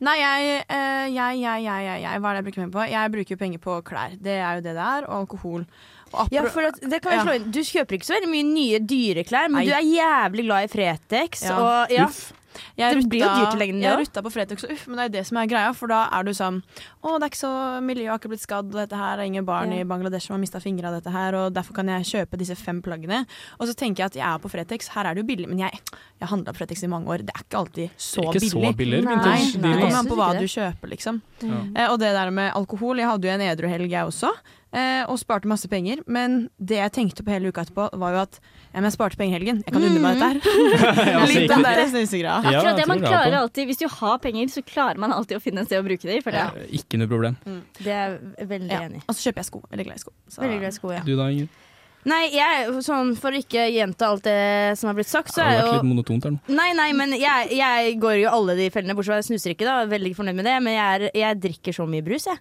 Nei, 0.02 0.18
jeg, 0.18 0.62
eh, 0.66 1.08
jeg, 1.14 1.40
jeg, 1.44 1.64
jeg, 1.64 1.86
jeg, 1.86 2.02
jeg, 2.02 2.22
hva 2.24 2.32
er 2.32 2.38
det 2.38 2.42
jeg 2.42 2.46
bruker 2.48 2.62
penger 2.62 2.74
på? 2.74 2.86
Jeg 2.90 3.14
bruker 3.14 3.38
penger 3.38 3.62
på 3.62 3.78
klær. 3.86 4.16
Det 4.18 4.38
er 4.40 4.58
jo 4.58 4.64
det 4.66 4.74
det 4.74 4.86
er, 4.86 5.06
og 5.06 5.18
alkohol. 5.20 5.66
Ja, 6.34 6.44
for 6.52 6.68
at, 6.68 6.80
det 6.82 7.00
kan 7.04 7.14
jeg 7.16 7.26
slå 7.28 7.36
inn. 7.38 7.50
Du 7.54 7.62
kjøper 7.64 7.96
ikke 7.96 8.08
så 8.10 8.18
veldig 8.18 8.32
mye 8.34 8.48
nye 8.50 8.82
dyreklær, 8.84 9.52
men 9.54 9.62
Nei. 9.62 9.68
du 9.70 9.76
er 9.78 9.86
jævlig 9.86 10.48
glad 10.50 10.68
i 10.68 10.72
Fretex. 10.74 11.46
Ja. 11.48 11.60
Og, 11.62 11.94
ja. 11.94 12.08
Uff. 12.10 12.32
Jeg 12.78 12.96
Det 13.02 13.10
blir 13.10 13.22
jo 13.26 13.30
dyrt 13.36 13.52
til 13.52 13.60
lengden, 13.60 13.82
det 13.82 13.90
Jeg 13.90 14.00
rutta 14.02 14.22
på 14.26 14.32
Fretex 14.32 14.64
og 14.68 14.72
uff, 14.72 14.88
men 14.88 14.98
det 14.98 15.06
er 15.06 15.14
det 15.20 15.26
som 15.28 15.38
er 15.38 15.48
greia, 15.48 15.74
for 15.74 15.88
da 15.88 16.08
er 16.12 16.24
du 16.24 16.32
sånn 16.32 16.62
Å, 17.04 17.18
det 17.20 17.24
er 17.24 17.30
ikke 17.32 17.42
så 17.42 17.52
Miljøet 17.84 18.10
har 18.14 18.20
ikke 18.20 18.30
blitt 18.34 18.46
skadd, 18.46 18.70
og 18.72 18.78
dette 18.82 18.96
her 18.98 19.18
er 19.20 19.24
ingen 19.30 19.46
barn 19.46 19.72
Ja. 19.72 19.82
i 19.82 19.84
Bangladesh 19.88 20.28
som 20.28 20.36
har 20.36 20.40
mista 20.44 20.60
fingre 20.60 20.88
av 20.88 20.94
dette 21.02 21.12
her, 21.12 21.34
og 21.36 21.54
derfor 21.54 21.74
kan 21.74 21.88
jeg 21.88 22.04
kjøpe 22.06 22.38
disse 22.38 22.56
fem 22.56 22.82
plaggene. 22.82 23.26
Og 23.60 23.68
så 23.68 23.74
tenker 23.76 24.04
jeg 24.04 24.06
at 24.12 24.16
jeg 24.16 24.28
er 24.28 24.38
på 24.40 24.50
Fretex, 24.52 24.90
her 24.96 25.06
er 25.06 25.14
det 25.16 25.24
jo 25.24 25.28
billig, 25.36 25.48
men 25.50 25.60
jeg 25.60 25.72
jeg 25.82 26.28
har 26.28 26.36
handla 26.38 26.54
på 26.54 26.58
Fretex 26.62 26.84
i 26.84 26.88
mange 26.88 27.08
år, 27.10 27.18
det 27.26 27.34
er 27.34 27.42
ikke 27.44 27.58
alltid 27.58 27.90
så 27.98 28.22
Det 28.22 28.28
er 28.28 28.32
ikke 28.32 28.40
billig. 28.40 28.70
så 28.72 28.78
billig. 28.78 29.04
Nei, 29.04 29.16
Nei, 29.16 29.42
det 29.58 29.82
kommer 29.82 30.00
an 30.00 30.08
på 30.12 30.16
hva 30.20 30.30
du 30.40 30.46
kjøper, 30.46 30.88
liksom. 30.92 31.22
Ja. 31.42 31.62
Eh, 31.76 31.88
og 31.92 31.98
det 32.00 32.12
der 32.14 32.30
med 32.30 32.54
alkohol, 32.54 32.98
jeg 33.02 33.08
hadde 33.10 33.26
jo 33.28 33.34
en 33.34 33.42
edru 33.42 33.68
helg 33.68 33.90
jeg 33.90 34.06
også, 34.06 34.30
eh, 34.74 35.04
og 35.10 35.18
sparte 35.18 35.48
masse 35.50 35.68
penger. 35.68 36.04
Men 36.06 36.50
det 36.60 36.78
jeg 36.78 36.92
tenkte 36.94 37.24
på 37.26 37.32
hele 37.34 37.50
uka 37.50 37.64
etterpå, 37.66 37.90
var 37.98 38.12
jo 38.14 38.20
at 38.22 38.40
ja, 38.72 38.80
men 38.80 38.88
jeg 38.88 38.94
sparte 38.96 39.18
penger 39.20 39.36
i 39.36 39.38
helgen, 39.40 39.58
jeg 39.66 39.74
kan 39.76 39.84
unne 39.84 40.00
meg 40.00 40.20
dette 40.22 40.28
her. 40.32 41.26
Litt 41.32 41.52
av 41.52 41.58
den 41.60 41.66
der 41.68 41.82
snusegreia. 41.92 42.38
Ja, 42.46 42.60
Akkurat 42.62 42.78
det 42.80 42.86
man 42.88 43.02
det 43.02 43.08
er 43.10 43.12
klarer 43.12 43.36
alltid 43.42 43.68
Hvis 43.68 43.82
du 43.82 43.88
har 43.92 44.18
penger, 44.24 44.48
så 44.54 44.64
klarer 44.64 45.02
man 45.04 45.12
alltid 45.12 45.38
å 45.38 45.42
finne 45.44 45.66
et 45.66 45.68
sted 45.68 45.82
å 45.82 45.88
bruke 45.88 46.08
det 46.08 46.20
i. 46.22 46.22
føler 46.24 46.40
jeg. 46.40 46.64
Eh, 46.70 46.78
Ikke 46.80 47.00
noe 47.02 47.12
problem. 47.12 47.36
Det 47.82 47.92
er 47.92 48.16
jeg 48.40 48.48
veldig 48.54 48.72
Ja. 48.72 48.80
enig 48.88 49.02
i. 49.02 49.04
Og 49.08 49.16
så 49.18 49.28
kjøper 49.28 49.44
jeg 49.44 49.50
sko. 49.52 49.62
Veldig 49.74 49.86
glad 49.90 50.00
i 50.00 50.04
sko. 50.06 50.14
Så. 50.30 50.42
Veldig 50.46 50.60
glad 50.64 50.72
i 50.72 50.78
sko, 50.80 50.94
ja. 50.96 51.02
Du 51.04 51.16
da, 51.20 51.28
Inger? 51.36 51.50
Nei, 52.04 52.22
jeg, 52.34 52.70
sånn, 52.82 53.12
for 53.20 53.30
å 53.30 53.38
ikke 53.44 53.68
gjenta 53.70 54.08
alt 54.10 54.24
det 54.26 54.74
som 54.80 54.88
har 54.90 54.96
blitt 54.98 55.12
sagt, 55.12 55.30
så 55.36 55.44
Det 55.44 55.44
har 55.46 55.60
vært 55.60 55.68
jo 55.68 55.76
litt 55.84 55.90
monotont 55.92 56.24
her 56.26 56.32
nå. 56.34 56.40
Nei, 56.50 56.72
nei, 56.74 56.88
men 56.98 57.12
jeg, 57.14 57.52
jeg 57.60 58.00
går 58.02 58.16
jo 58.24 58.32
alle 58.32 58.56
de 58.58 58.70
fellene, 58.74 58.96
bortsett 58.98 59.12
fra 59.14 59.20
jeg 59.22 59.28
snuser 59.30 59.54
ikke, 59.54 59.68
da. 59.68 59.76
Veldig 59.92 60.16
fornøyd 60.18 60.40
med 60.40 60.48
det. 60.50 60.56
Men 60.66 60.74
jeg, 60.80 60.88
er, 60.96 61.12
jeg 61.22 61.42
drikker 61.44 61.78
så 61.78 61.86
mye 61.92 62.02
brus, 62.08 62.26
jeg. 62.32 62.40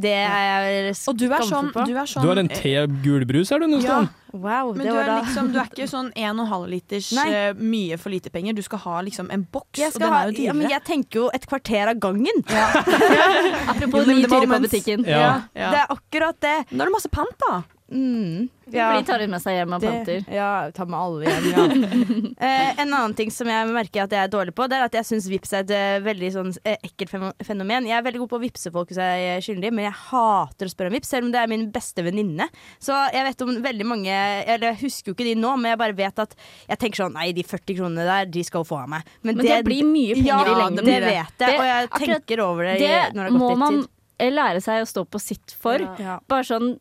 Det 0.00 0.14
er 0.16 0.46
jeg 0.48 0.94
Og 1.10 1.18
du 1.20 1.26
er 1.28 1.44
sånn, 1.46 1.70
på. 1.74 1.84
du 1.86 1.92
er 1.98 2.08
sånn 2.08 2.24
Du 2.24 2.30
har 2.30 2.40
en 2.40 2.48
te-gulbrus 2.50 3.52
er 3.52 3.62
du, 3.62 3.68
nå, 3.70 3.82
Ja, 3.84 4.00
Wow, 4.32 4.76
men 4.76 4.86
det 4.86 4.92
du 4.92 4.98
er, 5.00 5.08
liksom, 5.24 5.48
du 5.50 5.58
er 5.58 5.66
ikke 5.66 5.88
sånn 5.90 6.12
1,5 6.14 6.66
liters 6.70 7.08
Nei. 7.16 7.24
eh, 7.34 7.48
mye 7.58 7.96
for 7.98 8.14
lite 8.14 8.30
penger. 8.30 8.54
Du 8.54 8.62
skal 8.62 8.78
ha 8.84 9.00
liksom 9.02 9.30
en 9.34 9.42
boks, 9.42 9.80
og 9.88 9.98
den 9.98 10.12
ha, 10.14 10.20
er 10.22 10.30
jo 10.30 10.44
ja, 10.46 10.54
men 10.54 10.70
jeg 10.70 10.84
tenker 10.86 11.24
jo 11.24 11.26
et 11.34 11.46
kvarter 11.50 11.90
av 11.90 11.98
gangen. 12.02 12.44
Apropos 13.72 14.06
ny 14.06 14.22
turer 14.22 14.46
på 14.46 14.60
butikken. 14.68 15.02
Ja. 15.08 15.42
Ja. 15.50 15.72
Det 15.74 15.82
er 15.82 15.96
akkurat 15.96 16.38
det. 16.46 16.56
Nå 16.70 16.84
er 16.84 16.92
det 16.92 16.94
masse 16.94 17.10
pant, 17.10 17.34
da. 17.42 17.62
Mm. 17.90 18.48
For 18.70 18.94
de 18.94 19.04
tar 19.06 19.18
det 19.18 19.26
med 19.32 19.42
seg 19.42 19.56
hjem 19.56 19.72
og 19.74 19.82
panter. 19.82 20.26
Ja, 20.30 20.70
tar 20.74 20.86
med 20.86 20.98
alle 21.00 21.26
hjem, 21.26 21.46
ja. 21.50 21.64
eh, 22.46 22.68
en 22.84 22.92
annen 22.94 23.14
ting 23.18 23.32
som 23.34 23.48
jeg 23.50 23.66
merker 23.74 24.04
at 24.04 24.14
jeg 24.14 24.28
er 24.28 24.30
dårlig 24.30 24.54
på, 24.54 24.68
Det 24.70 24.78
er 24.78 24.86
at 24.86 24.94
jeg 25.00 25.08
syns 25.08 25.26
vips 25.30 25.54
er 25.56 25.64
et 25.64 25.72
eh, 25.74 25.96
veldig 26.04 26.30
sånn, 26.36 26.52
eh, 26.62 26.78
ekkelt 26.86 27.16
fenomen. 27.46 27.88
Jeg 27.90 27.96
er 27.98 28.06
veldig 28.06 28.22
god 28.22 28.32
på 28.32 28.38
å 28.38 28.44
vippse 28.44 28.72
folk 28.74 28.92
hvis 28.92 29.00
jeg 29.02 29.26
er 29.34 29.44
skyldig, 29.44 29.72
men 29.74 29.88
jeg 29.88 29.96
hater 30.06 30.70
å 30.70 30.74
spørre 30.74 30.92
om 30.92 30.98
vips, 30.98 31.10
selv 31.10 31.26
om 31.26 31.34
det 31.34 31.42
er 31.42 31.50
min 31.50 31.66
beste 31.74 32.06
venninne. 32.06 32.46
Så 32.78 32.96
jeg 33.10 33.26
vet 33.26 33.46
om 33.46 33.54
veldig 33.64 33.86
mange 33.86 34.10
Eller 34.10 34.70
jeg 34.70 34.80
husker 34.84 35.10
jo 35.10 35.16
ikke 35.16 35.26
de 35.26 35.34
nå, 35.38 35.54
men 35.58 35.72
jeg 35.72 35.80
bare 35.80 35.96
vet 35.98 36.22
at 36.22 36.36
jeg 36.68 36.80
tenker 36.80 37.04
sånn 37.04 37.16
Nei, 37.16 37.30
de 37.34 37.42
40 37.44 37.76
kronene 37.80 38.04
der, 38.06 38.28
de 38.30 38.42
skal 38.46 38.62
hun 38.62 38.68
få 38.68 38.82
av 38.84 38.92
meg. 38.92 39.08
Men 39.26 39.40
det 39.40 39.62
blir 39.66 39.82
mye 39.88 40.14
penger 40.14 40.30
ja, 40.30 40.42
i 40.46 40.58
lengden. 40.60 40.86
Det 40.86 41.00
det. 41.02 41.14
vet 41.16 41.42
jeg, 41.46 41.56
og 41.58 41.66
jeg 41.66 41.90
tenker 41.96 42.44
over 42.44 42.70
det, 42.70 42.76
Det 42.80 42.92
når 43.16 43.26
det 43.26 43.26
har 43.26 43.34
gått 43.34 43.50
litt 43.50 43.64
man 43.64 43.80
må 43.80 43.80
man 43.80 43.88
lære 44.28 44.60
seg 44.60 44.84
å 44.84 44.88
stå 44.88 45.04
på 45.08 45.20
sitt 45.22 45.54
for. 45.56 45.82
Ja. 46.00 46.18
Bare 46.30 46.46
sånn 46.46 46.74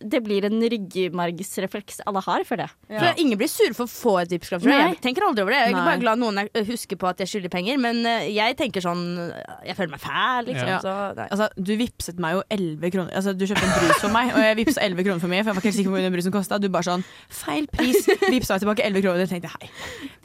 det 0.00 0.20
blir 0.24 0.44
en 0.48 0.60
ryggmargsrefleks 0.60 2.00
alle 2.06 2.20
har 2.26 2.44
for 2.48 2.60
det. 2.60 2.66
For 2.88 3.20
Ingen 3.22 3.38
blir 3.40 3.48
sure 3.50 3.72
for 3.76 3.86
å 3.86 3.90
få 3.90 4.14
et 4.22 4.32
Vipps-krav. 4.34 4.60
tror 4.62 4.72
Jeg 4.72 4.94
Jeg 4.96 5.00
tenker 5.04 5.24
aldri 5.26 5.42
over 5.44 5.52
det. 5.54 5.60
Jeg 5.66 5.72
er 5.72 5.76
Nei. 5.76 5.84
bare 5.86 6.00
glad 6.02 6.18
noen 6.20 6.38
er, 6.42 6.50
husker 6.68 6.96
på 7.00 7.08
at 7.08 7.18
jeg 7.22 7.28
skylder 7.32 7.52
penger, 7.52 7.78
men 7.80 8.02
eh, 8.06 8.28
jeg 8.34 8.56
tenker 8.58 8.84
sånn 8.84 9.04
Jeg 9.64 9.76
føler 9.78 9.90
meg 9.94 10.00
fæl, 10.02 10.46
liksom. 10.50 10.68
Ja. 10.68 10.78
Så, 10.84 10.94
nei. 11.16 11.28
Altså, 11.32 11.48
du 11.56 11.72
vippset 11.80 12.20
meg 12.22 12.36
jo 12.36 12.42
11 12.50 12.90
kroner. 12.94 13.12
Altså, 13.16 13.32
du 13.36 13.46
kjøpte 13.46 13.64
en 13.66 13.74
brus 13.80 14.00
for 14.02 14.12
meg, 14.14 14.32
og 14.34 14.42
jeg 14.44 14.58
vippsa 14.60 14.84
11 14.84 15.06
kroner 15.08 15.20
for 15.24 15.32
mye. 15.32 15.42
For 15.42 15.50
jeg 15.50 15.56
var 15.56 15.62
ikke 15.62 15.70
helt 15.70 15.78
sikker 15.80 15.90
på 15.90 15.96
hvor 15.96 16.06
den 16.06 16.16
brusen 16.16 16.36
kosta. 16.36 16.58
Du 16.60 16.68
bare 16.68 16.88
sånn 16.90 17.04
feil 17.28 17.66
pris. 17.72 18.06
Vippsa 18.26 18.56
jeg 18.58 18.66
tilbake 18.66 18.84
11 18.86 19.02
kroner. 19.06 19.22
og 19.22 19.24
Jeg 19.26 19.32
tenkte 19.34 19.52
hei, 19.56 19.70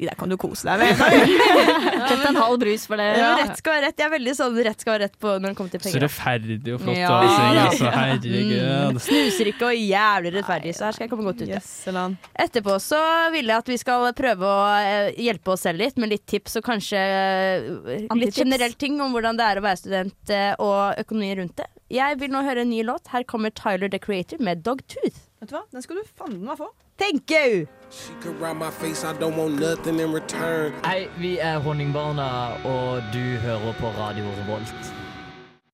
de 0.02 0.10
der 0.10 0.20
kan 0.20 0.30
du 0.32 0.38
kose 0.42 0.68
deg 0.68 0.84
med. 0.84 0.92
Kjøpte 2.12 2.30
en 2.34 2.42
halv 2.42 2.60
brus 2.62 2.86
for 2.90 3.00
det. 3.02 3.10
Ja. 3.22 3.32
Rett 3.42 3.58
skal 3.62 3.78
være 3.78 3.88
rett. 3.90 3.98
Jeg 4.02 4.08
er 4.10 4.14
veldig 4.18 4.36
sånn 4.38 4.60
rett 4.68 4.84
skal 4.84 4.96
være 4.98 5.08
rett 5.08 5.18
på 5.22 5.36
når 5.40 5.54
det 5.54 5.58
kommer 5.60 5.72
til 5.76 5.86
Så 5.96 6.02
rettferdig 6.04 6.76
og 6.76 6.82
flott. 6.84 6.98
Ja. 6.98 7.12
altså, 7.68 7.92
herregud. 7.96 9.00
Snuser 9.02 9.52
ikke 9.62 9.70
og 9.70 9.78
jævlig 9.78 10.34
rettferdig, 10.36 10.74
så 10.76 10.88
her 10.88 10.96
skal 10.96 11.06
jeg 11.06 11.12
komme 11.12 11.28
godt 11.28 11.44
ut. 11.44 11.50
Yes, 11.52 11.70
Etterpå 12.42 12.78
så 12.82 13.02
vil 13.34 13.52
jeg 13.52 13.64
at 13.64 13.70
vi 13.70 13.78
skal 13.82 14.08
prøve 14.18 14.48
å 14.48 14.62
eh, 14.82 15.12
hjelpe 15.22 15.54
oss 15.54 15.66
selv 15.68 15.84
litt 15.84 16.00
med 16.02 16.12
litt 16.14 16.26
tips 16.30 16.58
og 16.60 16.66
kanskje 16.66 17.02
eh, 17.02 18.08
litt 18.18 18.38
generelt 18.38 18.80
ting 18.82 19.00
om 19.04 19.14
hvordan 19.14 19.38
det 19.38 19.48
er 19.48 19.62
å 19.62 19.66
være 19.66 19.82
student 19.84 20.34
eh, 20.34 20.54
og 20.58 21.02
økonomi 21.02 21.34
rundt 21.42 21.58
det. 21.62 21.68
Jeg 21.92 22.22
vil 22.22 22.32
nå 22.32 22.42
høre 22.46 22.64
en 22.64 22.72
ny 22.72 22.86
låt. 22.88 23.12
Her 23.12 23.26
kommer 23.28 23.52
Tyler 23.52 23.92
the 23.92 24.00
Creator 24.00 24.40
med 24.40 24.64
Dogtooth. 24.66 25.28
Vet 25.42 25.52
du 25.52 25.58
hva, 25.58 25.66
den 25.74 25.84
skal 25.84 26.00
du 26.00 26.08
fanden 26.16 26.46
meg 26.48 26.60
få. 26.62 26.72
Thank 27.02 27.32
you! 27.34 27.68
She 27.90 28.14
could 28.22 28.40
ride 28.40 28.58
my 28.58 28.70
face, 28.70 29.04
I 29.04 29.14
don't 29.18 29.36
want 29.36 29.60
nothing 29.60 30.00
in 30.00 30.14
return. 30.14 30.74
Hei, 30.86 31.10
vi 31.18 31.38
er 31.42 31.60
Honningbarna, 31.60 32.30
og 32.64 33.02
du 33.12 33.24
hører 33.42 33.74
på 33.82 33.90
Radio 33.98 34.30
Revolt. 34.44 35.11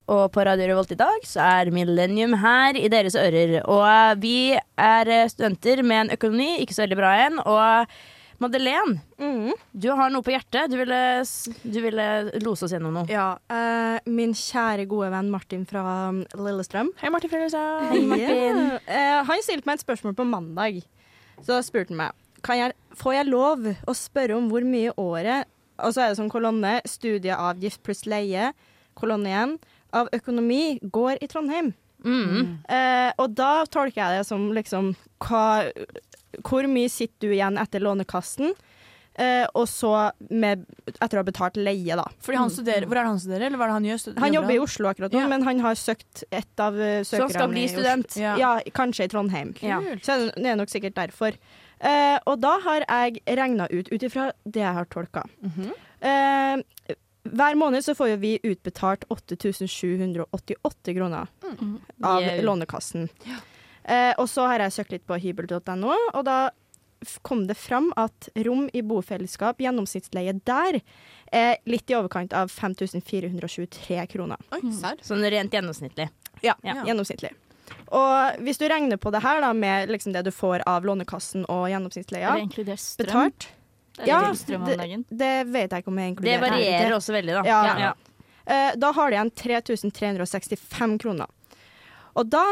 Og 0.08 0.30
på 0.32 0.44
Radio 0.48 0.70
Revolt 0.70 0.92
i 0.96 1.00
dag 1.00 1.26
så 1.28 1.44
er 1.44 1.72
Millennium 1.76 2.38
her 2.40 2.78
i 2.80 2.88
deres 2.92 3.18
ører. 3.20 3.58
Og 3.68 4.22
vi 4.24 4.54
er 4.56 5.10
studenter 5.28 5.82
med 5.84 6.06
en 6.06 6.14
økonomi, 6.16 6.54
ikke 6.64 6.78
så 6.78 6.86
veldig 6.86 7.00
bra 7.00 7.10
en. 7.26 7.42
Og 7.44 7.98
Madeleine, 8.40 9.02
du 9.74 9.88
har 9.98 10.12
noe 10.14 10.24
på 10.24 10.32
hjertet. 10.32 10.70
Du 10.72 10.78
ville, 10.80 11.00
du 11.64 11.80
ville 11.84 12.06
lose 12.46 12.68
oss 12.68 12.76
gjennom 12.76 12.96
noe. 13.02 13.08
Ja, 13.12 13.34
Uh, 13.52 13.98
min 14.06 14.36
kjære 14.38 14.86
gode 14.90 15.10
venn 15.12 15.32
Martin 15.34 15.64
fra 15.68 15.82
um, 16.12 16.22
Lillestrøm. 16.38 16.92
Hei, 17.02 17.10
Martin 17.12 17.32
Fredrikstad. 17.32 17.88
Hei, 17.90 18.02
Martin. 18.06 18.60
Eh, 18.86 19.14
han 19.26 19.44
stilte 19.44 19.68
meg 19.68 19.80
et 19.80 19.86
spørsmål 19.86 20.16
på 20.20 20.28
mandag. 20.30 20.80
Så 21.44 21.60
spurte 21.66 21.96
han 21.96 22.02
meg 22.06 22.24
kan 22.46 22.60
jeg, 22.60 22.76
Får 22.98 23.16
jeg 23.16 23.30
lov 23.32 23.66
å 23.66 23.96
spørre 23.98 24.38
om 24.38 24.50
hvor 24.52 24.66
mye 24.66 24.92
året 25.02 25.48
Og 25.82 25.94
så 25.94 26.04
er 26.04 26.12
det 26.12 26.20
sånn 26.20 26.32
kolonne 26.32 26.78
studieavgift 26.86 27.82
pluss 27.86 28.06
leie, 28.10 28.52
kolonne 28.98 29.30
igjen, 29.32 29.56
av 29.94 30.10
økonomi 30.14 30.80
går 30.84 31.18
i 31.24 31.28
Trondheim. 31.28 31.74
Mm. 32.06 32.60
Uh, 32.70 33.12
og 33.18 33.34
da 33.36 33.66
tolker 33.66 33.98
jeg 34.04 34.20
det 34.20 34.26
som 34.28 34.52
liksom 34.54 34.92
hva, 35.26 35.72
Hvor 36.46 36.68
mye 36.70 36.90
sitter 36.94 37.28
du 37.28 37.34
igjen 37.34 37.58
etter 37.58 37.82
Lånekassen? 37.82 38.54
Uh, 39.18 39.48
og 39.58 39.66
så 39.66 40.12
med, 40.30 40.62
etter 41.02 41.18
å 41.18 41.24
ha 41.24 41.26
betalt 41.26 41.56
leie, 41.58 41.96
da. 41.98 42.04
Fordi 42.22 42.38
han 42.38 42.52
studerer, 42.54 42.86
Hvor 42.86 43.00
er 43.00 43.08
det 43.08 43.14
han 43.16 43.20
studerer, 43.24 43.46
eller 43.48 43.58
hva 43.58 43.66
er 43.66 43.72
det 43.72 43.78
han 43.80 43.88
gjør? 43.90 44.02
Stud- 44.04 44.20
Han 44.22 44.34
jobber 44.38 44.54
i 44.54 44.60
Oslo 44.62 44.92
akkurat 44.92 45.12
nå, 45.18 45.24
Ja. 45.24 45.28
men 45.32 45.42
han 45.48 45.60
har 45.66 45.74
søkt 45.82 46.24
et 46.32 46.60
av 46.62 46.78
uh, 46.78 47.02
Så 47.02 47.18
han 47.24 47.34
skal 47.34 47.50
bli 47.50 47.66
student. 47.68 48.14
Ja. 48.22 48.36
Ja, 48.38 48.52
kanskje 48.78 49.06
i 49.06 49.12
Trondheim. 49.16 49.56
Ja. 49.66 49.82
Så 50.06 50.20
det 50.38 50.46
er 50.46 50.56
nok 50.62 50.70
sikkert 50.70 50.94
derfor. 51.02 51.34
Uh, 51.82 52.20
og 52.30 52.38
da 52.46 52.60
har 52.62 52.86
jeg 52.86 53.24
regna 53.26 53.66
ut, 53.74 53.90
ut 53.90 54.04
ifra 54.06 54.30
det 54.46 54.62
jeg 54.62 54.74
har 54.74 54.86
tolka 54.86 55.26
Mhm. 55.42 55.74
eh, 56.02 56.62
Hver 57.34 57.56
måned 57.60 57.84
så 57.86 57.96
får 57.96 58.16
vi 58.22 58.36
utbetalt 58.44 59.04
8788 59.10 60.94
kroner 60.94 61.28
av 62.04 62.22
Yeah. 62.22 62.44
Lånekassen. 62.46 63.10
Eh, 63.84 64.14
og 64.18 64.28
så 64.30 64.48
har 64.48 64.60
jeg 64.60 64.72
søkt 64.76 64.92
litt 64.92 65.06
på 65.08 65.16
hybel.no, 65.20 65.94
og 66.14 66.24
da 66.28 66.50
kom 67.22 67.46
det 67.48 67.56
fram 67.58 67.92
at 67.96 68.30
rom 68.46 68.68
i 68.74 68.82
bofellesskap, 68.82 69.60
gjennomsnittsleie 69.62 70.34
der, 70.50 70.80
er 71.32 71.58
litt 71.70 71.90
i 71.92 71.96
overkant 71.96 72.34
av 72.34 72.50
5423 72.52 74.08
kroner. 74.12 74.38
Oi, 74.52 74.62
mm. 74.64 75.04
Sånn 75.06 75.24
rent 75.30 75.54
gjennomsnittlig. 75.54 76.10
Ja, 76.42 76.56
Ja. 76.64 76.84
gjennomsnittlig. 76.86 77.34
Og 77.92 78.42
hvis 78.44 78.58
du 78.60 78.68
regner 78.68 78.98
på 78.98 79.12
det 79.12 79.22
her 79.24 79.42
da, 79.44 79.54
med 79.54 79.90
liksom 79.90 80.14
det 80.14 80.24
du 80.26 80.32
får 80.32 80.64
av 80.68 80.84
Lånekassen 80.88 81.46
og 81.48 81.68
gjennomsnittsleia, 81.70 82.34
betalt 82.98 83.48
Ja, 84.06 84.20
det, 84.30 85.00
det 85.10 85.32
vet 85.50 85.72
jeg 85.72 85.82
ikke 85.82 85.92
om 85.92 85.98
jeg 86.02 86.14
inkluderer. 86.14 86.44
Det 86.44 86.52
varierer 86.52 86.94
også 86.98 87.16
veldig, 87.16 87.40
da. 87.40 87.42
Ja. 87.48 87.62
Ja. 87.88 87.96
Uh, 88.48 88.72
da 88.80 88.92
har 88.96 89.10
du 89.10 89.18
igjen 89.18 89.34
3365 89.42 91.00
kroner. 91.02 91.32
Og 92.18 92.30
da, 92.34 92.44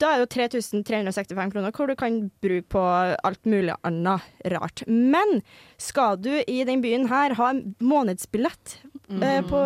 da 0.00 0.08
er 0.10 0.18
det 0.18 0.24
jo 0.24 0.30
3365 0.50 1.52
kroner 1.54 1.74
hvor 1.74 1.90
du 1.90 1.94
kan 1.98 2.18
bruke 2.42 2.66
på 2.74 2.82
alt 2.82 3.46
mulig 3.46 3.76
annet 3.86 4.50
rart. 4.50 4.82
Men 4.86 5.40
skal 5.78 6.18
du 6.18 6.32
i 6.42 6.64
den 6.66 6.82
byen 6.82 7.06
her 7.12 7.36
ha 7.38 7.52
en 7.52 7.76
månedsbillett 7.78 8.80
eh, 9.10 9.40
på 9.46 9.58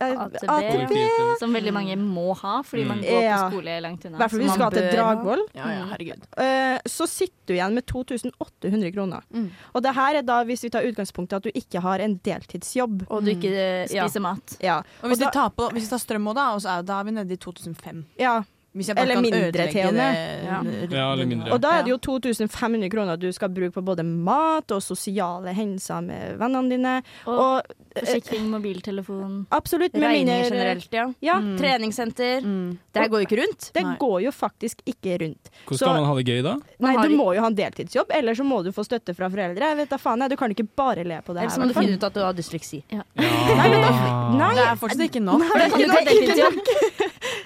eh, 0.00 0.12
AtB. 0.16 0.36
AtB 0.48 0.92
Som 1.40 1.52
veldig 1.52 1.72
mange 1.72 1.96
må 2.00 2.34
ha, 2.40 2.62
fordi 2.62 2.84
man 2.88 3.00
går 3.04 3.22
Ja. 3.22 3.36
på 3.48 3.50
skole 3.56 3.80
langt 3.84 4.04
I 4.04 4.08
unna. 4.08 4.18
hvert 4.18 4.30
fall 4.30 4.40
hvis 4.40 4.48
du 4.48 4.54
skal 4.56 4.70
til 4.72 4.82
bør 4.82 4.90
ha. 4.90 5.14
Dragvoll. 5.14 5.42
Ja, 5.54 5.66
ja. 6.00 6.14
Eh, 6.42 6.78
så 6.88 7.06
sitter 7.06 7.46
du 7.46 7.54
igjen 7.54 7.74
med 7.74 7.86
2800 7.86 8.92
kroner. 8.94 9.22
Mm. 9.32 9.50
Og 9.74 9.82
det 9.82 9.94
her 9.94 10.14
er 10.16 10.22
da 10.22 10.40
hvis 10.44 10.62
vi 10.64 10.70
tar 10.70 10.82
utgangspunktet 10.88 11.36
at 11.36 11.42
du 11.42 11.50
ikke 11.54 11.80
har 11.80 11.98
en 12.00 12.18
deltidsjobb. 12.18 13.06
Og 13.10 13.24
du 13.24 13.30
ikke 13.34 13.52
ja. 13.92 14.08
Mat. 14.20 14.56
Ja, 14.62 14.78
Og 15.02 15.10
hvis, 15.10 15.18
Og 15.18 15.20
da- 15.20 15.26
de 15.26 15.32
tar 15.32 15.50
på, 15.50 15.70
hvis 15.72 15.84
de 15.84 15.90
tar 15.90 15.98
strøm 15.98 16.26
òg, 16.32 16.34
da, 16.34 16.82
da 16.82 17.00
er 17.00 17.04
vi 17.04 17.10
nede 17.10 17.32
i 17.32 17.36
2005. 17.36 18.04
ja. 18.18 18.42
Eller 18.76 19.20
mindre 19.20 19.66
til 19.72 19.86
og 19.88 19.94
med. 19.94 20.90
Ja, 20.92 21.12
eller 21.12 21.26
mindre. 21.26 21.52
Og 21.52 21.60
da 21.64 21.78
er 21.78 21.82
det 21.86 21.90
jo 21.94 21.98
2500 21.98 22.90
kroner 22.92 23.16
du 23.20 23.28
skal 23.32 23.48
bruke 23.48 23.72
på 23.72 23.82
både 23.84 24.04
mat 24.04 24.70
og 24.76 24.82
sosiale 24.84 25.54
hendelser 25.56 26.04
med 26.04 26.36
vennene 26.38 26.70
dine. 26.70 26.94
Og, 27.26 27.38
Og, 27.38 27.62
eh, 27.96 28.00
forsikring, 28.04 28.48
mobiltelefon. 28.52 29.46
absolutt. 29.50 29.92
Regninger 29.94 30.26
mindre- 30.26 30.50
generelt, 30.50 30.92
ja. 30.92 31.06
Ja, 31.22 31.38
Mm. 31.40 31.56
Treningssenter. 31.58 32.40
Mm. 32.42 32.78
Det 32.92 33.02
her 33.02 33.08
går 33.08 33.20
jo 33.22 33.26
ikke 33.26 33.40
rundt. 33.42 33.70
det 33.72 33.82
Nei. 33.84 33.96
går 33.96 34.22
jo 34.22 34.30
faktisk 34.30 34.76
ikke 34.86 35.18
rundt. 35.20 35.50
Hvordan 35.66 35.78
Så- 35.78 35.84
skal 35.84 35.94
man 35.94 36.04
ha 36.04 36.14
det 36.14 36.26
gøy 36.26 36.42
da? 36.42 36.56
Nei, 36.80 36.96
du 37.08 37.16
må 37.16 37.34
jo 37.34 37.40
ha 37.40 37.46
en 37.46 37.54
deltidsjobb, 37.54 38.06
eller 38.10 38.34
så 38.34 38.44
må 38.44 38.62
du 38.64 38.70
få 38.72 38.84
støtte 38.84 39.14
fra 39.16 39.28
foreldre. 39.28 39.60
Jeg 39.60 39.76
vet 39.76 39.88
da 39.88 39.96
faen, 39.96 40.18
jeg. 40.20 40.30
Du 40.30 40.36
kan 40.36 40.50
ikke 40.50 40.68
bare 40.76 41.04
le 41.04 41.20
på 41.26 41.32
det 41.34 41.42
Eller 41.42 41.50
så 41.50 41.58
må 41.60 41.68
du 41.68 41.74
finne 41.74 41.94
ut 41.94 42.04
at 42.04 42.12
du 42.14 42.20
har 42.20 42.32
dysleksi. 42.32 42.82
Nei, 42.90 43.02
men 43.16 43.80
da, 43.80 43.90
nei, 44.36 44.54
Det 44.54 44.64
er 44.66 44.76
fortsatt 44.76 45.10
ikke 45.10 45.22
nok. 45.22 45.38
Nei, 45.40 45.48
det 45.68 45.72
er 45.72 45.86
ikke 45.86 46.04
deltidsjobb. 46.06 46.56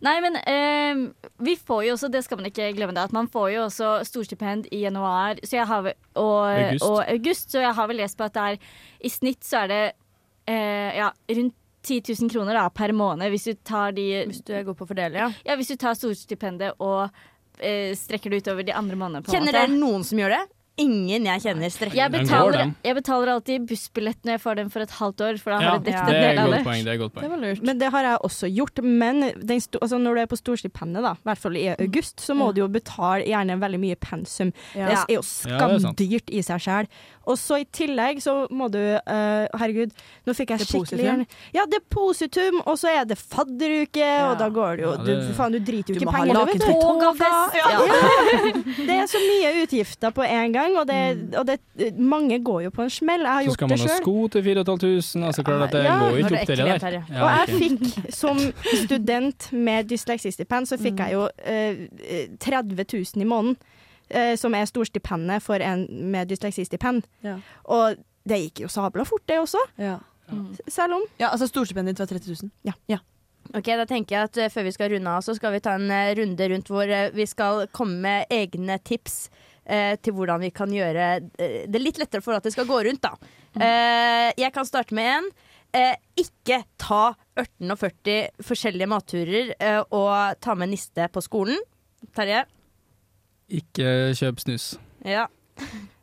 Nei, 0.00 0.16
men 0.24 0.36
eh, 0.48 1.00
vi 1.44 1.54
får 1.60 1.84
jo 1.84 1.94
også, 1.94 2.08
det 2.12 2.22
skal 2.24 2.40
man 2.40 2.48
ikke 2.48 2.70
glemme 2.76 2.94
det, 2.96 3.06
at 3.10 3.12
man 3.12 3.28
får 3.28 3.50
jo 3.52 3.64
også 3.66 3.92
storstipend 4.08 4.70
i 4.72 4.84
januar 4.86 5.40
så 5.44 5.58
jeg 5.58 5.68
har, 5.68 5.90
og, 6.14 6.36
August. 6.48 6.86
og 6.86 7.00
august. 7.04 7.50
Så 7.52 7.64
jeg 7.64 7.74
har 7.76 7.90
vel 7.90 8.00
lest 8.00 8.16
på 8.16 8.28
at 8.28 8.36
det 8.36 8.46
er 8.46 8.70
i 9.04 9.12
snitt 9.12 9.44
så 9.44 9.64
er 9.64 9.72
det 9.72 9.82
eh, 10.48 10.96
ja, 11.02 11.10
rundt 11.12 11.56
10 11.82 12.02
000 12.20 12.32
kroner 12.32 12.56
da, 12.58 12.66
per 12.68 12.92
måned 12.92 13.32
hvis 13.32 13.46
du 13.48 13.54
tar 13.64 13.94
de 13.96 14.04
Hvis 14.28 14.42
du 14.44 14.52
er 14.52 14.64
god 14.66 14.76
på 14.76 14.84
å 14.84 14.90
fordele, 14.90 15.16
ja. 15.16 15.28
Ja, 15.48 15.56
hvis 15.56 15.72
du 15.72 15.78
tar 15.80 15.96
storstipendet 15.96 16.76
og 16.80 17.08
eh, 17.58 17.92
strekker 17.96 18.32
det 18.32 18.42
utover 18.44 18.66
de 18.66 18.76
andre 18.76 18.98
månedene. 19.00 19.32
Kjenner 19.32 19.56
dere 19.56 19.72
noen 19.72 20.04
som 20.06 20.20
gjør 20.20 20.36
det? 20.36 20.42
Ingen 20.78 21.26
jeg 21.26 21.40
kjenner 21.42 21.68
strekker 21.68 21.96
Jeg 21.98 22.10
betaler, 22.14 22.70
jeg 22.86 22.94
betaler 22.96 23.28
alltid 23.34 23.66
bussbillett 23.68 24.22
når 24.24 24.32
jeg 24.36 24.40
får 24.40 24.54
den 24.56 24.70
for 24.70 24.80
et 24.80 24.90
halvt 24.96 25.20
år, 25.26 25.38
for 25.42 25.50
da 25.52 25.58
Ja, 25.60 25.70
har 25.74 25.78
det 25.78 25.84
det 25.84 25.92
dekket 25.92 26.14
en 26.14 26.22
del 26.22 26.30
et 26.30 26.38
godt 26.46 26.54
det. 26.54 26.64
poeng. 26.64 26.84
Det 26.84 26.88
er 26.88 26.94
et 26.94 27.00
godt 27.02 27.14
poeng. 27.18 27.64
Men 27.66 27.78
det 27.82 27.90
har 27.92 28.02
jeg 28.06 28.18
også 28.24 28.48
gjort. 28.54 28.82
Men 28.84 29.20
den 29.50 29.60
sto, 29.60 29.78
altså 29.82 29.98
når 30.00 30.14
du 30.14 30.20
er 30.22 30.26
på 30.30 30.38
storstipendet, 30.40 31.02
da, 31.04 31.12
i 31.12 31.26
hvert 31.28 31.38
fall 31.42 31.56
i 31.56 31.66
august, 31.74 32.20
så 32.20 32.34
må 32.34 32.46
Ja. 32.46 32.52
du 32.52 32.60
jo 32.62 32.68
betale 32.68 33.26
gjerne 33.26 33.58
veldig 33.60 33.80
mye 33.80 33.96
pensum. 33.96 34.52
Ja. 34.74 34.86
Det 34.88 34.96
er 34.96 35.14
jo 35.18 35.20
Ja, 35.20 35.68
skamdyrt 35.68 36.30
i 36.30 36.40
seg 36.42 36.60
sjøl. 36.60 36.86
Og 37.30 37.38
så 37.38 37.60
i 37.62 37.66
tillegg 37.70 38.18
så 38.24 38.34
må 38.50 38.66
du 38.72 38.78
uh, 38.80 39.46
Herregud, 39.60 39.92
nå 40.26 40.34
fikk 40.34 40.50
jeg 40.56 40.64
skikkelig 40.66 41.04
Depositum? 41.04 41.24
Ja, 41.54 41.64
depositum, 41.70 42.60
og 42.66 42.78
så 42.80 42.90
er 42.90 43.06
det 43.10 43.18
fadderuke, 43.20 44.08
og 44.26 44.34
da 44.40 44.48
går 44.54 44.80
det 44.80 44.84
jo 44.86 44.90
Ja, 44.90 45.02
du, 45.04 45.10
det- 45.12 45.36
Faen, 45.38 45.54
du 45.54 45.60
driter 45.62 45.94
jo 45.94 46.00
Du 46.00 46.04
ikke 46.04 46.10
ha 46.10 46.24
pengene, 46.24 46.44
vet 46.50 46.60
du. 46.60 46.66
Togafest! 46.80 47.58
Ja. 47.60 47.70
Ja. 47.70 47.80
Det 48.90 48.96
er 48.96 49.06
så 49.10 49.20
mye 49.22 49.50
utgifter 49.62 50.12
på 50.16 50.24
en 50.26 50.52
gang, 50.54 50.76
og, 50.80 50.86
det, 50.88 51.00
og 51.38 51.46
det, 51.46 51.58
mange 51.98 52.38
går 52.44 52.64
jo 52.66 52.70
på 52.74 52.82
en 52.86 52.90
smell. 52.92 53.22
Jeg 53.26 53.32
har 53.32 53.48
Så 53.50 53.56
skal 53.58 53.70
man 53.70 53.82
ha 53.84 53.96
sko 54.00 54.16
til 54.32 54.44
4500, 54.44 55.26
altså 55.30 55.44
klart 55.46 55.62
at 55.68 55.72
det 55.76 55.84
Ja. 55.84 55.98
går 56.00 56.10
jo 56.10 56.24
ikke 56.24 56.40
opp 56.40 56.46
til 56.50 56.56
det 56.56 56.80
der. 56.82 56.96
Ja, 56.98 57.22
Og 57.22 57.28
jeg 57.36 57.60
fikk 57.62 58.14
som 58.14 58.38
student 58.84 59.52
med 59.52 59.88
dysleksistipend, 59.90 60.66
så 60.70 60.78
fikk 60.80 60.98
jeg 61.04 61.12
jo 61.16 61.28
uh, 61.28 61.84
30 62.40 62.84
000 62.92 63.22
i 63.22 63.28
måneden. 63.28 63.56
Eh, 64.10 64.34
som 64.36 64.54
er 64.54 64.68
storstipendet 64.68 65.42
for 65.42 65.62
en 65.64 65.86
med 66.12 66.28
dysleksistipend. 66.30 67.06
Ja. 67.26 67.38
Og 67.64 68.00
det 68.28 68.38
gikk 68.44 68.64
jo 68.66 68.68
sabla 68.72 69.04
fort, 69.08 69.24
det 69.30 69.40
også. 69.40 69.62
Ja. 69.80 69.98
Selv 70.70 70.94
om. 71.00 71.06
ja, 71.18 71.32
altså 71.32 71.48
storstipendet 71.50 71.96
ditt 71.96 72.04
var 72.04 72.10
30 72.12 72.36
000. 72.44 72.50
Ja. 72.90 73.00
Ok, 73.56 73.66
Da 73.66 73.86
tenker 73.88 74.14
jeg 74.14 74.28
at 74.28 74.36
eh, 74.38 74.50
før 74.52 74.68
vi 74.68 74.72
skal 74.76 74.92
runde 74.92 75.10
av, 75.10 75.24
så 75.26 75.34
skal 75.34 75.56
vi 75.56 75.62
ta 75.64 75.72
en 75.74 75.90
eh, 75.90 76.12
runde 76.18 76.46
rundt 76.52 76.68
hvor 76.70 76.86
eh, 76.86 77.08
vi 77.16 77.26
skal 77.26 77.64
komme 77.74 77.96
med 78.04 78.30
egne 78.30 78.76
tips 78.86 79.24
eh, 79.64 79.96
til 79.98 80.14
hvordan 80.14 80.44
vi 80.44 80.50
kan 80.54 80.70
gjøre 80.70 81.06
det 81.66 81.80
litt 81.82 81.98
lettere 81.98 82.22
for 82.22 82.36
at 82.36 82.46
det 82.46 82.52
skal 82.54 82.68
gå 82.68 82.78
rundt, 82.86 83.02
da. 83.02 83.16
Eh, 83.58 84.28
jeg 84.38 84.52
kan 84.54 84.68
starte 84.68 84.94
med 84.94 85.08
en. 85.16 85.30
Eh, 85.74 85.96
ikke 86.18 86.60
ta 86.82 87.14
18 87.38 87.70
og 87.74 87.78
40 87.80 88.44
forskjellige 88.46 88.90
matturer 88.90 89.52
eh, 89.58 89.82
og 89.82 90.38
ta 90.42 90.54
med 90.58 90.70
niste 90.76 91.08
på 91.10 91.22
skolen. 91.24 91.58
Terje? 92.14 92.44
Ikke 93.50 94.12
kjøp 94.18 94.44
snus. 94.44 94.74
Ja. 95.06 95.26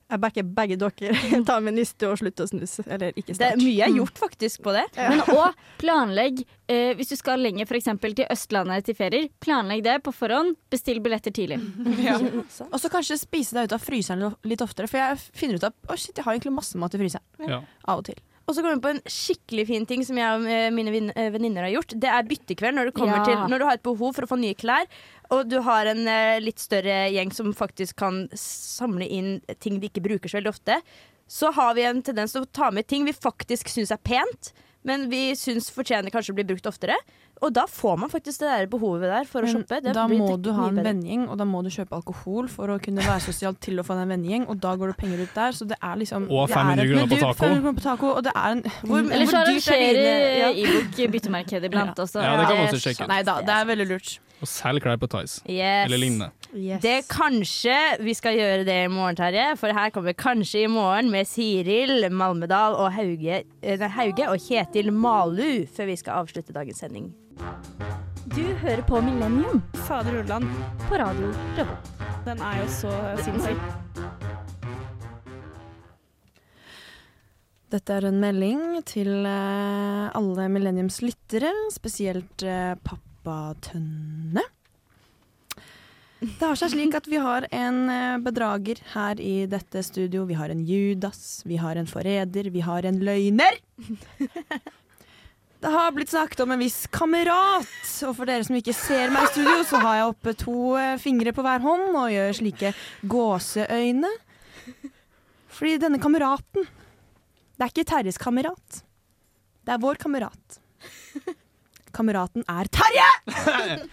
Jeg 0.08 0.22
backer 0.24 0.46
begge 0.56 0.78
dere. 0.80 1.16
Ta 1.48 1.58
med 1.64 1.76
niste 1.76 2.08
og 2.08 2.20
slutt 2.22 2.40
å 2.40 2.48
snuse. 2.48 2.86
Eller 2.88 3.16
ikke 3.20 3.36
Det 3.36 3.50
er 3.50 3.60
mye 3.60 3.74
jeg 3.74 3.90
har 3.90 3.98
gjort 3.98 4.22
faktisk 4.22 4.62
på 4.64 4.76
det. 4.76 4.86
Men 4.96 5.24
òg 5.36 5.58
planlegg, 5.82 6.44
eh, 6.72 6.94
hvis 6.96 7.12
du 7.12 7.18
skal 7.20 7.44
lenger 7.44 7.68
f.eks. 7.68 7.90
til 8.06 8.24
Østlandet 8.24 8.88
til 8.88 8.96
ferier, 8.98 9.28
planlegg 9.44 9.84
det 9.84 9.98
på 10.06 10.16
forhånd. 10.16 10.56
Bestill 10.72 11.02
billetter 11.04 11.36
tidlig. 11.36 11.60
Og 12.72 12.80
så 12.80 12.92
kanskje 12.94 13.20
spise 13.20 13.58
deg 13.58 13.68
ut 13.68 13.76
av 13.76 13.84
fryseren 13.84 14.40
litt 14.48 14.64
oftere, 14.64 14.88
for 14.88 15.02
jeg 15.02 15.20
finner 15.36 15.60
ut 15.60 15.68
at 15.74 15.92
å 15.92 16.00
shit, 16.00 16.16
jeg 16.16 16.24
har 16.24 16.38
egentlig 16.38 16.56
masse 16.56 16.80
mat 16.80 16.96
i 16.96 17.04
fryseren. 17.04 17.28
Ja. 17.44 17.62
Av 17.84 18.00
og 18.00 18.08
til. 18.08 18.24
Og 18.48 18.56
så 18.56 18.62
kommer 18.64 18.78
vi 18.78 18.84
på 18.86 18.92
en 18.94 19.02
skikkelig 19.12 19.66
fin 19.68 19.86
ting 19.90 20.04
som 20.08 20.16
jeg 20.16 20.38
og 20.40 20.46
eh, 20.48 20.70
mine 20.72 21.12
eh, 21.12 21.28
venninner 21.34 21.66
har 21.68 21.74
gjort. 21.74 21.96
Det 22.00 22.08
er 22.08 22.28
byttekveld 22.30 22.78
når, 22.78 22.92
Ja. 22.96 23.18
til, 23.26 23.42
når 23.52 23.60
du 23.60 23.66
har 23.68 23.76
et 23.76 23.84
behov 23.84 24.16
for 24.16 24.24
å 24.24 24.30
få 24.32 24.38
nye 24.40 24.56
klær, 24.56 24.88
og 25.36 25.50
du 25.52 25.60
har 25.66 25.90
en 25.92 26.08
eh, 26.08 26.40
litt 26.40 26.64
større 26.64 27.10
gjeng 27.12 27.34
som 27.36 27.52
faktisk 27.52 27.98
kan 28.00 28.30
samle 28.40 29.04
inn 29.04 29.42
ting 29.60 29.82
de 29.82 29.90
ikke 29.92 30.06
bruker 30.06 30.32
så 30.32 30.40
veldig 30.40 30.54
ofte. 30.54 30.80
Så 31.28 31.52
har 31.52 31.76
vi 31.76 31.84
en 31.84 32.00
tendens 32.02 32.32
til 32.32 32.46
å 32.46 32.52
ta 32.56 32.72
med 32.72 32.88
ting 32.88 33.04
vi 33.04 33.12
faktisk 33.12 33.68
syns 33.68 33.92
er 33.92 34.00
pent, 34.00 34.54
men 34.88 35.10
vi 35.12 35.34
syns 35.36 35.68
fortjener 35.76 36.14
kanskje 36.14 36.32
å 36.32 36.38
bli 36.40 36.48
brukt 36.48 36.72
oftere. 36.72 36.96
Og 37.42 37.54
da 37.54 37.66
får 37.70 37.98
man 38.02 38.10
faktisk 38.10 38.42
det 38.42 38.50
der 38.50 38.70
behovet 38.72 39.10
der 39.12 39.28
for 39.30 39.46
å 39.46 39.52
shoppe. 39.52 39.80
Det 39.84 39.94
da 39.94 40.08
blir 40.10 40.22
må 40.24 40.38
du 40.42 40.50
ha 40.58 40.68
en 40.72 40.80
vennegjeng, 40.82 41.28
og 41.30 41.38
da 41.38 41.46
må 41.46 41.62
du 41.66 41.70
kjøpe 41.74 41.94
alkohol 42.00 42.48
for 42.50 42.74
å 42.74 42.78
kunne 42.82 43.04
være 43.06 43.22
sosial 43.28 43.54
til 43.62 43.78
å 43.78 43.86
få 43.86 43.98
en 43.98 44.10
vennegjeng, 44.10 44.48
og 44.50 44.60
da 44.64 44.74
går 44.76 44.94
det 44.94 44.98
penger 44.98 45.22
ut 45.22 45.34
der. 45.36 45.52
Så 45.58 45.68
det 45.70 45.78
er 45.78 45.96
liksom 46.02 46.26
Og 46.32 46.48
det 46.48 46.56
500 46.56 46.82
er 46.82 46.94
kroner 46.94 47.12
på 47.14 47.20
taco. 47.22 47.42
500 47.46 47.76
på 47.78 47.84
taco, 47.86 48.14
og 48.18 48.24
det 48.26 48.34
er 48.36 48.52
en 48.52 48.64
Hvor- 48.64 49.12
Eller 49.12 49.26
så 49.26 49.38
er 49.38 49.52
arrangerer 49.52 50.40
ja. 50.40 50.50
e-book 50.64 51.12
byttemarked 51.14 51.64
iblant 51.70 51.96
også. 52.00 52.24
Ja, 52.24 52.38
det 52.38 52.48
kan 52.48 52.58
man 52.58 52.68
også 52.68 52.82
sjekke. 52.82 53.04
ut. 53.04 53.08
Nei 53.14 53.22
da, 53.24 53.42
det 53.42 53.50
er 53.50 53.66
veldig 53.66 53.88
lurt. 53.94 54.18
Og 54.38 54.48
selg 54.48 54.84
klær 54.84 54.98
på 55.02 55.08
Tice. 55.10 55.42
Yes. 55.50 55.86
Eller 55.88 55.98
lignende. 55.98 56.32
Yes. 56.54 56.82
Det 56.82 57.08
kanskje 57.10 57.78
vi 58.06 58.14
skal 58.14 58.38
gjøre 58.38 58.66
det 58.66 58.76
i 58.86 58.88
morgen, 58.88 59.18
Terje. 59.18 59.58
For 59.58 59.74
her 59.74 59.90
kommer 59.90 60.14
Kanskje 60.14 60.64
i 60.66 60.68
morgen 60.72 61.10
med 61.12 61.28
Siril 61.28 62.08
Malmedal 62.14 62.78
og 62.78 62.92
Hauge, 62.94 63.44
eh, 63.62 63.78
nei, 63.78 63.88
Hauge 63.88 64.30
og 64.30 64.38
Kjetil 64.40 64.92
Malu 64.94 65.66
før 65.66 65.90
vi 65.90 65.96
skal 65.96 66.22
avslutte 66.24 66.54
dagens 66.54 66.78
sending. 66.80 67.14
Du 68.36 68.44
hører 68.62 68.82
på 68.86 69.00
Millennium 69.02 69.62
Fader 69.88 70.20
Ulland, 70.20 70.50
på 70.88 70.98
radio 71.00 71.32
Revolt. 71.58 71.94
den 72.26 72.42
er 72.44 72.60
jo 72.62 72.68
så 72.72 72.92
sinnssyk. 73.24 73.62
Dette 77.68 77.98
er 77.98 78.06
en 78.08 78.20
melding 78.22 78.62
til 78.88 79.10
eh, 79.28 80.06
alle 80.16 80.46
Millenniums 80.54 81.02
lyttere, 81.04 81.50
spesielt 81.74 82.46
eh, 82.48 82.76
pappa 82.80 83.56
Tønne. 83.66 84.46
Det 86.18 86.42
har 86.42 86.56
seg 86.58 86.72
slik 86.74 86.96
at 86.98 87.10
vi 87.12 87.20
har 87.22 87.46
en 87.54 87.84
eh, 87.92 88.18
bedrager 88.24 88.80
her 88.94 89.20
i 89.20 89.46
dette 89.52 89.84
studio. 89.84 90.24
Vi 90.30 90.40
har 90.40 90.50
en 90.54 90.64
Judas, 90.66 91.44
vi 91.46 91.60
har 91.60 91.76
en 91.76 91.90
forræder, 91.92 92.50
vi 92.56 92.64
har 92.64 92.88
en 92.88 93.02
løgner. 93.04 93.60
Det 95.68 95.74
har 95.74 95.92
blitt 95.92 96.10
snakket 96.10 96.40
om 96.40 96.52
en 96.56 96.62
viss 96.64 96.86
kamerat, 96.96 97.68
og 98.08 98.14
for 98.16 98.30
dere 98.30 98.46
som 98.48 98.56
ikke 98.56 98.72
ser 98.72 99.12
meg 99.12 99.26
i 99.26 99.32
studio, 99.34 99.56
så 99.68 99.82
har 99.84 99.98
jeg 99.98 100.12
oppe 100.14 100.34
to 100.40 100.54
eh, 100.80 100.94
fingre 101.04 101.34
på 101.36 101.44
hver 101.44 101.60
hånd 101.60 101.90
og 101.92 102.06
gjør 102.14 102.38
slike 102.38 102.72
gåseøyne. 103.12 104.12
Fordi 105.58 105.74
denne 105.82 106.00
kameraten 106.00 106.64
det 106.64 107.66
er 107.66 107.74
ikke 107.74 107.88
Terjes 107.90 108.20
kamerat. 108.22 108.80
Det 109.68 109.76
er 109.76 109.84
vår 109.84 110.00
kamerat. 110.00 110.60
Kameraten 111.92 112.48
er 112.48 112.72
Terje! 112.72 113.12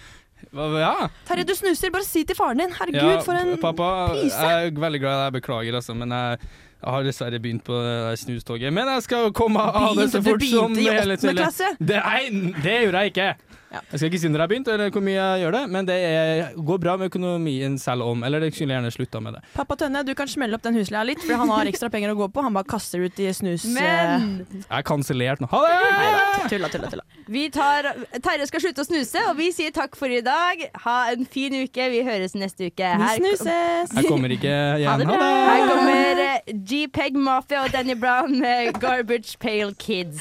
Ja. 0.54 1.08
Terje, 1.26 1.42
du 1.48 1.50
snuser. 1.56 1.90
Bare 1.90 2.04
si 2.06 2.20
til 2.28 2.36
faren 2.38 2.60
din. 2.60 2.70
Herregud, 2.76 3.00
ja, 3.16 3.22
for 3.26 3.34
en 3.34 3.56
Pappa, 3.58 3.86
jeg 4.20 4.68
er 4.68 4.68
veldig 4.78 5.00
glad. 5.02 5.22
Jeg 5.24 5.34
beklager, 5.40 5.78
altså, 5.80 5.96
men 5.98 6.12
jeg, 6.14 6.50
jeg 6.84 6.92
har 6.92 7.04
dessverre 7.06 7.38
begynt 7.40 7.64
på 7.64 7.76
snustoget. 8.20 8.72
Men 8.76 8.88
jeg 8.92 9.04
skal 9.06 9.30
komme 9.36 9.62
av 9.64 9.96
det 9.96 10.10
så 10.12 10.20
du 10.20 10.28
fort 10.28 10.42
som 10.44 10.74
begynte 10.74 10.84
i 10.84 11.14
åttende 11.14 11.34
klasse. 11.38 11.70
Det, 11.80 12.00
nei, 12.04 12.52
det 12.64 12.74
gjorde 12.84 13.04
jeg 13.04 13.14
ikke. 13.14 13.28
Ja. 13.74 13.80
Jeg 13.90 13.98
skal 14.00 14.10
ikke 14.12 14.20
si 14.22 14.28
når 14.30 14.38
jeg 14.38 14.44
har 14.44 14.52
begynt, 14.54 14.68
eller 14.70 14.90
hvor 14.94 15.02
mye 15.02 15.16
jeg 15.18 15.42
gjør 15.44 15.54
det, 15.58 15.62
men 15.74 15.86
det 15.88 15.94
er, 16.06 16.42
går 16.70 16.78
bra 16.84 16.92
med 17.00 17.10
økonomien 17.10 17.78
selv 17.82 18.06
om. 18.06 18.22
Eller 18.26 18.44
jeg 18.46 18.54
skulle 18.54 18.76
gjerne 18.76 18.92
slutta 18.94 19.20
med 19.24 19.34
det. 19.38 19.42
Pappa 19.56 19.76
Tønne, 19.80 20.04
du 20.06 20.12
kan 20.14 20.30
smelle 20.30 20.54
opp 20.58 20.62
den 20.62 20.78
husleia 20.78 21.02
litt, 21.08 21.22
for 21.24 21.34
han 21.42 21.50
har 21.50 21.66
ekstra 21.70 21.90
penger 21.90 22.12
å 22.14 22.18
gå 22.22 22.28
på. 22.30 22.44
Han 22.46 22.54
bare 22.54 22.68
kaster 22.70 23.02
ut 23.02 23.18
i 23.18 23.28
snus... 23.34 23.64
Men 23.74 24.44
Jeg 24.52 24.64
er 24.78 24.86
kansellert 24.86 25.42
nå. 25.42 25.48
Ha 25.50 25.62
det! 25.66 25.74
eh, 25.74 26.46
Tulla, 26.54 26.68
tulla, 26.70 26.90
tulla. 26.92 27.04
vi 27.34 27.48
tar, 27.50 27.88
Terje 28.22 28.46
skal 28.50 28.62
slutte 28.66 28.84
å 28.84 28.88
snuse, 28.88 29.22
og 29.30 29.36
vi 29.40 29.50
sier 29.56 29.74
takk 29.74 29.96
for 29.98 30.12
i 30.12 30.20
dag. 30.24 30.62
Ha 30.84 30.96
en 31.14 31.26
fin 31.26 31.54
uke. 31.64 31.88
Vi 31.94 32.04
høres 32.06 32.36
neste 32.38 32.68
uke. 32.70 32.94
Vi 33.00 33.08
Her- 33.08 33.18
snuses! 33.22 33.94
Jeg 33.98 34.06
kommer 34.10 34.30
ikke 34.36 34.54
igjen. 34.78 35.02
det 35.02 35.08
Ha 35.08 35.18
bra. 35.18 35.18
det! 35.18 35.44
Her 35.50 35.68
kommer 35.74 36.24
eh, 36.28 36.54
G-Peg 36.70 37.16
Mafia 37.18 37.64
og 37.66 37.72
Danny 37.74 37.98
Brown 37.98 38.38
med 38.38 38.76
Garbage 38.82 39.38
Pale 39.42 39.74
Kids. 39.80 40.20